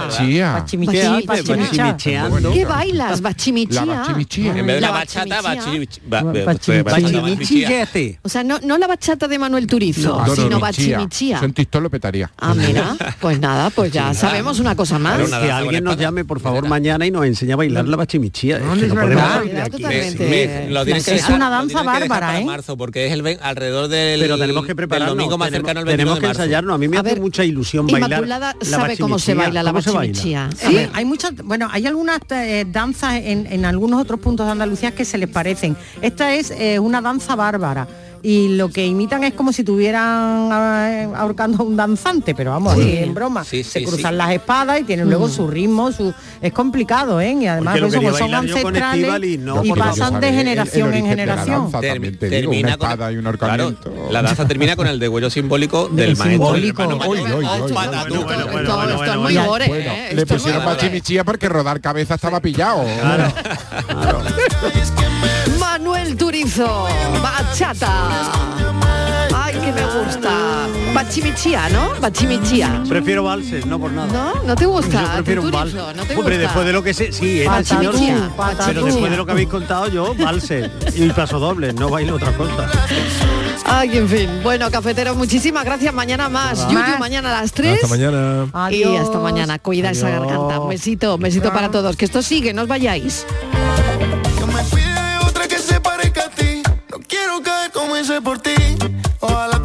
Bachimicheando. 1.26 2.52
¿Qué 2.52 2.66
bailas? 2.66 3.22
Bachimichía. 3.22 4.54
En 4.56 4.66
vez 4.68 4.76
de 4.76 4.82
la 4.82 4.92
bachimichía. 4.92 5.42
bachata, 5.42 5.42
bachimichía. 5.42 6.04
ba- 6.08 6.22
ba- 6.24 6.32
Bachimichía. 6.46 6.84
bachata, 6.84 7.22
Bachimichillete. 7.22 8.20
O 8.24 8.30
sea, 8.30 8.44
no, 8.44 8.60
no 8.60 8.78
la 8.78 8.88
bachata 8.88 9.28
de 9.28 9.40
Manuel 9.40 9.68
Turizo, 9.68 10.24
No, 10.26 10.36
sino 10.36 10.50
no, 10.50 10.60
bachimichía. 10.60 11.42
Tistón 11.54 11.84
lo 11.84 11.90
petaría. 11.90 12.32
Ah, 12.38 12.54
mira, 12.54 12.96
pues 13.20 13.40
nada, 13.40 13.70
pues 13.70 13.92
ya 13.92 14.14
sabemos 14.14 14.60
una 14.60 14.76
cosa 14.76 15.00
más. 15.00 15.20
que 15.30 15.52
alguien 15.52 15.84
nos 15.84 15.98
llame, 15.98 16.26
por 16.26 16.40
favor, 16.40 16.68
mañana 16.68 17.06
y 17.06 17.12
nos 17.12 17.26
enseñe 17.26 17.54
a 17.54 17.56
bailar 17.56 17.88
la 17.88 17.98
bachimichía. 17.98 18.58
Es 20.98 21.30
una 21.30 21.50
danza 21.50 21.84
bárbara, 21.84 22.40
¿eh? 22.40 22.46
marzo, 22.46 22.78
porque 22.78 23.08
es 23.08 23.14
el 23.14 23.40
alrededor 23.42 23.88
del 23.88 24.20
Pero 24.20 24.38
tenemos 24.38 24.66
que 24.66 24.76
del 24.76 24.99
prepararnos. 25.00 25.18
domingo 25.18 25.38
más 25.38 25.50
cercano 25.52 25.80
al 25.80 25.86
29 25.86 25.98
tenemos 25.98 26.16
de 26.16 26.22
que 26.22 26.28
marzo. 26.28 26.42
ensayarnos. 26.44 26.76
A 26.76 26.78
mí 26.78 26.88
me 26.88 26.98
A 26.98 27.00
hace 27.02 27.10
ver, 27.10 27.22
mucha 27.22 27.44
ilusión 27.44 27.88
bailar 27.88 28.10
Inmaculada 28.10 28.56
la 28.60 28.66
sabe 28.66 28.98
cómo 28.98 29.20
se 29.20 29.34
baila 29.34 29.64
la 29.64 29.72
bachimichía. 29.72 30.50
Sí, 30.56 30.78
hay 30.94 31.06
muchas, 31.06 31.34
bueno, 31.44 31.68
hay 31.72 31.88
algunas 31.88 32.20
eh, 32.30 32.66
danzas 32.70 33.16
en, 33.16 33.48
en 33.52 33.66
algunos 33.66 34.02
otros 34.02 34.20
puntos 34.20 34.46
de 34.46 34.52
Andalucía 34.52 34.92
que 34.92 35.06
se 35.06 35.18
les 35.18 35.30
parecen. 35.30 35.76
Esta 36.02 36.34
es 36.36 36.52
eh, 36.52 36.80
una 36.80 37.02
danza 37.02 37.36
bárbara. 37.36 37.88
Y 38.22 38.58
lo 38.58 38.70
que 38.70 38.86
imitan 38.86 39.24
es 39.24 39.34
como 39.34 39.54
si 39.54 39.64
tuvieran 39.64 40.50
eh, 40.52 41.08
ahorcando 41.16 41.64
a 41.64 41.66
un 41.66 41.78
danzante, 41.78 42.36
pero 42.36 42.52
vamos, 42.52 42.74
Sí. 42.76 42.82
así 42.82 42.98
en 42.98 43.14
broma. 43.14 43.44
Sí, 43.46 43.64
se 43.64 43.84
cruzan 43.84 44.12
sí. 44.12 44.18
las 44.18 44.32
espadas 44.32 44.82
y 44.82 44.84
tienen 44.84 45.10
luego 45.10 45.28
Mm. 45.28 45.32
su 45.32 45.48
ritmo, 45.48 45.92
su 45.92 46.14
es 46.42 46.52
complicado, 46.54 47.22
¿eh? 47.22 47.34
Y 47.34 47.48
además 47.48 47.78
eso, 47.78 48.02
pues 48.02 48.18
son 48.18 48.34
ancestrales 48.34 49.40
no 49.40 49.64
y 49.64 49.72
pasan 49.72 50.20
de 50.20 50.28
El- 50.30 50.34
el 50.34 50.40
generación 50.40 50.94
en 50.94 51.04
la 51.04 51.10
generación. 51.10 51.72
te 52.20 52.30
digo, 52.30 52.52
una 52.52 52.72
espada 52.72 53.12
y 53.12 53.18
un 53.18 53.26
ahorcamiento. 53.28 53.94
La 54.12 54.22
danza 54.22 54.46
termina 54.46 54.76
con 54.76 54.88
el 54.88 55.00
degüello 55.00 55.30
simbólico 55.30 55.88
del 55.88 56.16
maestro. 56.18 56.30
simbólico. 56.30 56.84
¿eh? 56.84 56.88
le 60.14 60.26
pusieron 60.26 60.64
gore. 60.64 60.76
bachimichía 60.76 61.24
porque 61.24 61.50
rodar 61.50 61.82
cabeza 61.82 62.16
estaba 62.16 62.40
pillado. 62.40 62.84
Manuel 65.72 66.18
Turizo, 66.18 66.88
bachata. 67.22 68.10
Ay, 69.36 69.54
que 69.54 69.72
me 69.72 69.84
gusta. 69.86 70.68
Bachimichía, 70.96 71.70
¿no? 71.70 71.94
Bachimichía. 72.02 72.82
Prefiero 72.90 73.24
valses, 73.24 73.68
no 73.68 73.80
por 73.80 73.92
nada. 73.92 74.12
¿No? 74.12 74.44
¿No 74.46 74.56
te 74.56 74.66
gusta? 74.66 75.00
Yo 75.00 75.14
prefiero 75.14 75.44
un 75.44 75.52
vals. 75.52 75.76
¿No 75.76 75.84
te 76.06 76.16
Hombre, 76.16 76.16
gusta? 76.16 76.38
después 76.38 76.66
de 76.66 76.74
lo 76.74 76.82
que 76.82 76.96
sé, 76.96 77.12
sí, 77.12 77.42
este 77.42 77.66
señor. 77.66 77.94
Pero 78.66 78.84
después 78.84 79.12
de 79.12 79.18
lo 79.18 79.28
que 79.28 79.32
habéis 79.32 79.48
contado 79.48 79.88
yo, 79.90 80.16
valses 80.16 80.72
y 80.96 81.08
paso 81.12 81.38
doble, 81.38 81.72
no 81.72 81.88
bailo 81.90 82.16
otra 82.16 82.32
cosa. 82.32 82.68
Ay, 83.64 83.96
en 83.96 84.10
fin. 84.10 84.28
Bueno, 84.42 84.72
cafeteros, 84.72 85.16
muchísimas 85.16 85.66
gracias. 85.66 85.94
Mañana 85.94 86.30
más. 86.30 86.68
Yuyu, 86.68 86.98
mañana 86.98 87.38
a 87.38 87.42
las 87.42 87.52
3. 87.52 87.76
Hasta 87.76 87.88
mañana. 87.88 88.48
Y 88.72 88.96
hasta 88.96 89.20
mañana. 89.20 89.60
Cuida 89.60 89.92
esa 89.92 90.10
garganta. 90.10 90.62
Un 90.62 90.70
besito, 90.70 91.14
un 91.14 91.22
besito 91.22 91.54
para 91.54 91.70
todos. 91.70 91.96
Que 91.96 92.06
esto 92.06 92.24
sigue, 92.24 92.56
no 92.56 92.64
os 92.64 92.68
vayáis. 92.68 93.28
hice 98.00 98.22
por 98.22 98.40
ti, 98.40 98.56
ojalá 99.20 99.59